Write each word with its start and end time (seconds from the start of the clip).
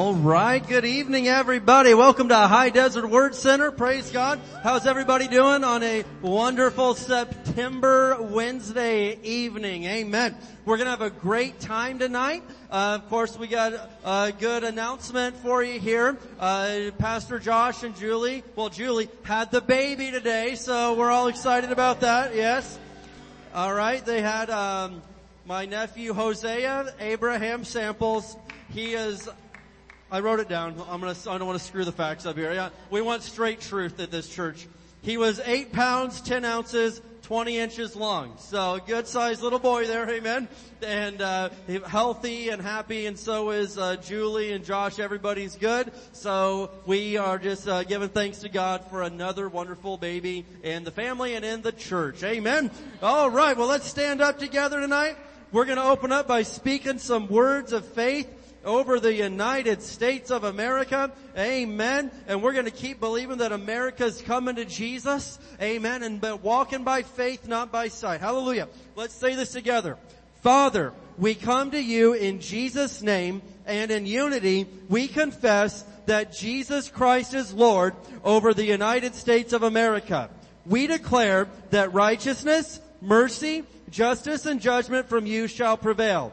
All 0.00 0.14
right. 0.14 0.66
Good 0.66 0.86
evening, 0.86 1.28
everybody. 1.28 1.92
Welcome 1.92 2.30
to 2.30 2.34
High 2.34 2.70
Desert 2.70 3.06
Word 3.10 3.34
Center. 3.34 3.70
Praise 3.70 4.10
God. 4.10 4.40
How's 4.62 4.86
everybody 4.86 5.28
doing 5.28 5.62
on 5.62 5.82
a 5.82 6.06
wonderful 6.22 6.94
September 6.94 8.16
Wednesday 8.18 9.18
evening? 9.22 9.84
Amen. 9.84 10.34
We're 10.64 10.78
going 10.78 10.86
to 10.86 10.92
have 10.92 11.02
a 11.02 11.10
great 11.10 11.60
time 11.60 11.98
tonight. 11.98 12.42
Uh, 12.70 12.98
of 13.02 13.10
course, 13.10 13.38
we 13.38 13.46
got 13.46 13.74
a 14.02 14.32
good 14.32 14.64
announcement 14.64 15.36
for 15.36 15.62
you 15.62 15.78
here. 15.78 16.16
Uh, 16.38 16.92
Pastor 16.96 17.38
Josh 17.38 17.82
and 17.82 17.94
Julie, 17.94 18.42
well, 18.56 18.70
Julie 18.70 19.10
had 19.24 19.50
the 19.50 19.60
baby 19.60 20.10
today, 20.10 20.54
so 20.54 20.94
we're 20.94 21.10
all 21.10 21.28
excited 21.28 21.72
about 21.72 22.00
that. 22.00 22.34
Yes. 22.34 22.78
All 23.52 23.74
right. 23.74 24.02
They 24.02 24.22
had 24.22 24.48
um, 24.48 25.02
my 25.44 25.66
nephew 25.66 26.14
Hosea 26.14 26.94
Abraham 27.00 27.64
Samples. 27.64 28.34
He 28.70 28.94
is 28.94 29.28
I 30.12 30.20
wrote 30.20 30.40
it 30.40 30.48
down. 30.48 30.74
I'm 30.88 31.00
gonna, 31.00 31.14
I 31.28 31.38
don't 31.38 31.46
want 31.46 31.58
to 31.58 31.64
screw 31.64 31.84
the 31.84 31.92
facts 31.92 32.26
up 32.26 32.36
here. 32.36 32.52
Yeah, 32.52 32.70
we 32.90 33.00
want 33.00 33.22
straight 33.22 33.60
truth 33.60 34.00
at 34.00 34.10
this 34.10 34.28
church. 34.28 34.66
He 35.02 35.16
was 35.16 35.40
eight 35.44 35.72
pounds, 35.72 36.20
ten 36.20 36.44
ounces, 36.44 37.00
20 37.22 37.58
inches 37.58 37.94
long. 37.94 38.34
So 38.38 38.80
good 38.88 39.06
sized 39.06 39.40
little 39.40 39.60
boy 39.60 39.86
there, 39.86 40.10
amen. 40.10 40.48
And, 40.82 41.22
uh, 41.22 41.50
healthy 41.86 42.48
and 42.48 42.60
happy 42.60 43.06
and 43.06 43.16
so 43.16 43.50
is, 43.52 43.78
uh, 43.78 43.96
Julie 43.96 44.52
and 44.52 44.64
Josh. 44.64 44.98
Everybody's 44.98 45.54
good. 45.54 45.92
So 46.10 46.72
we 46.86 47.16
are 47.16 47.38
just, 47.38 47.68
uh, 47.68 47.84
giving 47.84 48.08
thanks 48.08 48.40
to 48.40 48.48
God 48.48 48.84
for 48.90 49.02
another 49.02 49.48
wonderful 49.48 49.96
baby 49.96 50.44
in 50.64 50.82
the 50.82 50.90
family 50.90 51.34
and 51.36 51.44
in 51.44 51.62
the 51.62 51.70
church. 51.70 52.24
Amen. 52.24 52.72
Alright, 53.00 53.56
well 53.56 53.68
let's 53.68 53.86
stand 53.86 54.20
up 54.20 54.40
together 54.40 54.80
tonight. 54.80 55.16
We're 55.52 55.66
gonna 55.66 55.84
open 55.84 56.10
up 56.10 56.26
by 56.26 56.42
speaking 56.42 56.98
some 56.98 57.28
words 57.28 57.72
of 57.72 57.84
faith 57.84 58.26
over 58.64 59.00
the 59.00 59.14
United 59.14 59.82
States 59.82 60.30
of 60.30 60.44
America. 60.44 61.10
Amen. 61.36 62.10
And 62.26 62.42
we're 62.42 62.52
going 62.52 62.66
to 62.66 62.70
keep 62.70 63.00
believing 63.00 63.38
that 63.38 63.52
America's 63.52 64.20
coming 64.22 64.56
to 64.56 64.64
Jesus. 64.64 65.38
Amen. 65.60 66.02
And 66.02 66.20
but 66.20 66.42
walking 66.42 66.84
by 66.84 67.02
faith, 67.02 67.46
not 67.48 67.72
by 67.72 67.88
sight. 67.88 68.20
Hallelujah. 68.20 68.68
Let's 68.96 69.14
say 69.14 69.34
this 69.34 69.52
together. 69.52 69.96
Father, 70.42 70.92
we 71.18 71.34
come 71.34 71.70
to 71.72 71.82
you 71.82 72.14
in 72.14 72.40
Jesus' 72.40 73.02
name 73.02 73.42
and 73.66 73.90
in 73.90 74.06
unity 74.06 74.66
we 74.88 75.06
confess 75.06 75.84
that 76.06 76.32
Jesus 76.32 76.88
Christ 76.88 77.34
is 77.34 77.52
Lord 77.52 77.94
over 78.24 78.54
the 78.54 78.64
United 78.64 79.14
States 79.14 79.52
of 79.52 79.62
America. 79.62 80.30
We 80.66 80.86
declare 80.86 81.48
that 81.70 81.92
righteousness, 81.92 82.80
mercy, 83.00 83.64
justice, 83.90 84.46
and 84.46 84.60
judgment 84.60 85.08
from 85.08 85.26
you 85.26 85.46
shall 85.46 85.76
prevail 85.76 86.32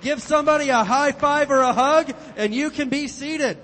Give 0.00 0.22
somebody 0.22 0.68
a 0.68 0.84
high 0.84 1.12
five 1.12 1.50
or 1.50 1.60
a 1.60 1.72
hug 1.72 2.14
and 2.36 2.54
you 2.54 2.70
can 2.70 2.88
be 2.88 3.08
seated. 3.08 3.58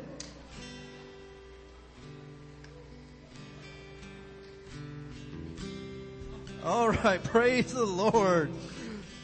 All 6.64 6.90
right, 6.90 7.22
praise 7.24 7.72
the 7.72 7.84
Lord. 7.84 8.50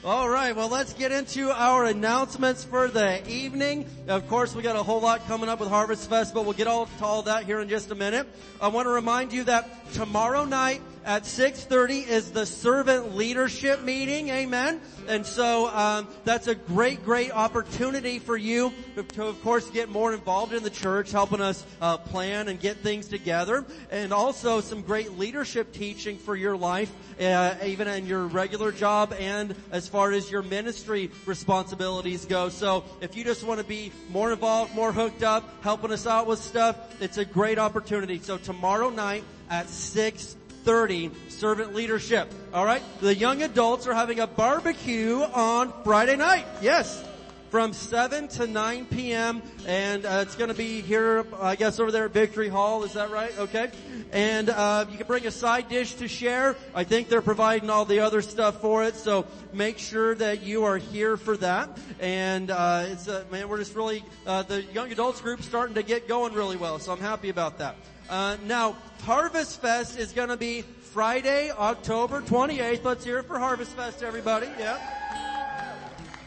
All 0.05 0.29
right, 0.29 0.55
well 0.55 0.69
let's 0.69 0.93
get 0.93 1.11
into 1.11 1.51
our 1.51 1.85
announcements 1.85 2.65
for 2.65 2.89
the 2.89 3.29
evening. 3.29 3.87
Of 4.09 4.29
course, 4.29 4.55
we 4.55 4.63
got 4.63 4.77
a 4.77 4.83
whole 4.83 5.01
lot 5.01 5.27
coming 5.27 5.49
up 5.49 5.59
with 5.59 5.69
Harvest 5.69 6.09
Fest, 6.09 6.33
but 6.33 6.45
we'll 6.45 6.55
get 6.55 6.69
all 6.69 6.87
to 6.87 7.05
all 7.05 7.23
that 7.23 7.45
here 7.45 7.61
in 7.61 7.69
just 7.69 7.91
a 7.91 7.95
minute. 7.95 8.27
I 8.61 8.69
want 8.69 8.87
to 8.87 8.91
remind 8.91 9.33
you 9.33 9.45
that 9.45 9.93
tomorrow 9.93 10.45
night 10.45 10.81
at 11.05 11.25
6.30 11.25 12.07
is 12.07 12.31
the 12.33 12.45
servant 12.45 13.15
leadership 13.17 13.83
meeting. 13.83 14.29
Amen. 14.29 14.81
And 15.09 15.25
so 15.25 15.69
um, 15.69 16.09
that's 16.25 16.47
a 16.47 16.55
great, 16.55 17.05
great 17.05 17.33
opportunity 17.33 18.19
for 18.19 18.37
you 18.37 18.73
to, 18.97 19.25
of 19.25 19.43
course, 19.43 19.69
get 19.71 19.89
more 19.89 20.13
involved 20.13 20.53
in 20.53 20.63
the 20.63 20.71
church, 20.71 21.11
helping 21.11 21.41
us 21.41 21.65
uh, 21.81 21.97
plan 21.97 22.49
and 22.49 22.61
get 22.61 22.79
things 22.79 23.09
together, 23.09 23.65
and 23.91 24.13
also 24.13 24.61
some 24.61 24.83
great 24.83 25.19
leadership 25.19 25.73
teaching 25.73 26.19
for 26.19 26.37
your 26.37 26.57
life, 26.57 26.93
uh, 27.21 27.55
even 27.65 27.89
in 27.89 28.07
your 28.07 28.27
regular 28.27 28.73
job 28.73 29.15
and 29.19 29.55
as 29.71 29.89
far 29.89 30.13
as 30.13 30.31
your 30.31 30.43
ministry 30.43 31.11
responsibilities 31.27 32.25
go. 32.25 32.49
So 32.49 32.85
if 33.01 33.17
you 33.17 33.25
just 33.25 33.45
want 33.45 33.61
to 33.61 33.67
be 33.67 33.93
more 34.11 34.33
involved, 34.33 34.75
more 34.75 34.93
hooked 34.93 35.23
up, 35.23 35.63
helping 35.63 35.93
us 35.93 36.07
out 36.07 36.27
with 36.27 36.39
stuff, 36.39 36.77
it's 37.01 37.19
a 37.19 37.25
great 37.25 37.59
opportunity. 37.59 38.19
So 38.19 38.39
tomorrow 38.39 38.91
night 38.91 39.25
at 39.49 39.69
6 39.69 40.37
30 40.65 41.11
servant 41.29 41.75
leadership. 41.75 42.33
All 42.53 42.65
right. 42.65 42.83
The 43.01 43.15
young 43.15 43.43
adults 43.43 43.87
are 43.87 43.95
having 43.95 44.21
a 44.21 44.27
barbecue 44.27 45.19
on 45.19 45.73
Friday 45.85 46.17
night. 46.17 46.47
Yes. 46.61 47.07
From 47.51 47.73
7 47.73 48.29
to 48.29 48.47
9 48.47 48.87
p.m. 48.87 49.43
and 49.67 50.07
uh, 50.07 50.21
it's 50.23 50.37
going 50.37 50.51
to 50.51 50.57
be 50.57 50.83
here, 50.83 51.27
I 51.41 51.57
guess, 51.57 51.81
over 51.81 51.91
there 51.91 52.05
at 52.05 52.13
Victory 52.13 52.49
Hall. 52.49 52.85
Is 52.85 52.93
that 52.93 53.11
right? 53.11 53.37
Okay. 53.39 53.73
And 54.13 54.51
uh, 54.51 54.87
you 54.89 54.97
can 54.97 55.07
bring 55.09 55.27
a 55.27 55.33
side 55.33 55.69
dish 55.69 55.95
to 55.95 56.07
share. 56.07 56.55
I 56.77 56.85
think 56.85 57.09
they're 57.09 57.21
providing 57.21 57.69
all 57.69 57.85
the 57.85 58.01
other 58.01 58.23
stuff 58.23 58.61
for 58.61 58.85
it, 58.85 58.95
so 58.95 59.27
make 59.53 59.79
sure 59.79 60.15
that 60.15 60.43
you 60.43 60.65
are 60.65 60.77
here 60.77 61.17
for 61.17 61.37
that. 61.39 61.77
And 61.99 62.53
uh, 62.53 62.85
it's 62.87 63.09
uh, 63.09 63.25
man, 63.33 63.49
we're 63.49 63.59
just 63.59 63.75
really 63.75 64.05
uh, 64.27 64.45
the 64.45 64.63
young 64.63 64.93
adults 64.93 65.21
group 65.21 65.43
starting 65.43 65.75
to 65.75 65.83
get 65.83 66.07
going 66.07 66.35
really 66.35 66.57
well, 66.57 66.79
so 66.79 66.93
I'm 66.93 67.01
happy 67.01 67.31
about 67.31 67.59
that. 67.59 67.75
Uh, 68.11 68.37
now, 68.45 68.77
Harvest 69.05 69.61
Fest 69.61 69.97
is 69.97 70.11
going 70.11 70.31
to 70.31 70.37
be 70.37 70.63
Friday, 70.63 71.53
October 71.53 72.21
28th. 72.21 72.83
Let's 72.85 73.05
hear 73.05 73.19
it 73.19 73.27
for 73.27 73.39
Harvest 73.39 73.71
Fest, 73.77 74.03
everybody. 74.03 74.49
Yeah. 74.59 74.79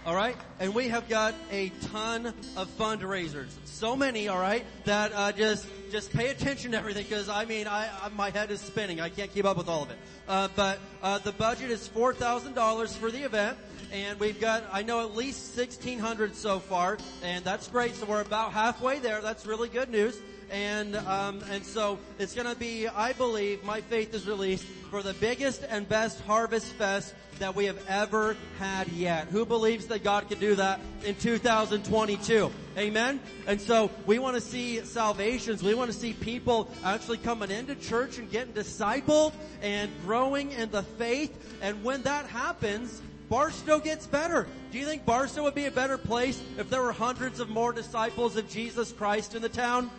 All 0.05 0.15
right, 0.15 0.37
and 0.61 0.73
we 0.73 0.87
have 0.87 1.09
got 1.09 1.35
a 1.51 1.73
ton 1.91 2.27
of 2.55 2.69
fundraisers. 2.77 3.49
So 3.65 3.97
many, 3.97 4.29
all 4.29 4.39
right, 4.39 4.65
that 4.85 5.11
uh, 5.13 5.33
just 5.33 5.67
just 5.91 6.11
pay 6.13 6.29
attention 6.29 6.71
to 6.71 6.77
everything 6.77 7.03
because 7.03 7.27
I 7.27 7.43
mean, 7.43 7.67
I, 7.67 7.89
I, 8.01 8.09
my 8.09 8.29
head 8.29 8.49
is 8.49 8.61
spinning. 8.61 9.01
I 9.01 9.09
can't 9.09 9.33
keep 9.33 9.43
up 9.43 9.57
with 9.57 9.67
all 9.67 9.83
of 9.83 9.91
it. 9.91 9.97
Uh, 10.27 10.47
but 10.55 10.79
uh, 11.01 11.19
the 11.19 11.33
budget 11.33 11.69
is 11.69 11.85
four 11.87 12.13
thousand 12.13 12.53
dollars 12.53 12.95
for 12.95 13.11
the 13.11 13.23
event 13.23 13.57
and 13.93 14.19
we've 14.19 14.41
got, 14.41 14.63
I 14.71 14.81
know 14.81 15.01
at 15.01 15.15
least 15.15 15.55
1600 15.55 16.35
so 16.35 16.57
far, 16.57 16.97
and 17.23 17.45
that's 17.45 17.67
great. 17.67 17.93
So 17.93 18.07
we're 18.07 18.21
about 18.21 18.51
halfway 18.51 18.97
there. 18.97 19.21
That's 19.21 19.45
really 19.45 19.69
good 19.69 19.89
news. 19.91 20.19
And, 20.53 20.95
um, 20.95 21.41
and 21.49 21.65
so 21.65 21.97
it's 22.19 22.35
gonna 22.35 22.53
be, 22.53 22.87
I 22.87 23.13
believe, 23.13 23.63
my 23.63 23.81
faith 23.81 24.13
is 24.13 24.27
released 24.27 24.65
for 24.91 25.01
the 25.01 25.15
biggest 25.15 25.63
and 25.67 25.89
best 25.89 26.21
harvest 26.21 26.67
fest 26.73 27.15
that 27.39 27.55
we 27.55 27.65
have 27.65 27.83
ever 27.89 28.37
had 28.59 28.87
yet. 28.89 29.29
Who 29.29 29.47
believes 29.47 29.87
that 29.87 30.03
God 30.03 30.29
can 30.29 30.37
do 30.37 30.53
that 30.53 30.79
in 31.03 31.15
2022? 31.15 32.51
Amen? 32.77 33.19
And 33.47 33.59
so 33.59 33.89
we 34.05 34.19
want 34.19 34.35
to 34.35 34.41
see 34.41 34.81
salvations. 34.81 35.63
We 35.63 35.73
want 35.73 35.91
to 35.91 35.97
see 35.97 36.13
people 36.13 36.69
actually 36.83 37.17
coming 37.17 37.49
into 37.49 37.73
church 37.73 38.19
and 38.19 38.29
getting 38.29 38.53
discipled 38.53 39.33
and 39.63 39.89
growing 40.05 40.51
in 40.51 40.69
the 40.69 40.83
faith. 40.83 41.35
And 41.63 41.83
when 41.83 42.03
that 42.03 42.27
happens, 42.27 43.01
Barstow 43.27 43.79
gets 43.79 44.05
better. 44.05 44.45
Do 44.71 44.77
you 44.77 44.85
think 44.85 45.03
Barstow 45.03 45.41
would 45.41 45.55
be 45.55 45.65
a 45.65 45.71
better 45.71 45.97
place 45.97 46.39
if 46.59 46.69
there 46.69 46.83
were 46.83 46.91
hundreds 46.91 47.39
of 47.39 47.49
more 47.49 47.73
disciples 47.73 48.37
of 48.37 48.47
Jesus 48.47 48.91
Christ 48.91 49.33
in 49.33 49.41
the 49.41 49.49
town? 49.49 49.89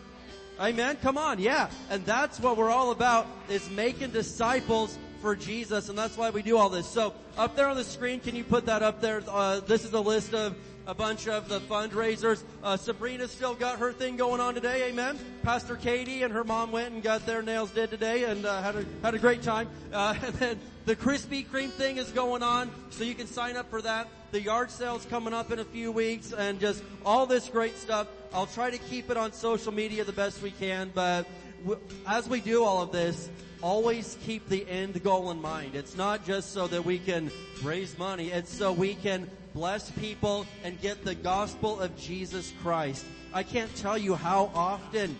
Amen. 0.61 0.97
Come 1.03 1.19
on. 1.19 1.41
Yeah. 1.41 1.69
And 1.91 2.05
that's 2.05 2.39
what 2.39 2.57
we're 2.57 2.71
all 2.71 2.93
about 2.93 3.27
is 3.49 3.69
making 3.71 4.11
disciples 4.11 4.99
for 5.21 5.35
Jesus. 5.35 5.89
And 5.89 5.99
that's 5.99 6.17
why 6.17 6.31
we 6.31 6.43
do 6.43 6.57
all 6.57 6.69
this. 6.69 6.87
So 6.87 7.13
up 7.37 7.57
there 7.57 7.67
on 7.67 7.77
the 7.77 7.85
screen, 7.85 8.21
can 8.21 8.37
you 8.37 8.45
put 8.45 8.67
that 8.67 8.83
up 8.83 9.01
there? 9.01 9.23
Uh, 9.29 9.61
this 9.61 9.85
is 9.85 9.93
a 9.93 10.01
list 10.01 10.33
of 10.33 10.55
a 10.87 10.95
bunch 10.95 11.29
of 11.29 11.49
the 11.49 11.61
fundraisers. 11.61 12.43
Uh, 12.63 12.77
Sabrina 12.77 13.29
still 13.29 13.55
got 13.55 13.79
her 13.79 13.93
thing 13.93 14.17
going 14.17 14.41
on 14.41 14.55
today. 14.55 14.89
Amen. 14.89 15.19
Pastor 15.43 15.77
Katie 15.77 16.23
and 16.23 16.33
her 16.33 16.45
mom 16.45 16.73
went 16.73 16.93
and 16.93 17.03
got 17.03 17.25
their 17.27 17.43
nails 17.43 17.71
did 17.71 17.91
today 17.91 18.25
and 18.25 18.45
uh, 18.45 18.63
had 18.63 18.77
a 18.77 18.85
had 19.03 19.15
a 19.15 19.19
great 19.19 19.43
time. 19.43 19.69
Uh, 19.93 20.15
and 20.23 20.35
then 20.35 20.61
the 20.85 20.95
Krispy 20.95 21.47
Kreme 21.47 21.71
thing 21.71 21.97
is 21.97 22.11
going 22.11 22.43
on, 22.43 22.71
so 22.91 23.05
you 23.05 23.15
can 23.15 23.27
sign 23.27 23.57
up 23.57 23.71
for 23.71 23.81
that. 23.83 24.09
The 24.33 24.41
yard 24.41 24.71
sale's 24.71 25.07
coming 25.07 25.33
up 25.33 25.51
in 25.51 25.59
a 25.59 25.65
few 25.65 25.93
weeks 25.93 26.33
and 26.33 26.61
just 26.61 26.83
all 27.07 27.25
this 27.25 27.49
great 27.49 27.77
stuff. 27.77 28.09
I'll 28.33 28.47
try 28.47 28.71
to 28.71 28.79
keep 28.79 29.11
it 29.11 29.17
on 29.17 29.33
social 29.33 29.73
media 29.73 30.05
the 30.05 30.13
best 30.13 30.43
we 30.43 30.51
can, 30.51 30.91
but 30.95 31.27
w- 31.63 31.81
as 32.07 32.29
we 32.29 32.41
do 32.41 32.65
all 32.65 32.83
of 32.83 32.91
this, 32.91 33.31
always 33.63 34.19
keep 34.27 34.47
the 34.49 34.69
end 34.69 35.03
goal 35.03 35.31
in 35.31 35.41
mind. 35.41 35.75
It's 35.75 35.97
not 35.97 36.27
just 36.27 36.53
so 36.53 36.67
that 36.67 36.85
we 36.85 36.99
can 36.99 37.31
raise 37.63 37.97
money. 37.97 38.31
It's 38.31 38.53
so 38.53 38.73
we 38.73 38.95
can 38.95 39.31
bless 39.55 39.91
people 39.93 40.47
and 40.65 40.81
get 40.81 41.05
the 41.05 41.15
gospel 41.15 41.81
of 41.81 41.97
Jesus 41.97 42.53
Christ. 42.63 43.07
I 43.33 43.43
can't 43.43 43.75
tell 43.77 43.97
you 43.97 44.15
how 44.15 44.51
often 44.55 45.17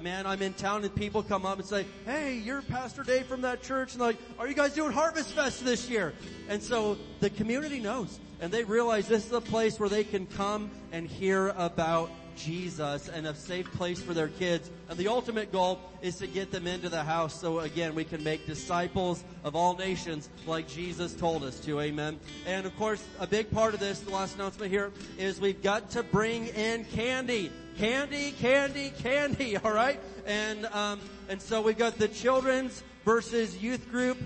man, 0.00 0.26
I'm 0.26 0.42
in 0.42 0.52
town 0.52 0.84
and 0.84 0.94
people 0.94 1.22
come 1.22 1.44
up 1.44 1.58
and 1.58 1.66
say, 1.66 1.84
hey, 2.04 2.36
you're 2.36 2.62
Pastor 2.62 3.02
Dave 3.02 3.26
from 3.26 3.40
that 3.42 3.62
church. 3.62 3.94
And 3.94 4.00
like, 4.00 4.16
are 4.38 4.46
you 4.46 4.54
guys 4.54 4.72
doing 4.74 4.92
Harvest 4.92 5.32
Fest 5.32 5.64
this 5.64 5.88
year? 5.90 6.14
And 6.48 6.62
so 6.62 6.96
the 7.20 7.30
community 7.30 7.80
knows 7.80 8.20
and 8.40 8.52
they 8.52 8.64
realize 8.64 9.08
this 9.08 9.26
is 9.26 9.32
a 9.32 9.40
place 9.40 9.80
where 9.80 9.88
they 9.88 10.04
can 10.04 10.26
come 10.26 10.70
and 10.92 11.06
hear 11.06 11.48
about 11.56 12.10
Jesus 12.38 13.08
and 13.08 13.26
a 13.26 13.34
safe 13.34 13.70
place 13.72 14.00
for 14.00 14.14
their 14.14 14.28
kids. 14.28 14.70
And 14.88 14.98
the 14.98 15.08
ultimate 15.08 15.52
goal 15.52 15.80
is 16.00 16.16
to 16.16 16.26
get 16.26 16.50
them 16.50 16.66
into 16.66 16.88
the 16.88 17.02
house 17.02 17.38
so 17.38 17.60
again 17.60 17.94
we 17.94 18.04
can 18.04 18.22
make 18.22 18.46
disciples 18.46 19.24
of 19.44 19.54
all 19.54 19.76
nations 19.76 20.28
like 20.46 20.68
Jesus 20.68 21.14
told 21.14 21.44
us 21.44 21.60
to. 21.60 21.80
Amen. 21.80 22.18
And 22.46 22.66
of 22.66 22.76
course, 22.76 23.04
a 23.18 23.26
big 23.26 23.50
part 23.50 23.74
of 23.74 23.80
this, 23.80 24.00
the 24.00 24.10
last 24.10 24.36
announcement 24.36 24.70
here, 24.70 24.92
is 25.18 25.40
we've 25.40 25.62
got 25.62 25.90
to 25.90 26.02
bring 26.02 26.46
in 26.48 26.84
candy. 26.86 27.50
Candy, 27.76 28.32
candy, 28.32 28.92
candy, 28.98 29.58
alright? 29.64 30.00
And, 30.26 30.66
um, 30.66 31.00
and 31.28 31.40
so 31.40 31.62
we've 31.62 31.78
got 31.78 31.98
the 31.98 32.08
children's 32.08 32.82
versus 33.04 33.56
youth 33.62 33.90
group 33.90 34.18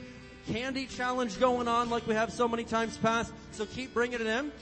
candy 0.49 0.87
challenge 0.87 1.39
going 1.39 1.69
on 1.69 1.89
like 1.91 2.07
we 2.07 2.15
have 2.15 2.33
so 2.33 2.49
many 2.49 2.65
times 2.65 2.97
past. 2.99 3.33
So 3.53 3.67
keep 3.67 3.95
bringing 3.95 4.21
it 4.21 4.27
in. 4.27 4.53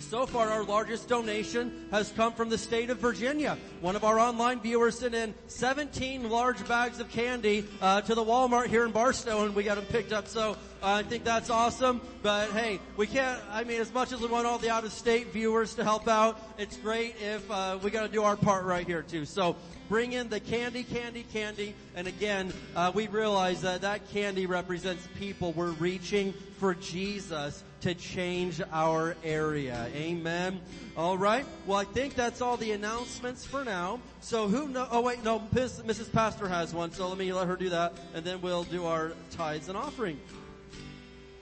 So 0.00 0.26
far, 0.26 0.48
our 0.48 0.64
largest 0.64 1.08
donation 1.08 1.86
has 1.90 2.10
come 2.10 2.32
from 2.32 2.48
the 2.48 2.58
state 2.58 2.90
of 2.90 2.98
Virginia. 2.98 3.56
One 3.80 3.94
of 3.94 4.02
our 4.02 4.18
online 4.18 4.58
viewers 4.60 4.98
sent 4.98 5.14
in 5.14 5.34
17 5.46 6.28
large 6.28 6.66
bags 6.66 6.98
of 6.98 7.08
candy 7.10 7.64
uh, 7.80 8.00
to 8.00 8.14
the 8.14 8.24
Walmart 8.24 8.68
here 8.68 8.84
in 8.84 8.90
Barstow, 8.92 9.44
and 9.44 9.54
we 9.54 9.62
got 9.62 9.76
them 9.76 9.84
picked 9.84 10.12
up. 10.12 10.26
So 10.26 10.52
uh, 10.82 10.94
I 10.94 11.02
think 11.02 11.22
that's 11.22 11.50
awesome. 11.50 12.00
But 12.22 12.50
hey, 12.50 12.80
we 12.96 13.06
can't. 13.06 13.40
I 13.50 13.62
mean, 13.62 13.80
as 13.80 13.92
much 13.92 14.10
as 14.10 14.20
we 14.20 14.26
want 14.26 14.46
all 14.46 14.58
the 14.58 14.70
out-of-state 14.70 15.28
viewers 15.28 15.74
to 15.74 15.84
help 15.84 16.08
out, 16.08 16.40
it's 16.58 16.76
great 16.78 17.14
if 17.22 17.48
uh, 17.50 17.78
we 17.82 17.90
got 17.90 18.02
to 18.02 18.12
do 18.12 18.24
our 18.24 18.36
part 18.36 18.64
right 18.64 18.86
here 18.86 19.02
too. 19.02 19.24
So 19.24 19.54
bring 19.88 20.12
in 20.12 20.28
the 20.28 20.40
candy, 20.40 20.82
candy, 20.82 21.24
candy. 21.32 21.74
And 21.94 22.08
again, 22.08 22.52
uh, 22.74 22.90
we 22.94 23.06
realize 23.06 23.60
that 23.60 23.82
that 23.82 24.10
candy 24.10 24.46
represents 24.46 25.06
people. 25.18 25.52
We're 25.52 25.72
reaching 25.72 26.32
for 26.58 26.74
Jesus 26.74 27.62
to 27.80 27.94
change 27.94 28.60
our 28.72 29.16
area. 29.24 29.88
Amen. 29.94 30.60
All 30.96 31.16
right. 31.16 31.46
Well, 31.66 31.78
I 31.78 31.84
think 31.84 32.14
that's 32.14 32.40
all 32.40 32.56
the 32.56 32.72
announcements 32.72 33.44
for 33.44 33.64
now. 33.64 34.00
So 34.20 34.48
who 34.48 34.68
know? 34.68 34.86
Oh 34.90 35.00
wait, 35.00 35.24
no. 35.24 35.40
Mrs. 35.54 36.12
Pastor 36.12 36.48
has 36.48 36.74
one. 36.74 36.92
So 36.92 37.08
let 37.08 37.18
me 37.18 37.32
let 37.32 37.46
her 37.46 37.56
do 37.56 37.70
that, 37.70 37.94
and 38.14 38.24
then 38.24 38.40
we'll 38.40 38.64
do 38.64 38.86
our 38.86 39.12
tithes 39.30 39.68
and 39.68 39.76
offering. 39.76 40.20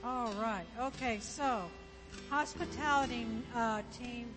All 0.04 0.32
right. 0.40 0.64
Okay. 0.80 1.18
So, 1.20 1.62
hospitality 2.30 3.26
uh, 3.54 3.82
team 3.98 4.28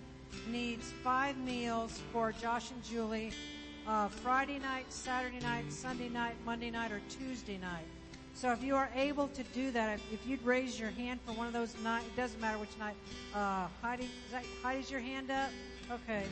needs 0.48 0.92
five 1.04 1.38
meals 1.38 2.02
for 2.12 2.32
Josh 2.32 2.72
and 2.72 2.84
Julie. 2.84 3.32
Uh, 3.88 4.08
Friday 4.08 4.60
night, 4.60 4.86
Saturday 4.90 5.40
night, 5.40 5.72
Sunday 5.72 6.10
night, 6.10 6.36
Monday 6.46 6.70
night, 6.70 6.92
or 6.92 7.02
Tuesday 7.10 7.58
night. 7.58 7.86
So 8.34 8.52
if 8.52 8.64
you 8.64 8.76
are 8.76 8.90
able 8.96 9.28
to 9.30 9.44
do 9.44 9.72
that, 9.72 10.00
if, 10.12 10.26
you'd 10.26 10.44
raise 10.44 10.80
your 10.80 10.90
hand 10.90 11.20
for 11.26 11.34
one 11.34 11.48
of 11.48 11.54
those 11.54 11.76
nights, 11.84 12.06
it 12.08 12.16
doesn't 12.16 12.40
matter 12.42 12.58
which 12.58 12.76
night. 12.80 12.96
Uh, 13.36 13.68
Heidi, 13.82 14.06
is 14.06 14.32
that, 14.32 14.44
Heidi's 14.64 14.90
your 14.90 15.00
hand 15.00 15.30
up? 15.30 15.50
Okay. 15.92 16.24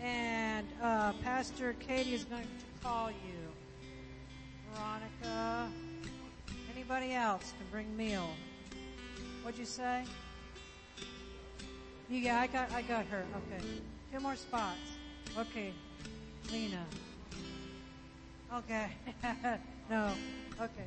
And 0.00 0.66
uh, 0.82 1.12
Pastor 1.24 1.74
Katie 1.86 2.14
is 2.14 2.24
going 2.24 2.42
to 2.42 2.84
call 2.84 3.10
you. 3.10 3.42
Veronica. 4.74 5.68
Anybody 6.74 7.12
else 7.12 7.52
can 7.56 7.66
bring 7.70 7.96
meal. 7.96 8.28
What'd 9.42 9.58
you 9.58 9.66
say? 9.66 10.04
Yeah, 12.08 12.40
I 12.40 12.46
got, 12.46 12.70
I 12.72 12.82
got 12.82 13.06
her. 13.06 13.24
Okay. 13.36 13.64
Two 14.12 14.20
more 14.20 14.36
spots. 14.36 14.78
Okay. 15.38 15.72
Lena. 16.50 16.84
Okay. 18.54 18.90
no. 19.92 20.10
Okay. 20.58 20.86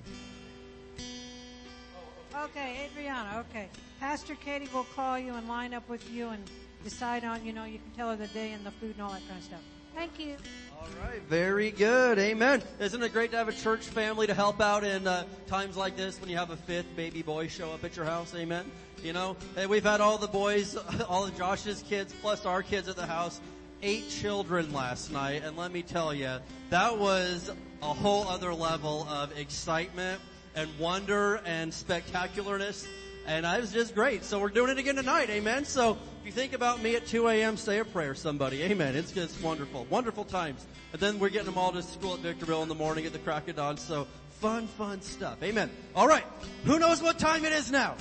Okay, 2.36 2.90
Adriana, 2.90 3.46
okay. 3.50 3.70
Pastor 4.00 4.34
Katie 4.36 4.68
will 4.74 4.88
call 4.96 5.20
you 5.20 5.36
and 5.36 5.48
line 5.48 5.76
up 5.76 5.88
with 5.88 6.12
you 6.12 6.30
and 6.30 6.44
decide 6.84 7.24
on, 7.24 7.46
you 7.46 7.54
know, 7.54 7.66
you 7.66 7.78
can 7.78 7.92
tell 7.96 8.10
her 8.10 8.16
the 8.16 8.28
day 8.28 8.52
and 8.52 8.66
the 8.66 8.72
food 8.72 8.94
and 8.94 9.02
all 9.02 9.12
that 9.12 9.26
kind 9.28 9.38
of 9.38 9.46
stuff. 9.46 9.62
Thank 9.96 10.20
you. 10.20 10.36
All 10.78 10.88
right, 11.04 11.22
very 11.30 11.70
good. 11.70 12.18
Amen. 12.18 12.64
Isn't 12.80 13.02
it 13.04 13.14
great 13.14 13.30
to 13.32 13.38
have 13.38 13.48
a 13.48 13.54
church 13.54 13.82
family 13.82 14.26
to 14.26 14.34
help 14.34 14.60
out 14.60 14.84
in 14.84 15.08
uh, 15.08 15.24
times 15.48 15.78
like 15.78 15.96
this 15.96 16.20
when 16.20 16.30
you 16.30 16.38
have 16.38 16.50
a 16.50 16.58
fifth 16.58 16.94
baby 16.96 17.22
boy 17.22 17.48
show 17.48 17.72
up 17.72 17.84
at 17.84 17.96
your 17.96 18.06
house? 18.06 18.34
Amen. 18.36 18.70
You 19.04 19.14
know, 19.14 19.38
hey, 19.56 19.68
we've 19.68 19.84
had 19.84 20.02
all 20.02 20.18
the 20.18 20.28
boys, 20.28 20.76
all 21.08 21.26
of 21.26 21.38
Josh's 21.38 21.84
kids, 21.84 22.14
plus 22.22 22.46
our 22.46 22.64
kids 22.64 22.90
at 22.90 22.96
the 22.96 23.06
house 23.06 23.40
eight 23.86 24.10
children 24.10 24.74
last 24.74 25.12
night, 25.12 25.44
and 25.44 25.56
let 25.56 25.72
me 25.72 25.84
tell 25.84 26.14
you, 26.14 26.38
that 26.72 26.98
was 26.98 27.52
a 27.86 27.94
whole 27.94 28.28
other 28.28 28.52
level 28.52 29.08
of 29.10 29.38
excitement 29.38 30.20
and 30.56 30.68
wonder 30.80 31.36
and 31.46 31.72
spectacularness. 31.72 32.88
And 33.28 33.46
it 33.46 33.62
was 33.62 33.72
just 33.72 33.94
great. 33.94 34.24
So 34.24 34.40
we're 34.40 34.50
doing 34.50 34.72
it 34.72 34.80
again 34.80 34.96
tonight. 34.96 35.30
Amen. 35.30 35.66
So 35.66 35.92
if 35.92 36.26
you 36.26 36.32
think 36.32 36.54
about 36.54 36.82
me 36.82 36.96
at 36.96 37.06
2 37.06 37.28
a.m., 37.28 37.58
say 37.58 37.78
a 37.78 37.86
prayer, 37.86 38.16
somebody. 38.16 38.64
Amen. 38.64 38.96
It's, 38.96 39.12
just 39.12 39.40
wonderful. 39.44 39.86
Wonderful 39.92 40.26
times. 40.26 40.66
And 40.94 41.02
then 41.02 41.20
we're 41.20 41.30
getting 41.30 41.46
them 41.46 41.60
all 41.60 41.72
to 41.74 41.84
school 41.84 42.16
at 42.16 42.22
Victorville 42.22 42.64
in 42.64 42.70
the 42.70 42.76
morning 42.76 43.06
at 43.06 43.14
the 43.14 43.20
crack 43.20 43.48
of 43.50 43.56
dawn. 43.56 43.78
So 43.78 44.08
fun, 44.30 44.68
fun 44.68 45.02
stuff. 45.02 45.44
Amen. 45.44 45.70
All 45.96 46.08
right. 46.08 46.26
Who 46.64 46.80
knows 46.80 47.04
what 47.04 47.20
time 47.20 47.46
it 47.46 47.54
is 47.54 47.72
now? 47.72 47.96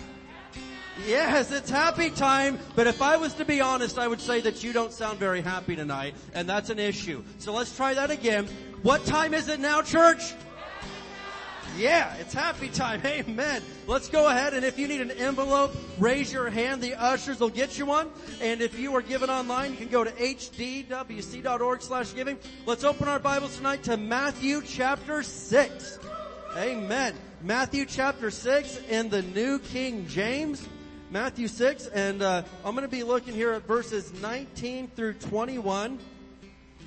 Yes, 1.07 1.51
it's 1.51 1.69
happy 1.69 2.09
time, 2.09 2.57
but 2.77 2.87
if 2.87 3.03
I 3.03 3.17
was 3.17 3.35
to 3.35 3.45
be 3.45 3.61
honest, 3.61 3.99
I 3.99 4.07
would 4.07 4.21
say 4.21 4.41
that 4.43 4.63
you 4.63 4.73
don't 4.73 4.93
sound 4.93 5.19
very 5.19 5.41
happy 5.41 5.75
tonight, 5.75 6.15
and 6.35 6.49
that's 6.49 6.71
an 6.71 6.79
issue. 6.79 7.25
So 7.39 7.53
let's 7.53 7.75
try 7.75 7.95
that 7.95 8.13
again. 8.13 8.49
What 8.85 9.07
time 9.07 9.33
is 9.33 9.49
it 9.49 9.61
now, 9.61 9.81
church? 9.81 10.35
Yeah, 11.79 12.15
it's 12.17 12.35
happy 12.35 12.69
time. 12.69 13.01
Amen. 13.07 13.63
Let's 13.87 14.09
go 14.09 14.29
ahead 14.29 14.53
and 14.53 14.63
if 14.63 14.79
you 14.79 14.87
need 14.87 15.01
an 15.01 15.11
envelope, 15.13 15.75
raise 15.99 16.31
your 16.31 16.51
hand. 16.51 16.83
The 16.83 16.95
ushers 16.95 17.41
will 17.41 17.49
get 17.49 17.79
you 17.79 17.87
one. 17.87 18.11
And 18.43 18.61
if 18.61 18.79
you 18.79 18.95
are 18.95 19.01
given 19.01 19.31
online, 19.31 19.71
you 19.71 19.79
can 19.79 19.89
go 19.89 20.05
to 20.05 20.11
hdwc.org 20.11 21.81
slash 21.81 22.15
giving. 22.15 22.39
Let's 22.67 22.85
open 22.85 23.09
our 23.09 23.19
Bibles 23.19 23.57
tonight 23.57 23.85
to 23.85 23.97
Matthew 23.97 24.61
chapter 24.61 25.23
6. 25.23 25.99
Amen. 26.55 27.15
Matthew 27.43 27.87
chapter 27.87 28.31
6 28.31 28.81
in 28.91 29.09
the 29.09 29.23
New 29.23 29.61
King 29.61 30.07
James. 30.09 30.69
Matthew 31.11 31.49
6, 31.49 31.87
and 31.87 32.21
uh, 32.21 32.43
I'm 32.65 32.75
going 32.75 32.83
to 32.87 32.95
be 32.95 33.03
looking 33.03 33.33
here 33.33 33.53
at 33.53 33.63
verses 33.67 34.13
19 34.21 34.89
through 34.95 35.15
21. 35.15 35.99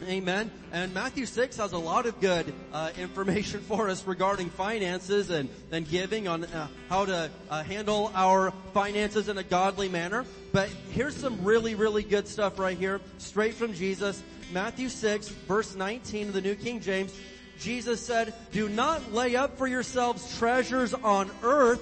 Amen. 0.05 0.51
And 0.71 0.93
Matthew 0.93 1.25
6 1.25 1.57
has 1.57 1.71
a 1.71 1.77
lot 1.77 2.05
of 2.05 2.21
good 2.21 2.53
uh, 2.71 2.91
information 2.99 3.59
for 3.67 3.89
us 3.89 4.05
regarding 4.05 4.49
finances 4.49 5.31
and, 5.31 5.49
and 5.71 5.89
giving 5.89 6.27
on 6.27 6.43
uh, 6.45 6.67
how 6.87 7.05
to 7.05 7.31
uh, 7.49 7.63
handle 7.63 8.11
our 8.13 8.51
finances 8.73 9.27
in 9.27 9.39
a 9.39 9.43
godly 9.43 9.89
manner. 9.89 10.23
But 10.51 10.69
here's 10.91 11.15
some 11.15 11.43
really, 11.43 11.73
really 11.73 12.03
good 12.03 12.27
stuff 12.27 12.59
right 12.59 12.77
here, 12.77 13.01
straight 13.17 13.55
from 13.55 13.73
Jesus. 13.73 14.21
Matthew 14.51 14.89
6, 14.89 15.29
verse 15.29 15.75
19 15.75 16.27
of 16.27 16.33
the 16.33 16.41
New 16.41 16.55
King 16.55 16.79
James. 16.79 17.13
Jesus 17.59 17.99
said, 17.99 18.35
Do 18.51 18.69
not 18.69 19.13
lay 19.13 19.35
up 19.35 19.57
for 19.57 19.67
yourselves 19.67 20.37
treasures 20.37 20.93
on 20.93 21.31
earth 21.41 21.81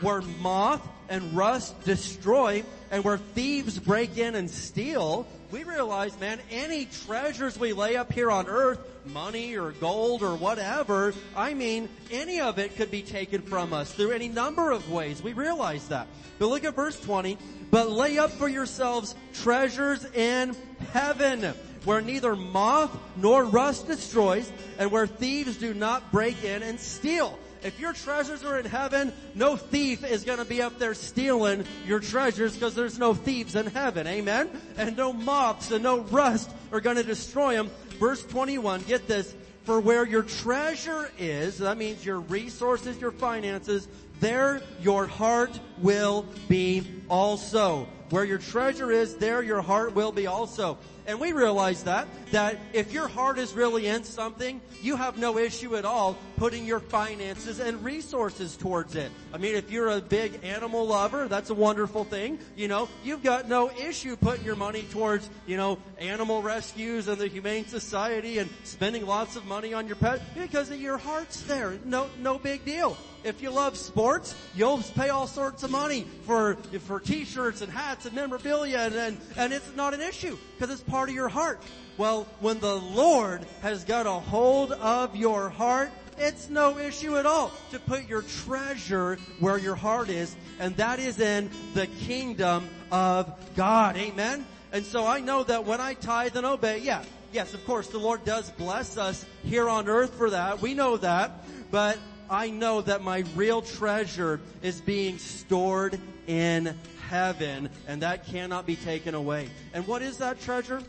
where 0.00 0.22
moth 0.40 0.86
and 1.08 1.36
rust 1.36 1.80
destroy 1.84 2.64
and 2.90 3.04
where 3.04 3.18
thieves 3.18 3.78
break 3.78 4.18
in 4.18 4.34
and 4.34 4.50
steal, 4.50 5.26
we 5.50 5.64
realize, 5.64 6.18
man, 6.18 6.40
any 6.50 6.86
treasures 7.06 7.58
we 7.58 7.72
lay 7.72 7.96
up 7.96 8.12
here 8.12 8.30
on 8.30 8.46
earth, 8.46 8.80
money 9.06 9.56
or 9.56 9.72
gold 9.72 10.22
or 10.22 10.36
whatever, 10.36 11.14
I 11.36 11.54
mean, 11.54 11.88
any 12.10 12.40
of 12.40 12.58
it 12.58 12.76
could 12.76 12.90
be 12.90 13.02
taken 13.02 13.42
from 13.42 13.72
us 13.72 13.92
through 13.92 14.10
any 14.10 14.28
number 14.28 14.70
of 14.72 14.90
ways. 14.90 15.22
We 15.22 15.32
realize 15.32 15.88
that. 15.88 16.08
But 16.38 16.48
look 16.48 16.64
at 16.64 16.74
verse 16.74 17.00
20. 17.00 17.38
But 17.70 17.90
lay 17.90 18.18
up 18.18 18.30
for 18.32 18.48
yourselves 18.48 19.14
treasures 19.34 20.04
in 20.04 20.56
heaven 20.92 21.54
where 21.84 22.00
neither 22.00 22.34
moth 22.34 22.96
nor 23.16 23.44
rust 23.44 23.86
destroys 23.86 24.50
and 24.78 24.90
where 24.90 25.06
thieves 25.06 25.56
do 25.56 25.72
not 25.72 26.10
break 26.10 26.42
in 26.42 26.62
and 26.62 26.80
steal. 26.80 27.38
If 27.66 27.80
your 27.80 27.92
treasures 27.92 28.44
are 28.44 28.60
in 28.60 28.64
heaven, 28.64 29.12
no 29.34 29.56
thief 29.56 30.04
is 30.04 30.22
going 30.22 30.38
to 30.38 30.44
be 30.44 30.62
up 30.62 30.78
there 30.78 30.94
stealing 30.94 31.64
your 31.84 31.98
treasures 31.98 32.54
because 32.54 32.76
there's 32.76 32.96
no 32.96 33.12
thieves 33.12 33.56
in 33.56 33.66
heaven. 33.66 34.06
Amen? 34.06 34.48
And 34.76 34.96
no 34.96 35.12
moths 35.12 35.72
and 35.72 35.82
no 35.82 36.02
rust 36.02 36.48
are 36.70 36.80
going 36.80 36.94
to 36.94 37.02
destroy 37.02 37.54
them. 37.56 37.72
Verse 37.98 38.24
21, 38.24 38.82
get 38.82 39.08
this. 39.08 39.34
For 39.64 39.80
where 39.80 40.06
your 40.06 40.22
treasure 40.22 41.10
is, 41.18 41.58
that 41.58 41.76
means 41.76 42.06
your 42.06 42.20
resources, 42.20 43.00
your 43.00 43.10
finances, 43.10 43.88
there 44.20 44.62
your 44.80 45.06
heart 45.06 45.58
will 45.78 46.26
be 46.48 46.82
also. 47.08 47.88
Where 48.10 48.24
your 48.24 48.38
treasure 48.38 48.92
is, 48.92 49.16
there 49.16 49.42
your 49.42 49.62
heart 49.62 49.94
will 49.94 50.12
be 50.12 50.26
also. 50.26 50.78
And 51.06 51.20
we 51.20 51.32
realize 51.32 51.84
that, 51.84 52.08
that 52.32 52.58
if 52.72 52.92
your 52.92 53.06
heart 53.06 53.38
is 53.38 53.52
really 53.52 53.86
in 53.86 54.02
something, 54.02 54.60
you 54.82 54.96
have 54.96 55.18
no 55.18 55.38
issue 55.38 55.76
at 55.76 55.84
all 55.84 56.16
putting 56.36 56.66
your 56.66 56.80
finances 56.80 57.60
and 57.60 57.84
resources 57.84 58.56
towards 58.56 58.96
it. 58.96 59.12
I 59.32 59.38
mean, 59.38 59.54
if 59.54 59.70
you're 59.70 59.88
a 59.88 60.00
big 60.00 60.40
animal 60.42 60.86
lover, 60.86 61.28
that's 61.28 61.50
a 61.50 61.54
wonderful 61.54 62.04
thing. 62.04 62.40
You 62.56 62.66
know, 62.66 62.88
you've 63.04 63.22
got 63.22 63.48
no 63.48 63.70
issue 63.70 64.16
putting 64.16 64.44
your 64.44 64.56
money 64.56 64.82
towards, 64.90 65.30
you 65.46 65.56
know, 65.56 65.78
animal 65.98 66.42
rescues 66.42 67.06
and 67.06 67.18
the 67.18 67.28
Humane 67.28 67.66
Society 67.66 68.38
and 68.38 68.50
spending 68.64 69.06
lots 69.06 69.36
of 69.36 69.46
money 69.46 69.74
on 69.74 69.86
your 69.86 69.96
pet 69.96 70.20
because 70.34 70.70
your 70.72 70.98
heart's 70.98 71.40
there. 71.42 71.78
No, 71.84 72.08
no 72.20 72.36
big 72.38 72.64
deal. 72.64 72.96
If 73.26 73.42
you 73.42 73.50
love 73.50 73.76
sports, 73.76 74.36
you'll 74.54 74.78
pay 74.94 75.08
all 75.08 75.26
sorts 75.26 75.64
of 75.64 75.70
money 75.72 76.06
for, 76.26 76.54
for 76.84 77.00
t-shirts 77.00 77.60
and 77.60 77.72
hats 77.72 78.06
and 78.06 78.14
memorabilia 78.14 78.78
and, 78.78 78.94
and, 78.94 79.20
and 79.36 79.52
it's 79.52 79.68
not 79.74 79.94
an 79.94 80.00
issue 80.00 80.38
because 80.56 80.72
it's 80.72 80.88
part 80.88 81.08
of 81.08 81.14
your 81.16 81.28
heart. 81.28 81.60
Well, 81.98 82.28
when 82.38 82.60
the 82.60 82.76
Lord 82.76 83.44
has 83.62 83.82
got 83.82 84.06
a 84.06 84.12
hold 84.12 84.70
of 84.70 85.16
your 85.16 85.48
heart, 85.48 85.90
it's 86.18 86.48
no 86.48 86.78
issue 86.78 87.18
at 87.18 87.26
all 87.26 87.50
to 87.72 87.80
put 87.80 88.08
your 88.08 88.22
treasure 88.22 89.18
where 89.40 89.58
your 89.58 89.74
heart 89.74 90.08
is, 90.08 90.36
and 90.60 90.76
that 90.76 91.00
is 91.00 91.18
in 91.18 91.50
the 91.74 91.88
kingdom 91.88 92.68
of 92.92 93.34
God. 93.56 93.96
Amen? 93.96 94.46
And 94.70 94.86
so 94.86 95.04
I 95.04 95.18
know 95.18 95.42
that 95.42 95.64
when 95.64 95.80
I 95.80 95.94
tithe 95.94 96.36
and 96.36 96.46
obey, 96.46 96.78
yeah, 96.78 97.02
yes, 97.32 97.54
of 97.54 97.64
course, 97.66 97.88
the 97.88 97.98
Lord 97.98 98.24
does 98.24 98.52
bless 98.52 98.96
us 98.96 99.26
here 99.42 99.68
on 99.68 99.88
earth 99.88 100.14
for 100.14 100.30
that. 100.30 100.62
We 100.62 100.74
know 100.74 100.96
that. 100.98 101.44
But 101.72 101.98
I 102.28 102.50
know 102.50 102.80
that 102.82 103.02
my 103.02 103.24
real 103.34 103.62
treasure 103.62 104.40
is 104.62 104.80
being 104.80 105.18
stored 105.18 106.00
in 106.26 106.74
heaven, 107.08 107.68
and 107.86 108.02
that 108.02 108.26
cannot 108.26 108.66
be 108.66 108.76
taken 108.76 109.14
away. 109.14 109.48
And 109.72 109.86
what 109.86 110.02
is 110.02 110.18
that 110.18 110.40
treasure? 110.40 110.82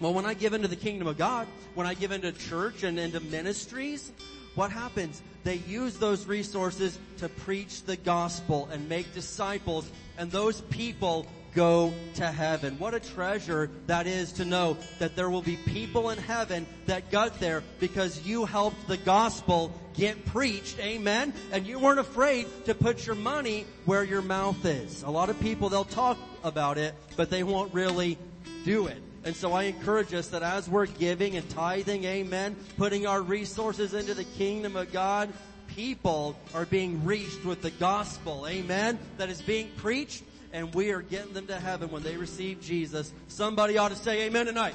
Well, 0.00 0.14
when 0.14 0.26
I 0.26 0.34
give 0.34 0.54
into 0.54 0.68
the 0.68 0.76
kingdom 0.76 1.06
of 1.06 1.18
God, 1.18 1.46
when 1.74 1.86
I 1.86 1.94
give 1.94 2.10
into 2.10 2.32
church 2.32 2.82
and 2.82 2.98
into 2.98 3.20
ministries, 3.20 4.12
what 4.54 4.70
happens? 4.70 5.22
They 5.44 5.56
use 5.56 5.98
those 5.98 6.26
resources 6.26 6.98
to 7.18 7.28
preach 7.28 7.84
the 7.84 7.96
gospel 7.96 8.68
and 8.72 8.88
make 8.88 9.12
disciples, 9.14 9.90
and 10.18 10.30
those 10.30 10.60
people 10.62 11.26
go 11.54 11.92
to 12.14 12.26
heaven. 12.26 12.78
What 12.78 12.94
a 12.94 13.00
treasure 13.00 13.70
that 13.86 14.06
is 14.06 14.32
to 14.32 14.44
know 14.44 14.76
that 14.98 15.16
there 15.16 15.30
will 15.30 15.42
be 15.42 15.56
people 15.56 16.10
in 16.10 16.18
heaven 16.18 16.66
that 16.86 17.10
got 17.10 17.40
there 17.40 17.62
because 17.80 18.26
you 18.26 18.44
helped 18.44 18.88
the 18.88 18.96
gospel 18.96 19.72
get 19.94 20.24
preached. 20.26 20.78
Amen. 20.78 21.34
And 21.52 21.66
you 21.66 21.78
weren't 21.78 22.00
afraid 22.00 22.46
to 22.64 22.74
put 22.74 23.06
your 23.06 23.16
money 23.16 23.66
where 23.84 24.04
your 24.04 24.22
mouth 24.22 24.64
is. 24.64 25.02
A 25.02 25.10
lot 25.10 25.28
of 25.28 25.38
people, 25.40 25.68
they'll 25.68 25.84
talk 25.84 26.18
about 26.42 26.78
it, 26.78 26.94
but 27.16 27.30
they 27.30 27.42
won't 27.42 27.74
really 27.74 28.18
do 28.64 28.86
it. 28.86 29.02
And 29.24 29.36
so 29.36 29.52
I 29.52 29.64
encourage 29.64 30.12
us 30.14 30.28
that 30.28 30.42
as 30.42 30.68
we're 30.68 30.86
giving 30.86 31.36
and 31.36 31.48
tithing, 31.50 32.04
amen, 32.04 32.56
putting 32.76 33.06
our 33.06 33.22
resources 33.22 33.94
into 33.94 34.14
the 34.14 34.24
kingdom 34.24 34.74
of 34.74 34.92
God, 34.92 35.32
people 35.68 36.36
are 36.54 36.66
being 36.66 37.04
reached 37.04 37.44
with 37.44 37.62
the 37.62 37.70
gospel, 37.70 38.46
amen, 38.48 38.98
that 39.18 39.30
is 39.30 39.40
being 39.40 39.70
preached 39.76 40.24
and 40.52 40.74
we 40.74 40.90
are 40.90 41.02
getting 41.02 41.32
them 41.32 41.46
to 41.46 41.58
heaven 41.58 41.90
when 41.90 42.02
they 42.02 42.16
receive 42.16 42.60
Jesus. 42.60 43.12
Somebody 43.28 43.78
ought 43.78 43.88
to 43.88 43.96
say 43.96 44.22
amen 44.22 44.46
tonight. 44.46 44.74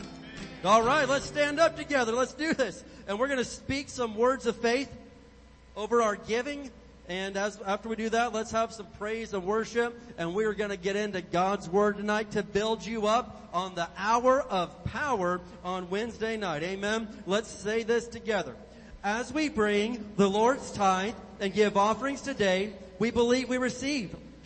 All 0.65 0.81
right, 0.81 1.07
let's 1.07 1.25
stand 1.25 1.59
up 1.59 1.77
together. 1.77 2.11
Let's 2.11 2.33
do 2.33 2.53
this. 2.53 2.83
And 3.07 3.19
we're 3.19 3.27
going 3.27 3.37
to 3.37 3.45
speak 3.45 3.89
some 3.89 4.15
words 4.15 4.47
of 4.47 4.55
faith 4.57 4.91
over 5.75 6.01
our 6.01 6.15
giving. 6.15 6.71
And 7.07 7.37
as, 7.37 7.59
after 7.65 7.87
we 7.87 7.95
do 7.95 8.09
that, 8.09 8.33
let's 8.33 8.51
have 8.51 8.73
some 8.73 8.87
praise 8.97 9.33
and 9.33 9.45
worship. 9.45 9.97
And 10.17 10.33
we 10.33 10.45
are 10.45 10.53
going 10.53 10.71
to 10.71 10.77
get 10.77 10.95
into 10.95 11.21
God's 11.21 11.69
Word 11.69 11.97
tonight 11.97 12.31
to 12.31 12.43
build 12.43 12.85
you 12.85 13.07
up 13.07 13.49
on 13.53 13.75
the 13.75 13.87
hour 13.97 14.41
of 14.41 14.83
power 14.85 15.39
on 15.63 15.89
Wednesday 15.89 16.37
night. 16.37 16.63
Amen. 16.63 17.07
Let's 17.25 17.49
say 17.49 17.83
this 17.83 18.07
together. 18.07 18.55
As 19.03 19.31
we 19.31 19.47
bring 19.47 20.03
the 20.17 20.29
Lord's 20.29 20.71
tithe 20.71 21.13
and 21.39 21.53
give 21.53 21.77
offerings 21.77 22.21
today, 22.21 22.73
we 22.99 23.11
believe 23.11 23.47
we 23.47 23.57
receive 23.57 24.13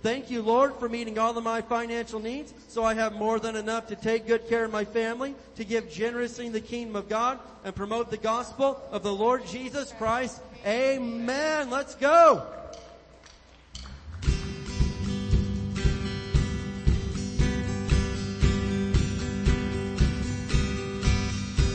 Thank 0.00 0.30
you, 0.30 0.42
Lord, 0.42 0.76
for 0.76 0.88
meeting 0.88 1.18
all 1.18 1.36
of 1.36 1.42
my 1.42 1.60
financial 1.60 2.20
needs 2.20 2.54
so 2.68 2.84
I 2.84 2.94
have 2.94 3.14
more 3.14 3.40
than 3.40 3.56
enough 3.56 3.88
to 3.88 3.96
take 3.96 4.28
good 4.28 4.48
care 4.48 4.64
of 4.64 4.70
my 4.70 4.84
family, 4.84 5.34
to 5.56 5.64
give 5.64 5.90
generously 5.90 6.46
in 6.46 6.52
the 6.52 6.60
kingdom 6.60 6.94
of 6.94 7.08
God, 7.08 7.40
and 7.64 7.74
promote 7.74 8.10
the 8.10 8.16
gospel 8.16 8.80
of 8.92 9.02
the 9.02 9.12
Lord 9.12 9.44
Jesus 9.46 9.92
Christ. 9.98 10.40
Amen. 10.64 11.68
Let's 11.70 11.96
go. 11.96 12.46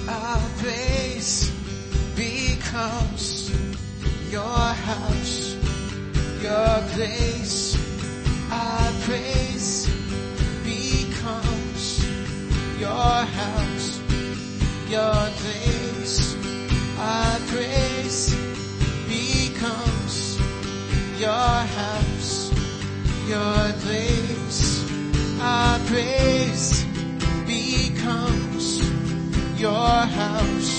Our 0.07 0.49
place 0.59 1.51
becomes 2.15 3.51
your 4.31 4.41
house, 4.41 5.55
your 6.41 6.87
place. 6.93 7.92
Our 8.53 8.91
praise 9.01 9.87
becomes 10.63 12.05
your 12.79 13.15
house, 13.39 13.99
your 14.89 15.21
place. 15.41 16.35
Our 16.99 17.39
praise 17.51 18.35
becomes 19.09 20.39
your 21.19 21.53
house, 21.79 22.51
your 23.27 23.73
place. 23.83 24.61
Our 25.41 25.79
praise 25.89 26.85
becomes 27.47 28.67
your 29.59 29.97
house, 30.21 30.71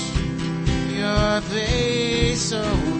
your 1.01 1.41
place, 1.49 2.53
oh 2.53 2.94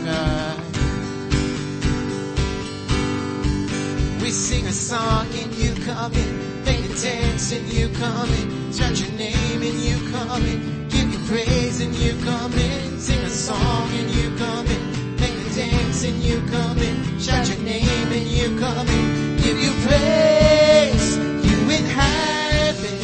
sing 4.56 4.68
a 4.68 4.72
song 4.72 5.28
and 5.34 5.54
you 5.56 5.74
come 5.84 6.14
in, 6.14 6.64
make 6.64 6.80
a 6.86 6.94
dance 6.96 7.52
and 7.52 7.68
you 7.74 7.90
come 7.90 8.30
in, 8.30 8.72
shout 8.72 8.98
your 9.02 9.12
name 9.18 9.62
and 9.62 9.80
you 9.84 9.98
come 10.14 10.42
in, 10.44 10.88
give 10.88 11.12
you 11.12 11.20
praise 11.28 11.82
and 11.82 11.94
you 11.96 12.14
come 12.24 12.54
in, 12.54 12.98
sing 12.98 13.20
a 13.20 13.30
song 13.30 13.90
and 13.92 14.10
you 14.12 14.34
come 14.38 14.66
in, 14.68 15.16
make 15.18 15.34
a 15.34 15.56
dance 15.56 16.06
and 16.06 16.24
you 16.24 16.40
come 16.52 16.78
in, 16.78 17.20
shout 17.20 17.50
your 17.50 17.60
name 17.60 18.10
and 18.18 18.28
you 18.28 18.58
come 18.58 18.88
in, 18.88 19.36
give 19.38 19.60
you 19.60 19.74
praise, 19.88 21.18
you 21.18 21.58
inhabit 21.80 23.02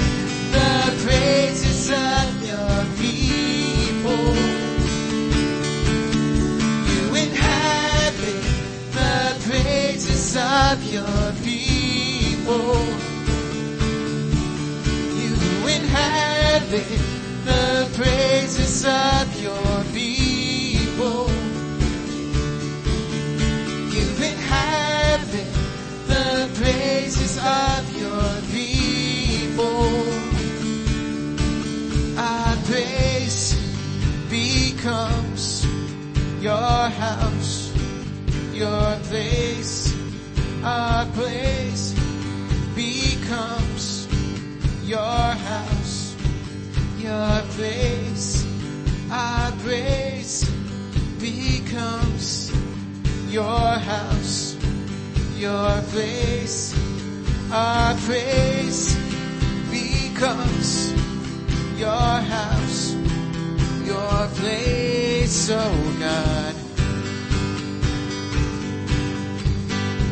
the 0.55 1.03
praises 1.03 1.91
of 1.91 2.47
your 2.47 2.77
people. 2.95 4.23
You 6.91 7.15
inhabit 7.25 8.41
the 8.93 9.35
praises 9.49 10.37
of 10.37 10.81
your 10.93 11.31
people. 12.51 12.75
You 15.21 15.67
inhabit 15.67 16.87
the 17.45 17.89
praises 17.95 18.85
of 18.85 19.41
your 19.41 19.83
people. 19.93 21.29
You 23.95 24.07
inhabit 24.31 25.47
the 26.07 26.49
praises 26.55 27.37
of 27.37 27.81
your 27.97 28.31
people. 28.51 29.87
Our 32.17 32.55
praise 32.65 33.55
becomes 34.29 35.65
your 36.41 36.89
house, 36.89 37.73
your 38.53 38.95
place. 39.03 39.95
Our 40.63 41.05
place 41.07 41.90
your 44.91 44.99
house, 44.99 46.17
your 46.97 47.41
place. 47.55 48.45
Our 49.09 49.51
praise 49.63 50.43
becomes 51.17 52.51
your 53.29 53.79
house, 53.91 54.57
your 55.37 55.81
place. 55.93 56.75
Our 57.53 57.95
praise 57.99 58.97
becomes 59.71 60.91
your 61.79 62.11
house, 62.35 62.93
your 63.85 64.27
place, 64.39 65.49
oh 65.53 65.95
God. 66.01 66.55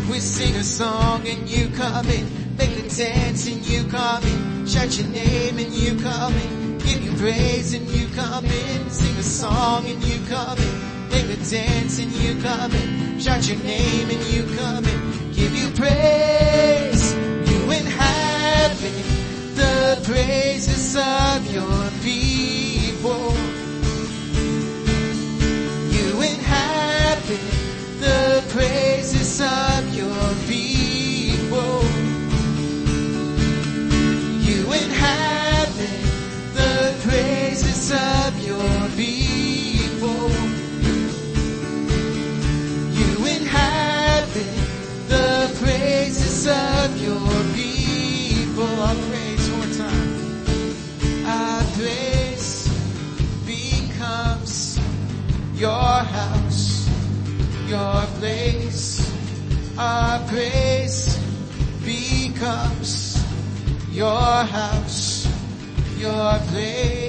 We 0.09 0.19
sing 0.19 0.55
a 0.55 0.63
song 0.63 1.27
and 1.27 1.49
you 1.49 1.67
come 1.67 2.07
in, 2.07 2.55
make 2.57 2.75
the 2.81 2.95
dance 2.95 3.45
and 3.45 3.67
you 3.67 3.83
come 3.83 4.23
in, 4.23 4.48
shout 4.69 4.99
your 4.99 5.07
name 5.07 5.57
and 5.57 5.73
you 5.73 5.99
come 5.99 6.33
in, 6.33 6.77
give 6.77 7.03
you 7.03 7.11
praise 7.13 7.73
and 7.73 7.87
you 7.89 8.07
come 8.09 8.45
in, 8.45 8.89
sing 8.91 9.17
a 9.17 9.23
song 9.23 9.83
and 9.87 10.03
you 10.03 10.23
come 10.27 10.59
in, 10.59 11.09
make 11.09 11.25
the 11.25 11.37
dance 11.49 11.97
and 11.97 12.11
you 12.11 12.39
come 12.43 12.71
in, 12.73 13.19
shout 13.19 13.47
your 13.47 13.57
name 13.63 14.09
and 14.11 14.23
you 14.25 14.43
come 14.57 14.85
in, 14.85 15.31
give 15.31 15.55
you 15.55 15.69
praise, 15.71 17.15
you 17.15 17.71
inhabit 17.71 18.93
the 19.55 19.99
praises 20.03 20.95
of 20.95 21.51
your 21.51 21.89
people. 22.03 23.33
You 25.89 26.21
inhabit 26.21 27.41
the 27.99 28.43
praises 28.49 29.41
of 29.41 29.68
house, 56.03 56.89
your 57.67 58.01
place. 58.19 58.99
Our 59.77 60.19
praise 60.27 61.17
becomes 61.83 63.17
your 63.91 64.43
house, 64.43 65.27
your 65.97 66.39
place. 66.51 67.08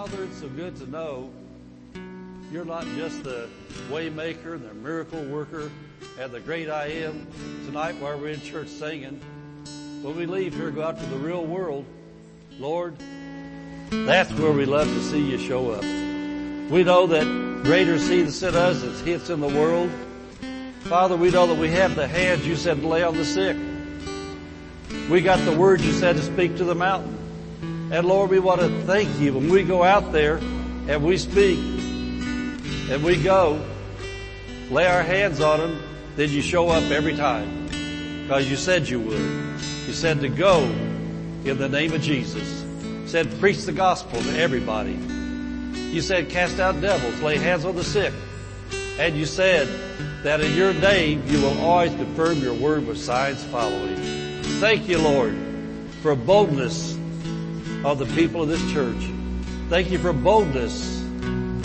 Father, 0.00 0.24
it's 0.24 0.40
so 0.40 0.48
good 0.48 0.74
to 0.76 0.88
know 0.88 1.28
you're 2.50 2.64
not 2.64 2.86
just 2.96 3.22
the 3.22 3.50
waymaker, 3.90 4.54
and 4.54 4.64
the 4.64 4.72
miracle 4.72 5.22
worker, 5.24 5.70
and 6.18 6.32
the 6.32 6.40
great 6.40 6.70
I 6.70 6.86
am 6.86 7.26
tonight 7.66 7.96
while 7.96 8.18
we're 8.18 8.28
in 8.28 8.40
church 8.40 8.68
singing. 8.68 9.20
When 10.00 10.16
we 10.16 10.24
leave 10.24 10.54
here, 10.54 10.70
go 10.70 10.84
out 10.84 10.98
to 10.98 11.04
the 11.04 11.18
real 11.18 11.44
world, 11.44 11.84
Lord, 12.58 12.96
that's 13.90 14.32
where 14.32 14.52
we 14.52 14.64
love 14.64 14.86
to 14.86 15.02
see 15.02 15.20
you 15.20 15.36
show 15.36 15.70
up. 15.72 15.82
We 15.82 16.82
know 16.82 17.06
that 17.06 17.62
greater 17.64 17.92
is 17.92 18.08
he 18.08 18.22
that's 18.22 18.42
in 18.42 18.56
us 18.56 18.82
as 18.82 19.04
that's 19.04 19.28
in 19.28 19.40
the 19.40 19.48
world. 19.48 19.90
Father, 20.84 21.14
we 21.14 21.30
know 21.30 21.46
that 21.46 21.58
we 21.58 21.68
have 21.72 21.94
the 21.94 22.08
hands 22.08 22.46
you 22.46 22.56
said 22.56 22.80
to 22.80 22.88
lay 22.88 23.02
on 23.02 23.18
the 23.18 23.24
sick. 23.26 23.54
We 25.10 25.20
got 25.20 25.44
the 25.44 25.52
words 25.52 25.84
you 25.84 25.92
said 25.92 26.16
to 26.16 26.22
speak 26.22 26.56
to 26.56 26.64
the 26.64 26.74
mountain. 26.74 27.19
And 27.90 28.06
Lord, 28.06 28.30
we 28.30 28.38
want 28.38 28.60
to 28.60 28.68
thank 28.82 29.18
you 29.18 29.34
when 29.34 29.48
we 29.48 29.64
go 29.64 29.82
out 29.82 30.12
there 30.12 30.36
and 30.36 31.04
we 31.04 31.18
speak 31.18 31.58
and 31.58 33.02
we 33.02 33.20
go, 33.20 33.60
lay 34.70 34.86
our 34.86 35.02
hands 35.02 35.40
on 35.40 35.58
them, 35.58 35.82
then 36.14 36.30
you 36.30 36.40
show 36.40 36.68
up 36.68 36.84
every 36.92 37.16
time. 37.16 37.66
Because 38.22 38.48
you 38.48 38.56
said 38.56 38.88
you 38.88 39.00
would. 39.00 39.18
You 39.18 39.92
said 39.92 40.20
to 40.20 40.28
go 40.28 40.62
in 41.44 41.58
the 41.58 41.68
name 41.68 41.92
of 41.92 42.00
Jesus. 42.00 42.62
You 42.84 43.08
said 43.08 43.40
preach 43.40 43.64
the 43.64 43.72
gospel 43.72 44.22
to 44.22 44.38
everybody. 44.38 44.92
You 45.90 46.00
said 46.00 46.28
cast 46.28 46.60
out 46.60 46.80
devils, 46.80 47.20
lay 47.22 47.38
hands 47.38 47.64
on 47.64 47.74
the 47.74 47.82
sick. 47.82 48.14
And 49.00 49.16
you 49.16 49.26
said 49.26 49.66
that 50.22 50.40
in 50.40 50.54
your 50.54 50.74
name 50.74 51.24
you 51.26 51.40
will 51.42 51.58
always 51.58 51.92
confirm 51.96 52.38
your 52.38 52.54
word 52.54 52.86
with 52.86 52.98
signs 52.98 53.42
following. 53.42 53.96
Thank 54.60 54.88
you, 54.88 54.98
Lord, 54.98 55.34
for 56.02 56.14
boldness 56.14 56.89
of 57.84 57.98
the 57.98 58.06
people 58.14 58.42
of 58.42 58.48
this 58.48 58.72
church. 58.72 59.10
Thank 59.68 59.90
you 59.90 59.98
for 59.98 60.12
boldness 60.12 61.00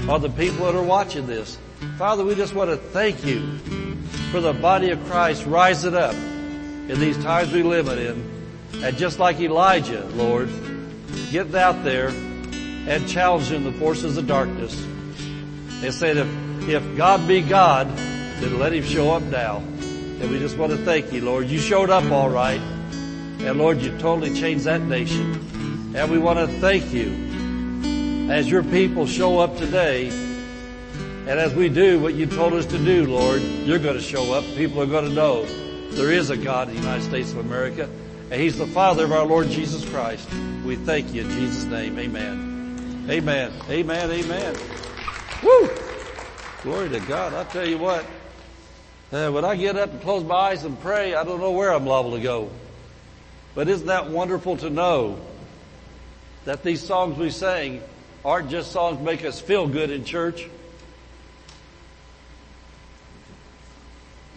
of 0.07 0.21
the 0.21 0.29
people 0.29 0.65
that 0.65 0.75
are 0.75 0.83
watching 0.83 1.25
this. 1.25 1.57
Father, 1.97 2.23
we 2.23 2.35
just 2.35 2.53
want 2.53 2.69
to 2.69 2.77
thank 2.77 3.25
you 3.25 3.57
for 4.31 4.39
the 4.39 4.53
body 4.53 4.91
of 4.91 5.03
Christ 5.05 5.45
rising 5.45 5.95
up 5.95 6.13
in 6.13 6.99
these 6.99 7.21
times 7.23 7.51
we 7.51 7.63
live 7.63 7.87
in. 7.87 8.31
And 8.83 8.97
just 8.97 9.19
like 9.19 9.39
Elijah, 9.39 10.05
Lord, 10.13 10.49
get 11.31 11.53
out 11.55 11.83
there 11.83 12.09
and 12.09 13.07
challenging 13.07 13.63
the 13.63 13.71
forces 13.73 14.17
of 14.17 14.27
darkness. 14.27 14.85
They 15.81 15.91
said 15.91 16.17
if, 16.17 16.69
if 16.69 16.97
God 16.97 17.27
be 17.27 17.41
God, 17.41 17.87
then 17.97 18.59
let 18.59 18.73
him 18.73 18.83
show 18.83 19.11
up 19.11 19.23
now. 19.23 19.57
And 19.57 20.29
we 20.29 20.39
just 20.39 20.57
want 20.57 20.71
to 20.71 20.77
thank 20.77 21.11
you, 21.11 21.21
Lord. 21.21 21.47
You 21.47 21.57
showed 21.57 21.89
up 21.89 22.09
all 22.11 22.29
right. 22.29 22.61
And 23.39 23.57
Lord, 23.57 23.81
you 23.81 23.97
totally 23.97 24.33
changed 24.33 24.65
that 24.65 24.81
nation. 24.81 25.54
And 25.95 26.11
we 26.11 26.17
want 26.17 26.37
to 26.39 26.47
thank 26.59 26.91
you 26.91 28.29
as 28.29 28.51
your 28.51 28.63
people 28.63 29.07
show 29.07 29.39
up 29.39 29.55
today. 29.55 30.09
And 30.09 31.29
as 31.29 31.55
we 31.55 31.69
do 31.69 32.01
what 32.01 32.15
you 32.15 32.25
told 32.25 32.51
us 32.51 32.65
to 32.65 32.77
do, 32.77 33.05
Lord, 33.05 33.41
you're 33.41 33.79
going 33.79 33.95
to 33.95 34.01
show 34.01 34.33
up. 34.33 34.43
People 34.57 34.81
are 34.81 34.87
going 34.87 35.05
to 35.05 35.15
know 35.15 35.45
there 35.91 36.11
is 36.11 36.31
a 36.31 36.35
God 36.35 36.67
in 36.67 36.75
the 36.75 36.81
United 36.81 37.03
States 37.03 37.31
of 37.31 37.37
America. 37.37 37.89
And 38.29 38.41
he's 38.41 38.57
the 38.57 38.67
Father 38.67 39.05
of 39.05 39.13
our 39.13 39.25
Lord 39.25 39.47
Jesus 39.47 39.89
Christ. 39.89 40.27
We 40.65 40.75
thank 40.75 41.13
you 41.13 41.21
in 41.21 41.29
Jesus' 41.29 41.63
name. 41.63 41.97
Amen. 41.97 43.05
Amen. 43.09 43.53
Amen. 43.69 44.11
Amen. 44.11 44.55
Woo! 45.43 45.69
Glory 46.61 46.89
to 46.89 46.99
God. 46.99 47.33
I 47.33 47.45
tell 47.45 47.65
you 47.65 47.77
what, 47.77 48.05
uh, 49.13 49.29
when 49.29 49.45
I 49.45 49.55
get 49.55 49.77
up 49.77 49.91
and 49.91 50.01
close 50.01 50.25
my 50.25 50.35
eyes 50.35 50.65
and 50.65 50.77
pray, 50.81 51.15
I 51.15 51.23
don't 51.23 51.39
know 51.39 51.51
where 51.51 51.71
I'm 51.73 51.85
liable 51.85 52.17
to 52.17 52.21
go. 52.21 52.49
But 53.53 53.69
isn't 53.69 53.87
that 53.87 54.09
wonderful 54.09 54.57
to 54.57 54.69
know 54.69 55.21
that 56.45 56.63
these 56.63 56.81
songs 56.81 57.17
we 57.17 57.29
sing 57.29 57.81
aren't 58.23 58.49
just 58.49 58.71
songs 58.71 58.99
make 59.01 59.25
us 59.25 59.39
feel 59.39 59.67
good 59.67 59.91
in 59.91 60.05
church? 60.05 60.47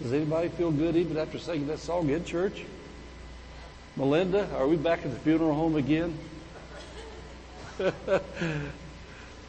Does 0.02 0.12
anybody 0.12 0.48
feel 0.48 0.70
good 0.70 0.96
even 0.96 1.16
after 1.16 1.38
singing 1.38 1.66
that 1.68 1.78
song 1.78 2.10
in 2.10 2.24
church? 2.24 2.64
Melinda, 3.96 4.48
are 4.56 4.66
we 4.66 4.76
back 4.76 5.04
at 5.04 5.10
the 5.10 5.18
funeral 5.18 5.54
home 5.54 5.76
again? 5.76 6.16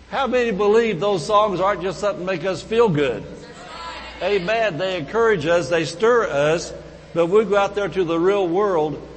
How 0.10 0.26
many 0.26 0.52
believe 0.52 1.00
those 1.00 1.26
songs 1.26 1.60
aren't 1.60 1.84
just 1.84 2.00
something 2.00 2.26
to 2.26 2.32
make 2.32 2.46
us 2.46 2.64
feel 2.64 2.90
good? 2.90 3.24
Amen. 4.24 4.78
They 4.78 4.98
encourage 4.98 5.46
us, 5.46 5.70
they 5.70 5.86
stir 5.86 6.28
us, 6.28 6.74
but 7.14 7.28
we 7.28 7.46
go 7.46 7.56
out 7.58 7.76
there 7.76 7.88
to 7.88 8.04
the 8.04 8.20
real 8.20 8.48
world. 8.48 9.08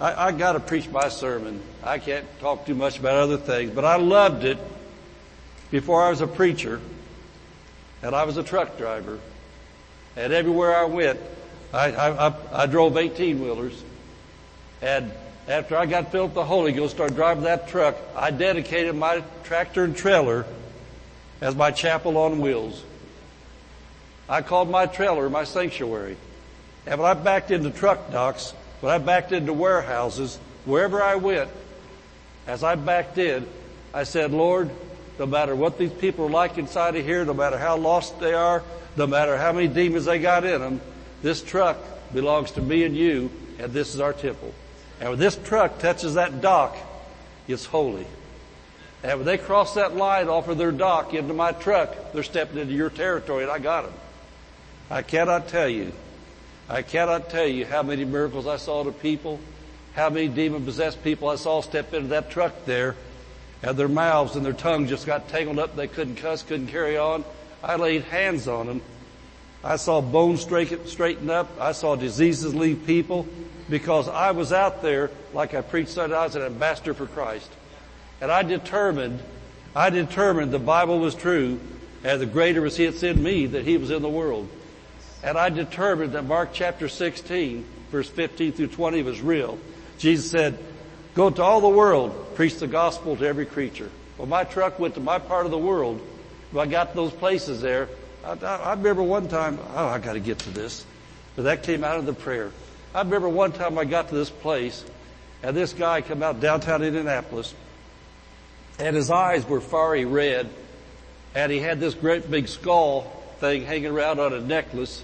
I, 0.00 0.28
I 0.28 0.32
gotta 0.32 0.60
preach 0.60 0.88
my 0.88 1.08
sermon. 1.08 1.60
I 1.82 1.98
can't 1.98 2.26
talk 2.40 2.66
too 2.66 2.74
much 2.74 2.98
about 2.98 3.14
other 3.14 3.38
things, 3.38 3.70
but 3.70 3.84
I 3.84 3.96
loved 3.96 4.44
it 4.44 4.58
before 5.70 6.02
I 6.02 6.10
was 6.10 6.20
a 6.20 6.26
preacher 6.26 6.80
and 8.02 8.14
I 8.14 8.24
was 8.24 8.36
a 8.36 8.42
truck 8.42 8.76
driver. 8.78 9.18
And 10.16 10.32
everywhere 10.32 10.76
I 10.76 10.84
went, 10.84 11.20
I, 11.72 11.92
I, 11.92 12.28
I, 12.28 12.34
I 12.52 12.66
drove 12.66 12.96
18 12.96 13.40
wheelers. 13.40 13.82
And 14.82 15.12
after 15.48 15.76
I 15.76 15.86
got 15.86 16.12
filled 16.12 16.30
with 16.30 16.34
the 16.34 16.44
Holy 16.44 16.72
Ghost, 16.72 16.94
started 16.94 17.16
driving 17.16 17.44
that 17.44 17.68
truck, 17.68 17.96
I 18.14 18.30
dedicated 18.30 18.94
my 18.94 19.22
tractor 19.44 19.84
and 19.84 19.96
trailer 19.96 20.44
as 21.40 21.54
my 21.54 21.70
chapel 21.70 22.16
on 22.18 22.40
wheels. 22.40 22.82
I 24.28 24.42
called 24.42 24.68
my 24.70 24.86
trailer 24.86 25.30
my 25.30 25.44
sanctuary. 25.44 26.16
And 26.86 27.00
when 27.00 27.10
I 27.10 27.14
backed 27.14 27.50
into 27.50 27.70
truck 27.70 28.10
docks, 28.10 28.54
when 28.80 28.92
I 28.92 28.98
backed 28.98 29.32
into 29.32 29.52
warehouses, 29.52 30.38
wherever 30.64 31.02
I 31.02 31.16
went, 31.16 31.50
as 32.46 32.62
I 32.62 32.74
backed 32.74 33.18
in, 33.18 33.46
I 33.94 34.04
said, 34.04 34.32
Lord, 34.32 34.70
no 35.18 35.26
matter 35.26 35.56
what 35.56 35.78
these 35.78 35.92
people 35.92 36.26
are 36.26 36.30
like 36.30 36.58
inside 36.58 36.96
of 36.96 37.04
here, 37.04 37.24
no 37.24 37.34
matter 37.34 37.58
how 37.58 37.76
lost 37.76 38.20
they 38.20 38.34
are, 38.34 38.62
no 38.96 39.06
matter 39.06 39.36
how 39.36 39.52
many 39.52 39.68
demons 39.68 40.04
they 40.04 40.18
got 40.18 40.44
in 40.44 40.60
them, 40.60 40.80
this 41.22 41.42
truck 41.42 41.78
belongs 42.12 42.52
to 42.52 42.60
me 42.60 42.84
and 42.84 42.96
you, 42.96 43.30
and 43.58 43.72
this 43.72 43.94
is 43.94 44.00
our 44.00 44.12
temple. 44.12 44.54
And 45.00 45.10
when 45.10 45.18
this 45.18 45.36
truck 45.36 45.78
touches 45.78 46.14
that 46.14 46.40
dock, 46.40 46.76
it's 47.48 47.64
holy. 47.64 48.06
And 49.02 49.18
when 49.18 49.26
they 49.26 49.38
cross 49.38 49.74
that 49.74 49.94
line 49.94 50.28
off 50.28 50.48
of 50.48 50.58
their 50.58 50.72
dock 50.72 51.14
into 51.14 51.34
my 51.34 51.52
truck, 51.52 52.12
they're 52.12 52.22
stepping 52.22 52.58
into 52.58 52.72
your 52.72 52.90
territory 52.90 53.44
and 53.44 53.52
I 53.52 53.58
got 53.58 53.84
them. 53.84 53.94
I 54.90 55.02
cannot 55.02 55.48
tell 55.48 55.68
you, 55.68 55.92
I 56.68 56.82
cannot 56.82 57.30
tell 57.30 57.46
you 57.46 57.64
how 57.64 57.82
many 57.82 58.04
miracles 58.04 58.46
I 58.46 58.56
saw 58.56 58.82
to 58.82 58.92
people, 58.92 59.38
how 59.94 60.10
many 60.10 60.28
demon 60.28 60.64
possessed 60.64 61.02
people 61.04 61.28
I 61.28 61.36
saw 61.36 61.60
step 61.60 61.94
into 61.94 62.08
that 62.08 62.30
truck 62.30 62.64
there 62.64 62.96
and 63.62 63.76
their 63.76 63.88
mouths 63.88 64.36
and 64.36 64.44
their 64.44 64.52
tongue 64.52 64.88
just 64.88 65.06
got 65.06 65.28
tangled 65.28 65.58
up. 65.58 65.76
They 65.76 65.86
couldn't 65.86 66.16
cuss, 66.16 66.42
couldn't 66.42 66.66
carry 66.68 66.96
on. 66.96 67.24
I 67.62 67.76
laid 67.76 68.02
hands 68.04 68.48
on 68.48 68.66
them. 68.66 68.82
I 69.62 69.76
saw 69.76 70.00
bones 70.00 70.40
straighten 70.40 71.30
up. 71.30 71.48
I 71.60 71.72
saw 71.72 71.96
diseases 71.96 72.54
leave 72.54 72.84
people 72.86 73.26
because 73.70 74.08
I 74.08 74.32
was 74.32 74.52
out 74.52 74.82
there, 74.82 75.10
like 75.32 75.54
I 75.54 75.60
preached 75.60 75.90
Sunday, 75.90 76.16
I 76.16 76.24
was 76.24 76.36
an 76.36 76.42
ambassador 76.42 76.94
for 76.94 77.06
Christ. 77.06 77.50
And 78.20 78.30
I 78.30 78.42
determined, 78.42 79.20
I 79.74 79.90
determined 79.90 80.52
the 80.52 80.58
Bible 80.58 80.98
was 80.98 81.14
true 81.14 81.60
and 82.04 82.20
the 82.20 82.26
greater 82.26 82.60
was 82.60 82.76
He 82.76 82.86
that's 82.86 83.02
in 83.02 83.22
me 83.22 83.46
that 83.46 83.64
He 83.64 83.76
was 83.76 83.90
in 83.90 84.02
the 84.02 84.08
world. 84.08 84.48
And 85.22 85.38
I 85.38 85.48
determined 85.48 86.12
that 86.12 86.24
Mark 86.24 86.50
chapter 86.52 86.88
16, 86.88 87.64
verse 87.90 88.08
15 88.08 88.52
through 88.52 88.68
20 88.68 89.02
was 89.02 89.20
real. 89.20 89.58
Jesus 89.98 90.30
said, 90.30 90.58
go 91.14 91.30
to 91.30 91.42
all 91.42 91.60
the 91.60 91.68
world, 91.68 92.34
preach 92.34 92.56
the 92.56 92.66
gospel 92.66 93.16
to 93.16 93.26
every 93.26 93.46
creature. 93.46 93.90
Well, 94.18 94.26
my 94.26 94.44
truck 94.44 94.78
went 94.78 94.94
to 94.94 95.00
my 95.00 95.18
part 95.18 95.46
of 95.46 95.50
the 95.50 95.58
world. 95.58 96.00
When 96.52 96.66
I 96.66 96.70
got 96.70 96.90
to 96.90 96.96
those 96.96 97.12
places 97.12 97.60
there, 97.60 97.88
I, 98.24 98.32
I, 98.32 98.56
I 98.56 98.70
remember 98.74 99.02
one 99.02 99.28
time, 99.28 99.58
oh, 99.74 99.86
I 99.86 99.98
gotta 99.98 100.20
get 100.20 100.38
to 100.40 100.50
this. 100.50 100.84
But 101.34 101.42
that 101.42 101.62
came 101.62 101.84
out 101.84 101.98
of 101.98 102.06
the 102.06 102.14
prayer. 102.14 102.50
I 102.94 103.00
remember 103.02 103.28
one 103.28 103.52
time 103.52 103.78
I 103.78 103.84
got 103.84 104.08
to 104.08 104.14
this 104.14 104.30
place 104.30 104.84
and 105.42 105.54
this 105.56 105.74
guy 105.74 106.00
come 106.00 106.22
out 106.22 106.40
downtown 106.40 106.82
Indianapolis 106.82 107.54
and 108.78 108.96
his 108.96 109.10
eyes 109.10 109.46
were 109.46 109.60
fiery 109.60 110.06
red 110.06 110.48
and 111.34 111.52
he 111.52 111.58
had 111.58 111.78
this 111.78 111.94
great 111.94 112.30
big 112.30 112.48
skull 112.48 113.12
thing 113.38 113.64
hanging 113.64 113.90
around 113.90 114.20
on 114.20 114.32
a 114.32 114.40
necklace. 114.40 115.02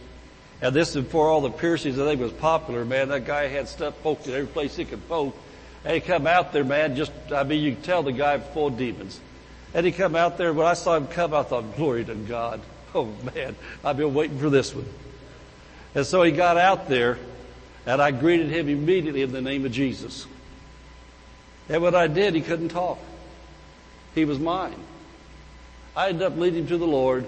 And 0.60 0.74
this 0.74 0.94
is 0.94 1.04
before 1.04 1.28
all 1.28 1.40
the 1.40 1.50
piercings 1.50 1.98
I 1.98 2.04
think 2.04 2.20
was 2.20 2.32
popular, 2.32 2.84
man. 2.84 3.08
That 3.08 3.24
guy 3.24 3.48
had 3.48 3.68
stuff 3.68 4.00
poked 4.02 4.26
in 4.28 4.34
every 4.34 4.46
place 4.46 4.76
he 4.76 4.84
could 4.84 5.06
poke. 5.08 5.36
And 5.84 5.94
he 5.94 6.00
come 6.00 6.26
out 6.26 6.52
there, 6.52 6.62
man, 6.62 6.94
just, 6.94 7.12
I 7.32 7.42
mean, 7.42 7.62
you 7.62 7.72
can 7.72 7.82
tell 7.82 8.02
the 8.02 8.12
guy 8.12 8.38
full 8.38 8.68
of 8.68 8.78
demons. 8.78 9.20
And 9.74 9.84
he 9.84 9.90
come 9.90 10.14
out 10.14 10.38
there, 10.38 10.52
when 10.52 10.66
I 10.66 10.74
saw 10.74 10.96
him 10.96 11.08
come, 11.08 11.34
I 11.34 11.42
thought, 11.42 11.76
glory 11.76 12.04
to 12.04 12.14
God. 12.14 12.60
Oh 12.94 13.10
man, 13.34 13.56
I've 13.82 13.96
been 13.96 14.12
waiting 14.12 14.38
for 14.38 14.50
this 14.50 14.74
one. 14.74 14.84
And 15.94 16.04
so 16.04 16.22
he 16.22 16.30
got 16.30 16.58
out 16.58 16.90
there 16.90 17.18
and 17.86 18.02
I 18.02 18.10
greeted 18.10 18.48
him 18.48 18.68
immediately 18.68 19.22
in 19.22 19.32
the 19.32 19.40
name 19.40 19.64
of 19.64 19.72
Jesus. 19.72 20.26
And 21.70 21.80
what 21.80 21.94
I 21.94 22.06
did, 22.06 22.34
he 22.34 22.42
couldn't 22.42 22.68
talk. 22.68 22.98
He 24.14 24.26
was 24.26 24.38
mine. 24.38 24.76
I 25.96 26.08
ended 26.10 26.22
up 26.22 26.36
leading 26.36 26.60
him 26.60 26.66
to 26.68 26.76
the 26.76 26.86
Lord, 26.86 27.26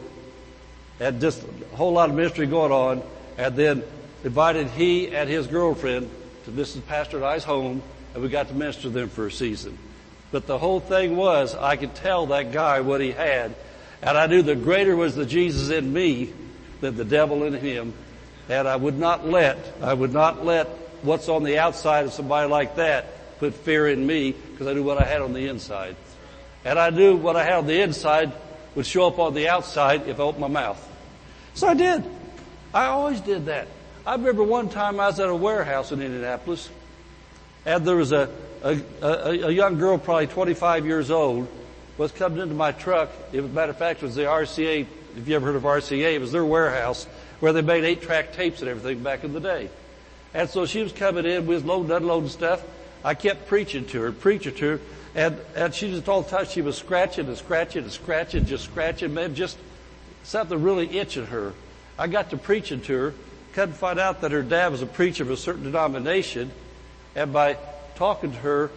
had 0.98 1.20
just 1.20 1.42
a 1.72 1.76
whole 1.76 1.92
lot 1.92 2.10
of 2.10 2.16
ministry 2.16 2.46
going 2.46 2.72
on, 2.72 3.02
and 3.36 3.56
then 3.56 3.82
invited 4.22 4.68
he 4.68 5.14
and 5.14 5.28
his 5.28 5.46
girlfriend 5.46 6.10
to 6.44 6.50
Mrs. 6.50 6.86
Pastor 6.86 7.16
and 7.16 7.26
I's 7.26 7.44
home, 7.44 7.82
and 8.14 8.22
we 8.22 8.28
got 8.28 8.48
to 8.48 8.54
minister 8.54 8.82
to 8.82 8.90
them 8.90 9.08
for 9.08 9.26
a 9.26 9.32
season. 9.32 9.78
But 10.30 10.46
the 10.46 10.58
whole 10.58 10.80
thing 10.80 11.16
was, 11.16 11.54
I 11.54 11.76
could 11.76 11.94
tell 11.94 12.26
that 12.26 12.52
guy 12.52 12.80
what 12.80 13.00
he 13.00 13.12
had, 13.12 13.54
and 14.02 14.18
I 14.18 14.26
knew 14.26 14.42
the 14.42 14.56
greater 14.56 14.96
was 14.96 15.14
the 15.14 15.26
Jesus 15.26 15.70
in 15.70 15.92
me 15.92 16.32
than 16.80 16.96
the 16.96 17.04
devil 17.04 17.44
in 17.44 17.54
him, 17.54 17.94
and 18.48 18.68
I 18.68 18.76
would 18.76 18.98
not 18.98 19.26
let, 19.26 19.58
I 19.80 19.94
would 19.94 20.12
not 20.12 20.44
let 20.44 20.66
what's 21.02 21.28
on 21.28 21.44
the 21.44 21.58
outside 21.58 22.04
of 22.04 22.12
somebody 22.12 22.48
like 22.48 22.76
that 22.76 23.38
put 23.38 23.54
fear 23.54 23.88
in 23.88 24.06
me 24.06 24.32
because 24.32 24.66
I 24.66 24.72
knew 24.72 24.82
what 24.82 24.98
I 24.98 25.04
had 25.04 25.22
on 25.22 25.32
the 25.32 25.48
inside. 25.48 25.96
And 26.64 26.78
I 26.78 26.90
knew 26.90 27.16
what 27.16 27.36
I 27.36 27.44
had 27.44 27.54
on 27.54 27.66
the 27.66 27.80
inside 27.82 28.32
would 28.74 28.86
show 28.86 29.06
up 29.06 29.18
on 29.18 29.34
the 29.34 29.48
outside 29.48 30.08
if 30.08 30.18
I 30.18 30.22
opened 30.22 30.40
my 30.40 30.48
mouth. 30.48 30.88
So 31.54 31.68
I 31.68 31.74
did. 31.74 32.04
I 32.72 32.86
always 32.86 33.20
did 33.20 33.46
that. 33.46 33.68
I 34.06 34.16
remember 34.16 34.42
one 34.42 34.68
time 34.68 35.00
I 35.00 35.06
was 35.06 35.20
at 35.20 35.28
a 35.28 35.34
warehouse 35.34 35.92
in 35.92 36.02
Indianapolis 36.02 36.68
and 37.64 37.86
there 37.86 37.96
was 37.96 38.12
a, 38.12 38.28
a, 38.62 38.80
a, 39.00 39.30
a 39.46 39.50
young 39.50 39.78
girl, 39.78 39.96
probably 39.96 40.26
25 40.26 40.84
years 40.84 41.10
old, 41.10 41.48
was 41.96 42.12
coming 42.12 42.40
into 42.40 42.54
my 42.54 42.72
truck. 42.72 43.10
It 43.32 43.40
was, 43.40 43.50
matter 43.52 43.70
of 43.70 43.78
fact, 43.78 44.02
it 44.02 44.06
was 44.06 44.14
the 44.16 44.22
RCA, 44.22 44.86
if 45.16 45.28
you 45.28 45.36
ever 45.36 45.46
heard 45.46 45.56
of 45.56 45.62
RCA, 45.62 46.14
it 46.14 46.20
was 46.20 46.32
their 46.32 46.44
warehouse 46.44 47.06
where 47.40 47.52
they 47.52 47.62
made 47.62 47.84
eight 47.84 48.02
track 48.02 48.32
tapes 48.32 48.60
and 48.60 48.68
everything 48.68 49.02
back 49.02 49.24
in 49.24 49.32
the 49.32 49.40
day. 49.40 49.70
And 50.34 50.50
so 50.50 50.66
she 50.66 50.82
was 50.82 50.92
coming 50.92 51.24
in, 51.24 51.46
we 51.46 51.54
was 51.54 51.64
loading, 51.64 51.92
unloading 51.92 52.28
stuff. 52.28 52.62
I 53.04 53.14
kept 53.14 53.46
preaching 53.46 53.84
to 53.86 54.00
her, 54.00 54.12
preaching 54.12 54.54
to 54.56 54.70
her, 54.72 54.80
and, 55.14 55.38
and 55.54 55.74
she 55.74 55.90
just 55.90 56.08
all 56.08 56.22
the 56.22 56.30
time 56.30 56.46
she 56.46 56.62
was 56.62 56.76
scratching 56.76 57.26
and 57.26 57.36
scratching 57.36 57.84
and 57.84 57.92
scratching, 57.92 58.46
just 58.46 58.64
scratching, 58.64 59.14
man, 59.14 59.34
just 59.34 59.58
something 60.22 60.62
really 60.62 60.98
itching 60.98 61.26
her. 61.26 61.52
I 61.98 62.08
got 62.08 62.30
to 62.30 62.36
preaching 62.36 62.80
to 62.82 62.92
her, 62.96 63.14
couldn't 63.52 63.76
find 63.76 64.00
out 64.00 64.22
that 64.22 64.32
her 64.32 64.42
dad 64.42 64.72
was 64.72 64.82
a 64.82 64.86
preacher 64.86 65.22
of 65.22 65.30
a 65.30 65.36
certain 65.36 65.64
denomination, 65.64 66.50
and 67.14 67.32
by 67.32 67.56
talking 67.94 68.32
to 68.32 68.38
her, 68.38 68.70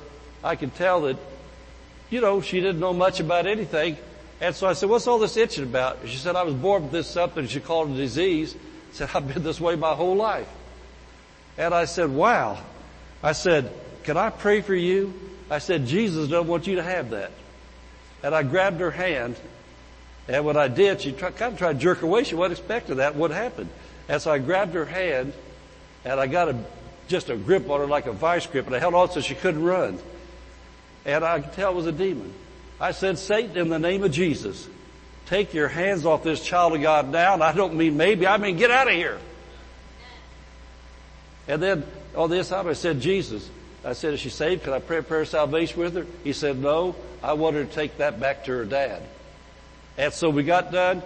I 0.43 0.55
could 0.55 0.75
tell 0.75 1.01
that, 1.01 1.17
you 2.09 2.21
know, 2.21 2.41
she 2.41 2.59
didn't 2.59 2.79
know 2.79 2.93
much 2.93 3.19
about 3.19 3.47
anything, 3.47 3.97
and 4.39 4.55
so 4.55 4.67
I 4.67 4.73
said, 4.73 4.89
what's 4.89 5.07
all 5.07 5.17
this 5.17 5.35
itching 5.35 5.63
about? 5.63 5.99
She 6.05 6.17
said, 6.17 6.35
I 6.35 6.43
was 6.43 6.53
born 6.53 6.83
with 6.83 6.91
this 6.91 7.07
something. 7.07 7.47
She 7.47 7.59
called 7.59 7.89
it 7.89 7.93
a 7.93 7.97
disease. 7.97 8.55
I 8.55 8.93
said, 8.93 9.09
I've 9.13 9.33
been 9.33 9.43
this 9.43 9.59
way 9.59 9.75
my 9.75 9.93
whole 9.93 10.15
life. 10.15 10.47
And 11.57 11.73
I 11.73 11.85
said, 11.85 12.11
wow. 12.11 12.59
I 13.23 13.31
said, 13.31 13.71
can 14.03 14.15
I 14.15 14.29
pray 14.29 14.61
for 14.61 14.75
you? 14.75 15.13
I 15.49 15.59
said, 15.59 15.85
Jesus 15.85 16.27
doesn't 16.29 16.47
want 16.47 16.67
you 16.67 16.75
to 16.75 16.83
have 16.83 17.11
that. 17.11 17.31
And 18.23 18.35
I 18.35 18.43
grabbed 18.43 18.79
her 18.79 18.91
hand. 18.91 19.37
And 20.27 20.43
when 20.43 20.57
I 20.57 20.67
did, 20.67 21.01
she 21.01 21.11
tried, 21.13 21.37
kind 21.37 21.53
of 21.53 21.59
tried 21.59 21.73
to 21.73 21.79
jerk 21.79 22.01
away. 22.01 22.23
She 22.23 22.35
wasn't 22.35 22.59
expecting 22.59 22.97
that 22.97 23.15
What 23.15 23.31
happened? 23.31 23.69
And 24.09 24.21
so 24.21 24.31
I 24.31 24.39
grabbed 24.39 24.73
her 24.73 24.85
hand 24.85 25.33
and 26.05 26.19
I 26.19 26.27
got 26.27 26.49
a, 26.49 26.57
just 27.07 27.29
a 27.29 27.35
grip 27.35 27.69
on 27.69 27.79
her 27.79 27.87
like 27.87 28.05
a 28.05 28.13
vice 28.13 28.45
grip 28.45 28.65
and 28.67 28.75
I 28.75 28.79
held 28.79 28.93
on 28.93 29.11
so 29.11 29.21
she 29.21 29.35
couldn't 29.35 29.63
run. 29.63 29.99
And 31.05 31.23
I 31.23 31.39
could 31.41 31.53
tell 31.53 31.71
it 31.71 31.75
was 31.75 31.87
a 31.87 31.91
demon. 31.91 32.33
I 32.79 32.91
said, 32.91 33.17
Satan, 33.17 33.57
in 33.57 33.69
the 33.69 33.79
name 33.79 34.03
of 34.03 34.11
Jesus, 34.11 34.67
take 35.25 35.53
your 35.53 35.67
hands 35.67 36.05
off 36.05 36.23
this 36.23 36.43
child 36.43 36.73
of 36.73 36.81
God 36.81 37.09
now. 37.09 37.33
And 37.33 37.43
I 37.43 37.53
don't 37.53 37.75
mean 37.75 37.97
maybe, 37.97 38.27
I 38.27 38.37
mean 38.37 38.57
get 38.57 38.71
out 38.71 38.87
of 38.87 38.93
here. 38.93 39.19
And 41.47 41.61
then 41.61 41.85
on 42.15 42.29
this 42.29 42.49
time 42.49 42.67
I 42.67 42.73
said, 42.73 42.99
Jesus, 42.99 43.49
I 43.87 43.93
said, 43.93 44.13
is 44.13 44.19
she 44.19 44.29
saved? 44.29 44.65
Can 44.65 44.73
I 44.73 44.79
pray 44.79 44.97
a 44.97 45.01
prayer 45.01 45.21
of 45.21 45.29
salvation 45.29 45.79
with 45.79 45.95
her? 45.95 46.05
He 46.25 46.33
said, 46.33 46.59
no. 46.59 46.93
I 47.23 47.33
want 47.33 47.55
her 47.55 47.63
to 47.63 47.73
take 47.73 47.99
that 47.99 48.19
back 48.19 48.43
to 48.43 48.51
her 48.51 48.65
dad. 48.65 49.01
And 49.97 50.11
so 50.11 50.29
we 50.29 50.43
got 50.43 50.73
done. 50.73 51.01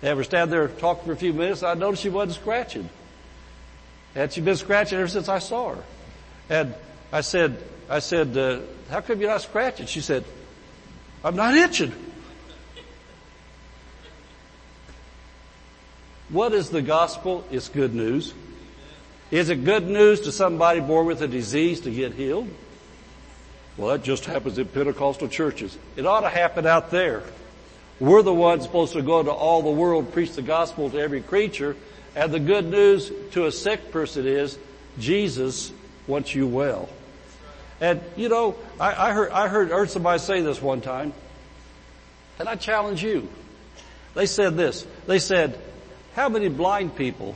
And 0.00 0.16
we're 0.16 0.24
standing 0.24 0.50
there 0.50 0.66
talking 0.68 1.04
for 1.04 1.12
a 1.12 1.16
few 1.16 1.34
minutes. 1.34 1.62
I 1.62 1.74
noticed 1.74 2.02
she 2.02 2.08
wasn't 2.08 2.40
scratching. 2.40 2.88
And 4.14 4.32
she'd 4.32 4.46
been 4.46 4.56
scratching 4.56 4.98
ever 4.98 5.08
since 5.08 5.28
I 5.28 5.38
saw 5.38 5.74
her. 5.74 5.84
And 6.48 6.74
I 7.12 7.20
said, 7.20 7.62
I 7.90 7.98
said, 7.98 8.34
uh, 8.38 8.60
how 8.88 9.02
come 9.02 9.20
you're 9.20 9.28
not 9.28 9.42
scratching? 9.42 9.84
She 9.84 10.00
said, 10.00 10.24
I'm 11.22 11.36
not 11.36 11.54
itching. 11.54 11.92
What 16.30 16.54
is 16.54 16.70
the 16.70 16.80
gospel? 16.80 17.44
It's 17.50 17.68
good 17.68 17.94
news. 17.94 18.32
Is 19.30 19.48
it 19.48 19.64
good 19.64 19.88
news 19.88 20.22
to 20.22 20.32
somebody 20.32 20.80
born 20.80 21.06
with 21.06 21.22
a 21.22 21.28
disease 21.28 21.80
to 21.80 21.90
get 21.90 22.14
healed? 22.14 22.48
Well, 23.76 23.88
that 23.88 24.04
just 24.04 24.26
happens 24.26 24.58
in 24.58 24.66
Pentecostal 24.66 25.28
churches. 25.28 25.76
It 25.96 26.06
ought 26.06 26.20
to 26.20 26.28
happen 26.28 26.66
out 26.66 26.90
there. 26.90 27.22
We're 27.98 28.22
the 28.22 28.34
ones 28.34 28.64
supposed 28.64 28.92
to 28.92 29.02
go 29.02 29.22
to 29.22 29.32
all 29.32 29.62
the 29.62 29.70
world, 29.70 30.12
preach 30.12 30.32
the 30.32 30.42
gospel 30.42 30.90
to 30.90 30.98
every 30.98 31.22
creature, 31.22 31.76
and 32.14 32.32
the 32.32 32.40
good 32.40 32.66
news 32.66 33.10
to 33.32 33.46
a 33.46 33.52
sick 33.52 33.90
person 33.90 34.26
is 34.26 34.58
Jesus 34.98 35.72
wants 36.06 36.34
you 36.34 36.46
well. 36.46 36.88
And 37.80 38.00
you 38.16 38.28
know, 38.28 38.56
I, 38.78 39.08
I, 39.08 39.12
heard 39.12 39.30
I 39.32 39.48
heard 39.48 39.70
heard 39.70 39.90
somebody 39.90 40.18
say 40.20 40.40
this 40.40 40.62
one 40.62 40.80
time, 40.80 41.12
and 42.38 42.48
I 42.48 42.54
challenge 42.54 43.02
you. 43.02 43.28
They 44.14 44.26
said 44.26 44.56
this. 44.56 44.86
They 45.06 45.18
said, 45.18 45.58
"How 46.14 46.28
many 46.28 46.48
blind 46.48 46.94
people 46.94 47.34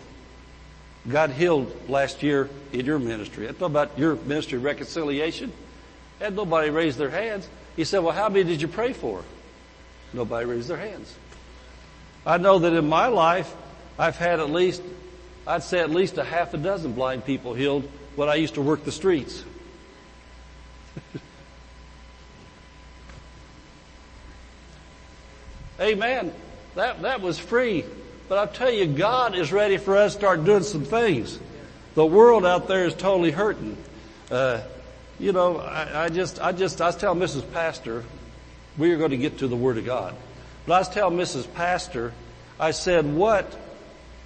got 1.08 1.30
healed 1.30 1.74
last 1.88 2.22
year 2.22 2.48
in 2.72 2.86
your 2.86 2.98
ministry?" 2.98 3.48
I 3.48 3.52
thought 3.52 3.66
about 3.66 3.98
your 3.98 4.16
ministry 4.16 4.58
reconciliation. 4.58 5.52
And 6.20 6.34
nobody 6.34 6.70
raised 6.70 6.98
their 6.98 7.10
hands. 7.10 7.48
He 7.76 7.84
said, 7.84 8.00
"Well, 8.00 8.14
how 8.14 8.28
many 8.28 8.44
did 8.44 8.60
you 8.60 8.68
pray 8.68 8.92
for?" 8.92 9.22
Nobody 10.12 10.46
raised 10.46 10.68
their 10.68 10.78
hands. 10.78 11.14
I 12.26 12.38
know 12.38 12.58
that 12.58 12.72
in 12.72 12.88
my 12.88 13.06
life, 13.06 13.54
I've 13.98 14.16
had 14.16 14.40
at 14.40 14.50
least, 14.50 14.82
I'd 15.46 15.62
say 15.62 15.78
at 15.80 15.90
least 15.90 16.18
a 16.18 16.24
half 16.24 16.54
a 16.54 16.58
dozen 16.58 16.92
blind 16.92 17.24
people 17.24 17.54
healed 17.54 17.88
when 18.16 18.28
I 18.28 18.34
used 18.34 18.54
to 18.54 18.62
work 18.62 18.84
the 18.84 18.92
streets. 18.92 19.44
Amen. 25.80 26.32
That, 26.74 27.02
that 27.02 27.20
was 27.20 27.38
free. 27.38 27.84
But 28.28 28.38
I 28.38 28.52
tell 28.52 28.70
you, 28.70 28.86
God 28.86 29.34
is 29.34 29.52
ready 29.52 29.78
for 29.78 29.96
us 29.96 30.12
to 30.12 30.18
start 30.18 30.44
doing 30.44 30.62
some 30.62 30.84
things. 30.84 31.38
The 31.94 32.04
world 32.04 32.44
out 32.44 32.68
there 32.68 32.84
is 32.84 32.94
totally 32.94 33.30
hurting. 33.30 33.76
Uh, 34.30 34.60
you 35.18 35.32
know, 35.32 35.56
I, 35.58 36.04
I, 36.04 36.08
just, 36.10 36.40
I 36.40 36.52
just, 36.52 36.80
I 36.80 36.90
telling 36.90 37.18
Mrs. 37.18 37.50
Pastor, 37.52 38.04
we 38.76 38.92
are 38.92 38.98
going 38.98 39.10
to 39.10 39.16
get 39.16 39.38
to 39.38 39.48
the 39.48 39.56
Word 39.56 39.78
of 39.78 39.86
God. 39.86 40.14
But 40.66 40.88
I 40.88 40.92
telling 40.92 41.18
Mrs. 41.18 41.52
Pastor, 41.54 42.12
I 42.60 42.72
said, 42.72 43.06
what 43.06 43.58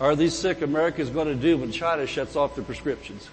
are 0.01 0.17
these 0.17 0.37
sick 0.37 0.63
Americans 0.63 1.11
going 1.11 1.29
to 1.29 1.35
do 1.35 1.57
when 1.57 1.71
China 1.71 2.07
shuts 2.07 2.35
off 2.35 2.57
their 2.57 2.65
prescriptions? 2.65 3.29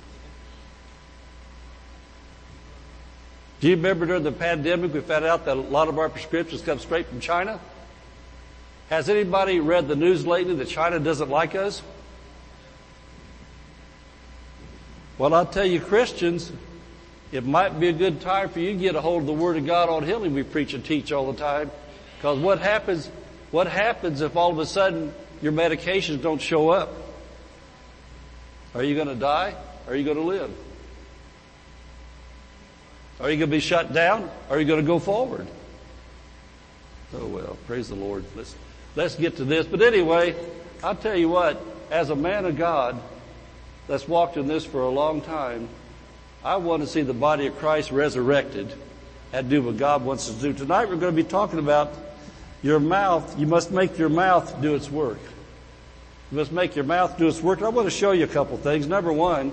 Do 3.60 3.67
you 3.67 3.75
remember 3.75 4.05
during 4.05 4.23
the 4.23 4.32
pandemic 4.32 4.93
we 4.93 5.01
found 5.01 5.25
out 5.25 5.45
that 5.45 5.58
a 5.58 5.62
lot 5.62 5.89
of 5.89 5.97
our 5.99 6.08
prescriptions 6.10 6.62
come 6.62 6.79
straight 6.79 7.08
from 7.08 7.19
China? 7.19 7.60
Has 8.89 9.08
anybody 9.08 9.60
read 9.60 9.88
the 9.88 9.95
news 9.95 10.25
lately 10.25 10.56
that 10.56 10.67
China 10.67 10.99
doesn't 10.99 11.30
like 11.30 11.54
us? 11.54 11.82
Well, 15.19 15.34
I'll 15.34 15.45
tell 15.45 15.65
you, 15.65 15.80
Christians, 15.80 16.52
it 17.32 17.45
might 17.45 17.80
be 17.80 17.89
a 17.89 17.93
good 17.93 18.19
time 18.21 18.49
for 18.49 18.60
you 18.60 18.71
to 18.73 18.80
get 18.80 18.95
a 18.95 19.02
hold 19.02 19.21
of 19.21 19.28
the 19.28 19.34
Word 19.34 19.58
of 19.58 19.67
God 19.67 19.89
on 19.89 20.04
healing 20.04 20.34
we 20.34 20.41
preach 20.41 20.73
and 20.73 20.84
teach 20.84 21.12
all 21.12 21.32
the 21.32 21.38
time. 21.38 21.69
Because 22.17 22.39
what 22.39 22.60
happens, 22.60 23.08
what 23.52 23.67
happens 23.67 24.21
if 24.21 24.36
all 24.36 24.52
of 24.52 24.58
a 24.58 24.65
sudden 24.65 25.13
your 25.41 25.52
medications 25.52 26.21
don't 26.21 26.41
show 26.41 26.69
up? 26.69 26.89
Are 28.73 28.84
you 28.84 28.95
going 28.95 29.08
to 29.08 29.15
die? 29.15 29.56
Or 29.86 29.93
are 29.93 29.95
you 29.95 30.04
going 30.04 30.17
to 30.17 30.23
live? 30.23 30.52
Are 33.19 33.30
you 33.30 33.38
going 33.38 33.52
to 33.52 33.56
be 33.56 33.60
shut 33.60 33.93
down? 33.93 34.23
Or 34.49 34.56
are 34.56 34.60
you 34.60 34.65
going 34.65 34.82
to 34.82 34.88
go 34.88 34.97
forward? 34.97 35.47
Oh 37.13 37.25
well, 37.28 37.58
praise 37.67 37.89
the 37.89 37.95
Lord. 37.95 38.23
Let's 38.36 38.56
let's 38.95 39.15
get 39.15 39.38
to 39.38 39.45
this. 39.45 39.65
But 39.65 39.82
anyway, 39.82 40.36
I'll 40.84 40.95
tell 40.95 41.15
you 41.15 41.30
what, 41.30 41.62
as 41.91 42.10
a 42.10 42.15
man 42.15 42.45
of 42.45 42.58
God 42.58 42.99
that's 43.88 44.08
walked 44.08 44.38
in 44.38 44.47
this 44.47 44.65
for 44.65 44.82
a 44.82 44.89
long 44.89 45.21
time, 45.21 45.69
I 46.43 46.58
want 46.58 46.84
to 46.84 46.88
see 46.88 47.02
the 47.02 47.13
body 47.13 47.47
of 47.47 47.58
Christ 47.58 47.91
resurrected 47.91 48.73
and 49.34 49.49
do 49.49 49.62
what 49.62 49.78
God 49.78 50.04
wants 50.04 50.30
to 50.30 50.34
do. 50.34 50.54
Tonight 50.54 50.89
we're 50.89 50.95
going 50.95 51.15
to 51.15 51.23
be 51.23 51.28
talking 51.28 51.60
about 51.60 51.91
your 52.62 52.80
mouth. 52.80 53.38
You 53.39 53.45
must 53.45 53.71
make 53.71 53.97
your 53.97 54.10
mouth 54.10 54.62
do 54.62 54.75
its 54.75 54.90
work. 54.90 55.19
You 56.31 56.37
must 56.37 56.52
make 56.52 56.75
your 56.75 56.85
mouth 56.85 57.17
do 57.17 57.27
its 57.27 57.42
work. 57.42 57.62
I 57.62 57.69
want 57.69 57.87
to 57.87 57.92
show 57.92 58.12
you 58.12 58.23
a 58.23 58.27
couple 58.27 58.58
things. 58.58 58.87
Number 58.87 59.12
one, 59.12 59.52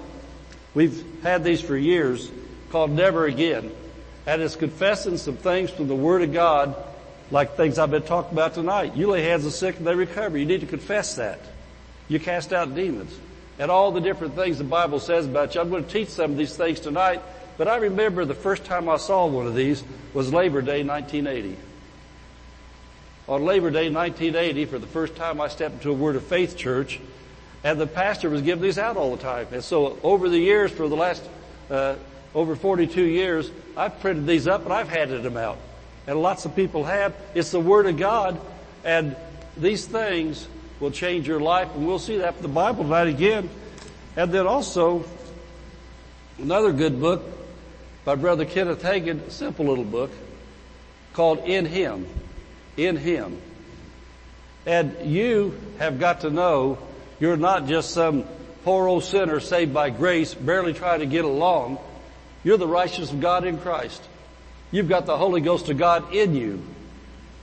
we've 0.74 1.04
had 1.22 1.42
these 1.42 1.60
for 1.60 1.76
years 1.76 2.30
called 2.70 2.90
Never 2.90 3.26
Again. 3.26 3.72
And 4.26 4.42
it's 4.42 4.56
confessing 4.56 5.16
some 5.16 5.36
things 5.36 5.70
from 5.70 5.88
the 5.88 5.94
Word 5.94 6.22
of 6.22 6.32
God 6.32 6.74
like 7.30 7.56
things 7.56 7.78
I've 7.78 7.90
been 7.90 8.02
talking 8.02 8.32
about 8.32 8.54
tonight. 8.54 8.96
You 8.96 9.10
lay 9.10 9.22
hands 9.22 9.44
on 9.44 9.50
sick 9.50 9.78
and 9.78 9.86
they 9.86 9.94
recover. 9.94 10.38
You 10.38 10.46
need 10.46 10.60
to 10.60 10.66
confess 10.66 11.16
that. 11.16 11.40
You 12.08 12.20
cast 12.20 12.52
out 12.52 12.74
demons. 12.74 13.16
And 13.58 13.70
all 13.70 13.90
the 13.90 14.00
different 14.00 14.34
things 14.34 14.58
the 14.58 14.64
Bible 14.64 15.00
says 15.00 15.26
about 15.26 15.54
you. 15.54 15.60
I'm 15.60 15.70
going 15.70 15.84
to 15.84 15.90
teach 15.90 16.10
some 16.10 16.32
of 16.32 16.36
these 16.36 16.56
things 16.56 16.78
tonight, 16.78 17.22
but 17.56 17.68
I 17.68 17.76
remember 17.76 18.24
the 18.24 18.34
first 18.34 18.64
time 18.64 18.88
I 18.88 18.98
saw 18.98 19.26
one 19.26 19.46
of 19.46 19.54
these 19.54 19.82
was 20.12 20.32
Labor 20.32 20.60
Day 20.60 20.84
1980. 20.84 21.56
On 23.28 23.44
Labor 23.44 23.70
Day 23.70 23.90
1980, 23.90 24.66
for 24.66 24.78
the 24.78 24.86
first 24.86 25.16
time 25.16 25.40
I 25.40 25.48
stepped 25.48 25.76
into 25.76 25.90
a 25.90 25.94
Word 25.94 26.16
of 26.16 26.22
Faith 26.24 26.56
church, 26.56 27.00
and 27.64 27.80
the 27.80 27.86
pastor 27.86 28.30
was 28.30 28.42
giving 28.42 28.62
these 28.62 28.78
out 28.78 28.96
all 28.96 29.16
the 29.16 29.22
time. 29.22 29.48
And 29.50 29.64
so 29.64 29.98
over 30.04 30.28
the 30.28 30.38
years, 30.38 30.70
for 30.70 30.86
the 30.88 30.94
last, 30.94 31.24
uh, 31.70 31.96
over 32.34 32.54
42 32.54 33.02
years, 33.02 33.50
I've 33.76 33.98
printed 33.98 34.26
these 34.26 34.46
up 34.46 34.62
and 34.64 34.72
I've 34.72 34.88
handed 34.88 35.24
them 35.24 35.36
out 35.36 35.58
and 36.06 36.20
lots 36.20 36.44
of 36.44 36.54
people 36.54 36.84
have. 36.84 37.14
It's 37.34 37.50
the 37.50 37.60
Word 37.60 37.86
of 37.86 37.96
God, 37.96 38.40
and 38.84 39.16
these 39.56 39.86
things 39.86 40.46
will 40.80 40.90
change 40.90 41.26
your 41.26 41.40
life, 41.40 41.74
and 41.74 41.86
we'll 41.86 41.98
see 41.98 42.18
that 42.18 42.34
from 42.34 42.42
the 42.42 42.48
Bible 42.48 42.84
tonight 42.84 43.08
again. 43.08 43.48
And 44.16 44.32
then 44.32 44.46
also, 44.46 45.04
another 46.38 46.72
good 46.72 47.00
book 47.00 47.24
by 48.04 48.14
Brother 48.14 48.44
Kenneth 48.44 48.82
Hagin, 48.82 49.30
simple 49.30 49.66
little 49.66 49.84
book, 49.84 50.10
called 51.12 51.40
In 51.40 51.66
Him. 51.66 52.06
In 52.76 52.96
Him. 52.96 53.40
And 54.66 55.10
you 55.10 55.58
have 55.78 55.98
got 55.98 56.20
to 56.22 56.30
know 56.30 56.78
you're 57.20 57.36
not 57.36 57.66
just 57.66 57.90
some 57.90 58.24
poor 58.64 58.88
old 58.88 59.04
sinner 59.04 59.40
saved 59.40 59.72
by 59.72 59.90
grace, 59.90 60.34
barely 60.34 60.72
trying 60.72 61.00
to 61.00 61.06
get 61.06 61.24
along. 61.24 61.78
You're 62.44 62.58
the 62.58 62.66
righteousness 62.66 63.12
of 63.12 63.20
God 63.20 63.44
in 63.44 63.58
Christ. 63.58 64.02
You've 64.70 64.88
got 64.88 65.06
the 65.06 65.16
Holy 65.16 65.40
Ghost 65.40 65.68
of 65.68 65.78
God 65.78 66.12
in 66.12 66.34
you. 66.34 66.62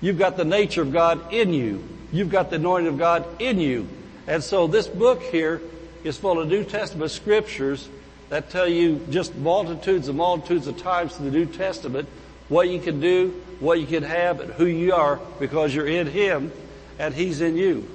You've 0.02 0.20
got 0.20 0.36
the 0.36 0.46
nature 0.46 0.82
of 0.82 0.92
God 0.92 1.34
in 1.34 1.54
you. 1.54 1.84
You've 2.12 2.30
got 2.30 2.50
the 2.50 2.58
anointing 2.58 2.88
of 2.88 2.98
God 2.98 3.26
in 3.42 3.60
you. 3.60 3.88
And 4.28 4.44
so 4.44 4.68
this 4.68 4.88
book 4.88 5.24
here 5.24 5.62
is 6.04 6.18
full 6.18 6.40
of 6.40 6.48
New 6.48 6.64
Testament 6.64 7.12
scriptures 7.12 7.88
that 8.30 8.50
tell 8.50 8.68
you 8.68 9.06
just 9.10 9.36
multitudes 9.36 10.08
and 10.08 10.18
multitudes 10.18 10.68
of 10.68 10.78
times 10.78 11.18
in 11.18 11.26
the 11.26 11.32
New 11.32 11.46
Testament 11.46 12.10
what 12.50 12.70
you 12.70 12.80
can 12.80 13.00
do, 13.00 13.30
what 13.60 13.80
you 13.80 13.88
can 13.88 14.04
have, 14.04 14.40
and 14.42 14.54
who 14.54 14.66
you 14.66 14.94
are 14.94 15.20
because 15.40 15.74
you're 15.74 15.88
in 15.88 16.08
Him 16.08 16.52
and 17.00 17.14
He's 17.14 17.42
in 17.42 17.56
you. 17.56 17.88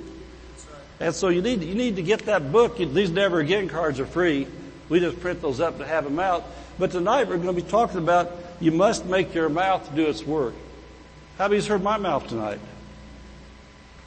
And 1.01 1.14
so 1.14 1.29
you 1.29 1.43
need, 1.43 1.62
you 1.62 1.74
need 1.74 1.97
to 1.97 2.03
get 2.03 2.20
that 2.26 2.51
book. 2.51 2.79
These 2.79 3.11
Never 3.11 3.41
Again 3.41 3.68
cards 3.68 4.01
are 4.01 4.07
free. 4.07 4.47
We 4.89 5.01
just 5.01 5.20
print 5.20 5.43
those 5.43 5.61
up 5.61 5.79
to 5.79 5.87
have 5.87 6.05
them 6.05 6.18
out. 6.18 6.45
But 6.79 6.91
tonight 6.91 7.29
we're 7.29 7.37
going 7.37 7.55
to 7.55 7.62
be 7.62 7.68
talking 7.68 7.99
about 7.99 8.33
you 8.61 8.72
must 8.72 9.06
make 9.06 9.34
your 9.34 9.48
mouth 9.48 9.94
do 9.94 10.06
its 10.06 10.24
work. 10.24 10.54
How 11.38 11.48
many's 11.48 11.66
heard 11.66 11.82
my 11.82 11.98
mouth 11.98 12.26
tonight? 12.26 12.61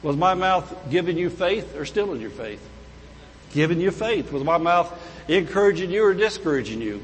Was 0.02 0.16
my 0.16 0.34
mouth 0.34 0.90
giving 0.90 1.16
you 1.16 1.30
faith 1.30 1.76
or 1.76 1.84
stealing 1.84 2.20
your 2.20 2.30
faith? 2.30 2.68
Giving 3.52 3.80
you 3.80 3.90
faith. 3.90 4.32
Was 4.32 4.44
my 4.44 4.58
mouth 4.58 4.92
encouraging 5.28 5.90
you 5.90 6.04
or 6.04 6.14
discouraging 6.14 6.82
you? 6.82 7.02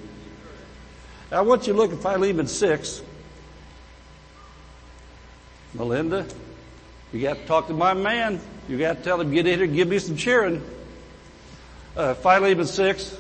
Now, 1.31 1.39
I 1.39 1.41
want 1.43 1.67
you 1.67 1.73
to 1.73 1.79
look 1.79 1.93
at 1.93 2.01
Philemon 2.01 2.47
6. 2.47 3.03
Melinda, 5.75 6.27
you 7.13 7.23
got 7.23 7.37
to 7.37 7.47
talk 7.47 7.67
to 7.69 7.75
my 7.75 7.95
man. 7.95 8.41
You 8.69 8.79
got 8.79 8.99
to 8.99 9.03
tell 9.03 9.21
him, 9.21 9.33
get 9.33 9.47
in 9.47 9.59
here, 9.59 9.67
give 9.67 9.89
me 9.89 9.99
some 9.99 10.17
cheering. 10.17 10.63
Uh, 11.97 12.15
Philemon 12.15 12.67
6. 12.67 13.17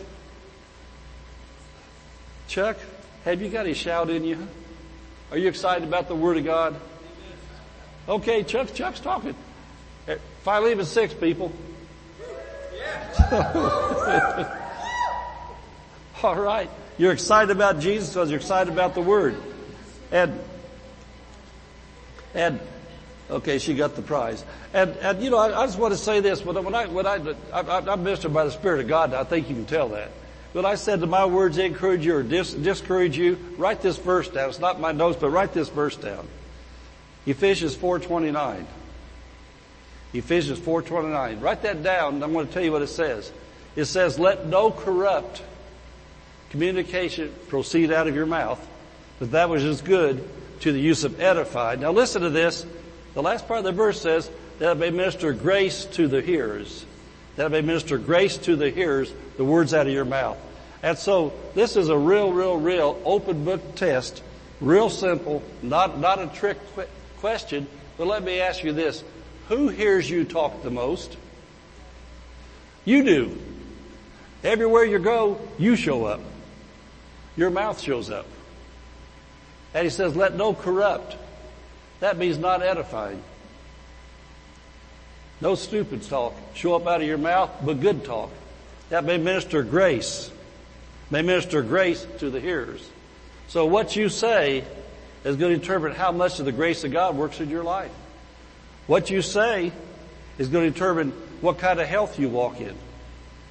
Chuck, 2.48 2.78
have 3.28 3.42
you 3.42 3.50
got 3.50 3.66
a 3.66 3.74
shout 3.74 4.08
in 4.08 4.24
you? 4.24 4.48
Are 5.30 5.36
you 5.36 5.48
excited 5.48 5.86
about 5.86 6.08
the 6.08 6.14
Word 6.14 6.38
of 6.38 6.46
God? 6.46 6.80
Okay, 8.08 8.42
Chuck, 8.42 8.72
Chuck's 8.72 9.00
talking. 9.00 9.34
Philemon 10.44 10.86
6, 10.86 11.14
people. 11.14 11.52
All 16.22 16.36
right. 16.36 16.70
You're 16.96 17.12
excited 17.12 17.50
about 17.50 17.80
Jesus 17.80 18.08
because 18.08 18.30
you're 18.30 18.40
excited 18.40 18.72
about 18.72 18.94
the 18.94 19.02
Word. 19.02 19.36
And, 20.10 20.40
and, 22.32 22.60
okay, 23.28 23.58
she 23.58 23.74
got 23.74 23.94
the 23.94 24.00
prize. 24.00 24.42
And, 24.72 24.96
and 24.96 25.22
you 25.22 25.28
know, 25.28 25.36
I, 25.36 25.64
I 25.64 25.66
just 25.66 25.78
want 25.78 25.92
to 25.92 25.98
say 25.98 26.20
this. 26.20 26.42
When, 26.42 26.64
when 26.64 26.74
I, 26.74 26.86
when 26.86 27.06
I, 27.06 27.16
I, 27.52 27.92
I'm 27.92 28.02
ministered 28.02 28.32
by 28.32 28.44
the 28.44 28.52
Spirit 28.52 28.80
of 28.80 28.88
God, 28.88 29.12
I 29.12 29.24
think 29.24 29.50
you 29.50 29.54
can 29.54 29.66
tell 29.66 29.90
that. 29.90 30.12
But 30.52 30.64
I 30.64 30.76
said 30.76 31.00
to 31.00 31.06
my 31.06 31.26
words 31.26 31.58
encourage 31.58 32.06
you 32.06 32.16
or 32.16 32.22
dis- 32.22 32.54
discourage 32.54 33.18
you, 33.18 33.38
write 33.58 33.82
this 33.82 33.96
verse 33.98 34.28
down. 34.28 34.48
It's 34.48 34.58
not 34.58 34.80
my 34.80 34.92
notes, 34.92 35.18
but 35.20 35.30
write 35.30 35.52
this 35.52 35.68
verse 35.68 35.96
down. 35.96 36.26
Ephesians 37.26 37.76
4.29. 37.76 38.64
Ephesians 40.14 40.58
4.29. 40.58 41.42
Write 41.42 41.62
that 41.62 41.82
down 41.82 42.22
I'm 42.22 42.32
going 42.32 42.46
to 42.46 42.52
tell 42.52 42.62
you 42.62 42.72
what 42.72 42.82
it 42.82 42.88
says. 42.88 43.30
It 43.76 43.84
says, 43.84 44.18
let 44.18 44.46
no 44.46 44.70
corrupt 44.70 45.42
communication 46.50 47.32
proceed 47.48 47.92
out 47.92 48.08
of 48.08 48.14
your 48.14 48.26
mouth, 48.26 48.66
but 49.18 49.32
that 49.32 49.50
which 49.50 49.62
is 49.62 49.82
good 49.82 50.26
to 50.60 50.72
the 50.72 50.80
use 50.80 51.04
of 51.04 51.20
edifying. 51.20 51.80
Now 51.80 51.92
listen 51.92 52.22
to 52.22 52.30
this. 52.30 52.64
The 53.12 53.22
last 53.22 53.46
part 53.46 53.58
of 53.58 53.64
the 53.64 53.72
verse 53.72 54.00
says, 54.00 54.30
that 54.58 54.78
may 54.78 54.90
minister 54.90 55.32
grace 55.32 55.84
to 55.84 56.08
the 56.08 56.22
hearers 56.22 56.84
that 57.38 57.52
may 57.52 57.60
minister 57.60 57.98
grace 57.98 58.36
to 58.36 58.56
the 58.56 58.68
hearers, 58.68 59.12
the 59.36 59.44
words 59.44 59.72
out 59.72 59.86
of 59.86 59.92
your 59.92 60.04
mouth. 60.04 60.36
And 60.82 60.98
so 60.98 61.32
this 61.54 61.76
is 61.76 61.88
a 61.88 61.96
real, 61.96 62.32
real, 62.32 62.56
real 62.56 63.00
open 63.04 63.44
book 63.44 63.76
test, 63.76 64.24
real 64.60 64.90
simple, 64.90 65.44
not, 65.62 66.00
not 66.00 66.18
a 66.18 66.26
trick 66.26 66.58
qu- 66.74 66.86
question, 67.18 67.68
but 67.96 68.08
let 68.08 68.24
me 68.24 68.40
ask 68.40 68.64
you 68.64 68.72
this. 68.72 69.04
Who 69.50 69.68
hears 69.68 70.10
you 70.10 70.24
talk 70.24 70.64
the 70.64 70.70
most? 70.70 71.16
You 72.84 73.04
do. 73.04 73.38
Everywhere 74.42 74.84
you 74.84 74.98
go, 74.98 75.40
you 75.58 75.76
show 75.76 76.06
up. 76.06 76.20
Your 77.36 77.50
mouth 77.50 77.80
shows 77.80 78.10
up. 78.10 78.26
And 79.74 79.84
he 79.84 79.90
says, 79.90 80.16
let 80.16 80.34
no 80.34 80.54
corrupt. 80.54 81.14
That 82.00 82.18
means 82.18 82.36
not 82.36 82.62
edifying. 82.62 83.22
No 85.40 85.54
stupid 85.54 86.02
talk. 86.02 86.34
Show 86.54 86.74
up 86.74 86.86
out 86.86 87.00
of 87.00 87.06
your 87.06 87.18
mouth, 87.18 87.50
but 87.64 87.80
good 87.80 88.04
talk. 88.04 88.30
That 88.90 89.04
may 89.04 89.18
minister 89.18 89.62
grace. 89.62 90.30
May 91.10 91.22
minister 91.22 91.62
grace 91.62 92.06
to 92.18 92.30
the 92.30 92.40
hearers. 92.40 92.88
So 93.48 93.66
what 93.66 93.96
you 93.96 94.08
say 94.08 94.64
is 95.24 95.36
going 95.36 95.54
to 95.54 95.58
determine 95.58 95.92
how 95.92 96.12
much 96.12 96.38
of 96.38 96.44
the 96.44 96.52
grace 96.52 96.84
of 96.84 96.92
God 96.92 97.16
works 97.16 97.40
in 97.40 97.50
your 97.50 97.64
life. 97.64 97.92
What 98.86 99.10
you 99.10 99.22
say 99.22 99.72
is 100.38 100.48
going 100.48 100.66
to 100.66 100.70
determine 100.70 101.12
what 101.40 101.58
kind 101.58 101.80
of 101.80 101.86
health 101.86 102.18
you 102.18 102.28
walk 102.28 102.60
in. 102.60 102.74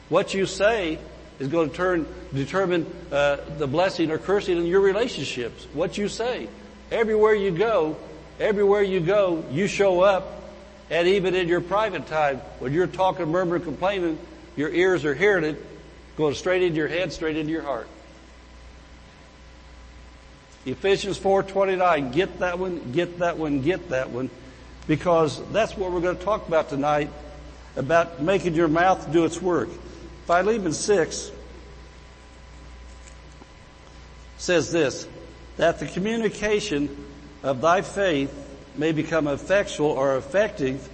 What 0.10 0.34
you 0.34 0.46
say 0.46 1.00
is 1.40 1.48
going 1.48 1.70
to 1.70 1.76
turn, 1.76 2.08
determine 2.34 2.86
uh, 3.12 3.38
the 3.58 3.68
blessing 3.68 4.12
or 4.12 4.18
cursing 4.18 4.58
in 4.58 4.66
your 4.66 4.82
relationships. 4.82 5.68
What 5.74 5.98
you 5.98 6.08
say. 6.08 6.48
Everywhere 6.92 7.36
you 7.36 7.52
go, 7.52 7.98
everywhere 8.40 8.82
you 8.82 9.00
go, 9.00 9.44
you 9.52 9.68
show 9.68 10.02
up, 10.02 10.47
and 10.90 11.08
even 11.08 11.36
in 11.36 11.48
your 11.48 11.62
private 11.62 12.08
time, 12.08 12.38
when 12.60 12.74
you're 12.74 12.88
talking, 12.88 13.30
murmuring, 13.30 13.64
complaining, 13.64 14.18
your 14.56 14.70
ears 14.70 15.06
are 15.06 15.14
hearing 15.14 15.44
it, 15.44 15.66
going 16.16 16.34
straight 16.34 16.64
into 16.64 16.78
your 16.78 16.88
head, 16.88 17.14
straight 17.14 17.38
into 17.38 17.52
your 17.52 17.62
heart. 17.62 17.88
Ephesians 20.66 21.18
4:29. 21.18 22.12
Get 22.12 22.40
that 22.40 22.60
one, 22.60 22.92
get 22.92 23.20
that 23.20 23.38
one, 23.38 23.62
get 23.62 23.90
that 23.90 24.10
one, 24.10 24.30
because 24.88 25.42
that's 25.52 25.78
what 25.78 25.92
we're 25.92 26.02
going 26.02 26.18
to 26.18 26.24
talk 26.24 26.48
about 26.48 26.70
tonight 26.70 27.10
about 27.76 28.22
making 28.22 28.56
your 28.56 28.68
mouth 28.68 29.12
do 29.12 29.24
its 29.24 29.42
work. 29.42 29.70
Philemon 30.26 30.74
6 30.74 31.32
says 34.38 34.72
this, 34.72 35.08
that 35.58 35.80
the 35.80 35.88
communication 35.88 37.06
of 37.44 37.62
thy 37.62 37.82
faith 37.82 38.34
may 38.78 38.92
become 38.92 39.28
effectual 39.28 39.92
or 39.92 40.18
effective. 40.18 40.88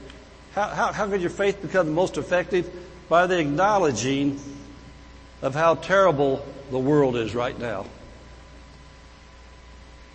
How, 0.53 0.67
how, 0.67 0.93
how 0.93 1.07
could 1.07 1.21
your 1.21 1.29
faith 1.29 1.61
become 1.61 1.87
the 1.87 1.93
most 1.93 2.17
effective? 2.17 2.69
By 3.09 3.27
the 3.27 3.39
acknowledging 3.39 4.39
of 5.41 5.53
how 5.53 5.75
terrible 5.75 6.45
the 6.71 6.79
world 6.79 7.15
is 7.15 7.35
right 7.35 7.57
now. 7.57 7.85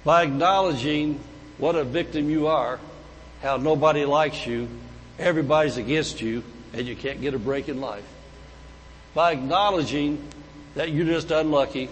By 0.04 0.22
acknowledging 0.22 1.20
what 1.58 1.76
a 1.76 1.84
victim 1.84 2.30
you 2.30 2.46
are, 2.46 2.80
how 3.42 3.56
nobody 3.56 4.04
likes 4.04 4.46
you, 4.46 4.68
everybody's 5.18 5.76
against 5.76 6.20
you, 6.20 6.42
and 6.72 6.86
you 6.86 6.96
can't 6.96 7.20
get 7.20 7.34
a 7.34 7.38
break 7.38 7.68
in 7.68 7.80
life. 7.80 8.04
By 9.14 9.32
acknowledging 9.32 10.22
that 10.74 10.90
you're 10.90 11.06
just 11.06 11.30
unlucky, 11.30 11.90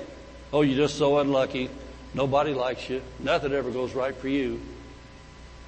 oh, 0.52 0.62
you're 0.62 0.76
just 0.76 0.96
so 0.96 1.18
unlucky, 1.18 1.68
nobody 2.14 2.54
likes 2.54 2.88
you, 2.88 3.02
nothing 3.18 3.52
ever 3.52 3.70
goes 3.70 3.92
right 3.94 4.14
for 4.14 4.28
you. 4.28 4.60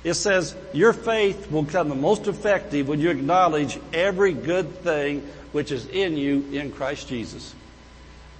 It 0.04 0.14
says 0.14 0.54
your 0.72 0.92
faith 0.92 1.50
will 1.50 1.62
become 1.62 1.88
the 1.88 1.94
most 1.94 2.26
effective 2.26 2.88
when 2.88 3.00
you 3.00 3.10
acknowledge 3.10 3.78
every 3.92 4.32
good 4.32 4.78
thing 4.78 5.28
which 5.52 5.72
is 5.72 5.86
in 5.86 6.16
you 6.16 6.46
in 6.52 6.72
Christ 6.72 7.08
Jesus. 7.08 7.54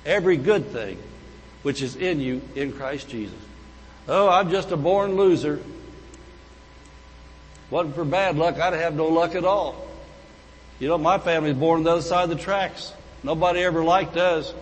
Every 0.07 0.37
good 0.37 0.67
thing 0.69 0.99
which 1.63 1.83
is 1.83 1.97
in 1.97 2.21
you 2.21 2.41
in 2.55 2.73
Christ 2.73 3.09
Jesus. 3.09 3.39
Oh, 4.07 4.29
I'm 4.29 4.51
just 4.51 4.71
a 4.71 4.77
born 4.77 5.17
loser. 5.17 5.61
Wasn't 7.71 7.95
for 7.95 8.05
bad 8.05 8.37
luck, 8.37 8.59
I'd 8.59 8.73
have 8.75 8.95
no 8.95 9.09
luck 9.09 9.35
at 9.35 9.45
all. 9.45 9.87
You 10.79 10.89
know, 10.89 10.97
my 10.97 11.19
family's 11.19 11.57
born 11.57 11.79
on 11.79 11.85
the 11.85 11.91
other 11.91 12.03
side 12.03 12.25
of 12.25 12.31
the 12.31 12.43
tracks. 12.43 12.93
Nobody 13.23 13.61
ever 13.61 13.83
liked 13.83 14.17
us. 14.17 14.55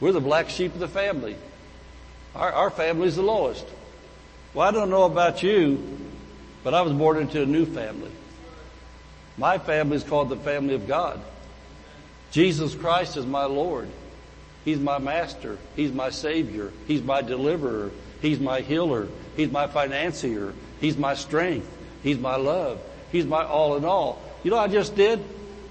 We're 0.00 0.12
the 0.12 0.20
black 0.20 0.48
sheep 0.48 0.72
of 0.72 0.80
the 0.80 0.88
family. 0.88 1.36
Our, 2.34 2.52
our 2.52 2.70
family's 2.70 3.16
the 3.16 3.22
lowest. 3.22 3.64
Well, 4.54 4.66
I 4.66 4.70
don't 4.70 4.88
know 4.88 5.02
about 5.02 5.42
you, 5.42 5.84
but 6.62 6.74
I 6.74 6.82
was 6.82 6.92
born 6.92 7.18
into 7.18 7.42
a 7.42 7.46
new 7.46 7.66
family. 7.66 8.12
My 9.36 9.58
family 9.58 9.96
is 9.96 10.04
called 10.04 10.28
the 10.28 10.36
family 10.36 10.74
of 10.74 10.86
God. 10.86 11.20
Jesus 12.30 12.74
Christ 12.74 13.16
is 13.16 13.26
my 13.26 13.44
Lord. 13.44 13.88
He's 14.64 14.78
my 14.78 14.98
master. 14.98 15.58
He's 15.74 15.92
my 15.92 16.10
savior. 16.10 16.72
He's 16.86 17.02
my 17.02 17.20
deliverer. 17.20 17.90
He's 18.22 18.38
my 18.38 18.60
healer. 18.60 19.08
He's 19.36 19.50
my 19.50 19.66
financier. 19.66 20.54
He's 20.80 20.96
my 20.96 21.14
strength. 21.14 21.68
He's 22.04 22.18
my 22.18 22.36
love. 22.36 22.80
He's 23.10 23.26
my 23.26 23.44
all 23.44 23.76
in 23.76 23.84
all. 23.84 24.22
You 24.44 24.52
know 24.52 24.56
what 24.58 24.70
I 24.70 24.72
just 24.72 24.94
did? 24.94 25.22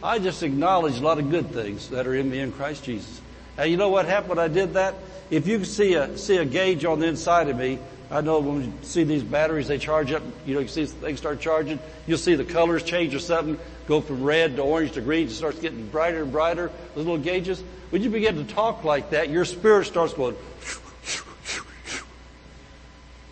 I 0.04 0.20
just 0.20 0.44
acknowledged 0.44 1.00
a 1.00 1.02
lot 1.02 1.20
of 1.20 1.32
good 1.32 1.52
things 1.52 1.90
that 1.90 2.06
are 2.06 2.16
in 2.16 2.30
me 2.30 2.40
in 2.40 2.52
Christ 2.52 2.84
Jesus. 2.84 3.22
Now 3.58 3.64
you 3.64 3.78
know 3.78 3.90
what 3.90 4.08
happened 4.08 4.32
when 4.32 4.40
I 4.40 4.50
did 4.50 4.74
that? 4.74 4.96
If 5.30 5.48
you 5.48 5.64
see 5.64 5.94
a, 5.94 6.18
see 6.18 6.38
a 6.38 6.46
gauge 6.46 6.84
on 6.84 7.00
the 7.00 7.08
inside 7.08 7.50
of 7.50 7.58
me, 7.58 7.80
I 8.14 8.22
know 8.22 8.40
when 8.40 8.64
you 8.64 8.74
see 8.84 9.04
these 9.04 9.24
batteries, 9.24 9.68
they 9.68 9.80
charge 9.80 10.12
up, 10.12 10.22
you 10.46 10.54
know, 10.54 10.60
you 10.60 10.68
see 10.68 10.86
things 10.86 11.18
start 11.18 11.40
charging, 11.40 11.80
you'll 12.06 12.20
see 12.20 12.36
the 12.36 12.46
colors 12.46 12.84
change 12.84 13.16
or 13.16 13.20
something, 13.20 13.60
go 13.88 14.02
from 14.02 14.24
red 14.24 14.56
to 14.58 14.62
orange 14.62 14.92
to 14.92 15.02
green, 15.02 15.28
it 15.28 15.32
starts 15.32 15.60
getting 15.60 15.88
brighter 15.88 16.22
and 16.22 16.32
brighter, 16.32 16.70
those 16.94 17.06
little 17.06 17.18
gauges. 17.18 17.64
When 17.90 18.04
you 18.04 18.12
begin 18.12 18.36
to 18.36 18.44
talk 18.44 18.84
like 18.84 19.10
that, 19.10 19.30
your 19.30 19.46
spirit 19.46 19.86
starts 19.86 20.14
going, 20.14 20.36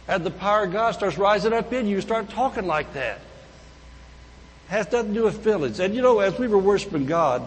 and 0.07 0.23
the 0.23 0.31
power 0.31 0.63
of 0.63 0.73
God 0.73 0.93
starts 0.93 1.17
rising 1.17 1.53
up 1.53 1.71
in 1.71 1.85
you, 1.85 1.97
you 1.97 2.01
start 2.01 2.29
talking 2.31 2.65
like 2.65 2.93
that 2.93 3.19
has 4.71 4.89
nothing 4.89 5.09
to 5.09 5.19
do 5.19 5.23
with 5.25 5.43
feelings. 5.43 5.81
And 5.81 5.93
you 5.93 6.01
know, 6.01 6.19
as 6.19 6.39
we 6.39 6.47
were 6.47 6.57
worshiping 6.57 7.05
God, 7.05 7.43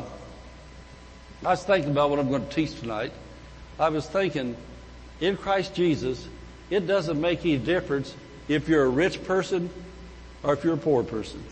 I 1.43 1.49
was 1.49 1.64
thinking 1.64 1.91
about 1.91 2.11
what 2.11 2.18
I'm 2.18 2.28
going 2.28 2.47
to 2.47 2.53
teach 2.53 2.78
tonight. 2.78 3.12
I 3.78 3.89
was 3.89 4.07
thinking, 4.07 4.57
in 5.22 5.39
Christ 5.39 5.74
Jesus, 5.74 6.28
it 6.70 6.86
doesn't 6.86 7.20
make 7.20 7.40
any 7.40 7.58
difference 7.58 8.14
if 8.48 8.68
you're 8.68 8.84
a 8.84 8.88
rich 8.88 9.22
person 9.24 9.70
or 10.42 10.54
if 10.54 10.64
you're 10.64 10.74
a 10.74 10.78
poor 10.78 11.02
person. 11.02 11.42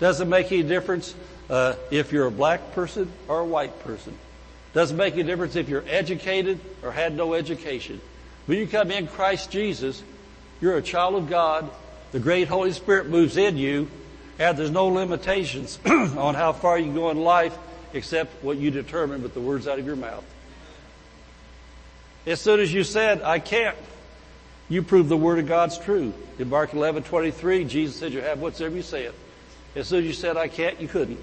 Doesn't 0.00 0.28
make 0.28 0.52
any 0.52 0.62
difference 0.62 1.14
uh, 1.50 1.74
if 1.90 2.12
you're 2.12 2.26
a 2.26 2.30
black 2.30 2.72
person 2.72 3.10
or 3.26 3.40
a 3.40 3.44
white 3.44 3.82
person. 3.84 4.16
Doesn't 4.74 4.96
make 4.96 5.14
any 5.14 5.24
difference 5.24 5.56
if 5.56 5.68
you're 5.68 5.84
educated 5.88 6.60
or 6.82 6.92
had 6.92 7.16
no 7.16 7.34
education. 7.34 8.00
When 8.46 8.58
you 8.58 8.66
come 8.66 8.90
in 8.90 9.06
Christ 9.06 9.50
Jesus, 9.50 10.02
you're 10.60 10.76
a 10.76 10.82
child 10.82 11.14
of 11.14 11.28
God. 11.28 11.68
The 12.12 12.20
great 12.20 12.48
Holy 12.48 12.72
Spirit 12.72 13.08
moves 13.08 13.36
in 13.36 13.56
you 13.56 13.88
and 14.38 14.56
there's 14.56 14.70
no 14.70 14.86
limitations 14.86 15.78
on 15.86 16.34
how 16.34 16.52
far 16.52 16.78
you 16.78 16.84
can 16.84 16.94
go 16.94 17.10
in 17.10 17.18
life 17.18 17.56
except 17.92 18.42
what 18.44 18.58
you 18.58 18.70
determine 18.70 19.22
with 19.22 19.34
the 19.34 19.40
words 19.40 19.66
out 19.66 19.78
of 19.78 19.86
your 19.86 19.96
mouth. 19.96 20.24
As 22.26 22.40
soon 22.40 22.60
as 22.60 22.72
you 22.72 22.84
said, 22.84 23.22
I 23.22 23.38
can't, 23.38 23.76
you 24.68 24.82
prove 24.82 25.08
the 25.08 25.16
word 25.16 25.38
of 25.38 25.46
God's 25.46 25.78
true. 25.78 26.12
In 26.38 26.48
Mark 26.50 26.74
11, 26.74 27.04
23, 27.04 27.64
Jesus 27.64 27.96
said 27.96 28.12
you 28.12 28.20
have 28.20 28.40
whatsoever 28.40 28.76
you 28.76 28.82
say 28.82 29.04
it. 29.04 29.14
As 29.74 29.88
soon 29.88 30.00
as 30.00 30.06
you 30.06 30.12
said, 30.12 30.36
I 30.36 30.48
can't, 30.48 30.80
you 30.80 30.88
couldn't. 30.88 31.20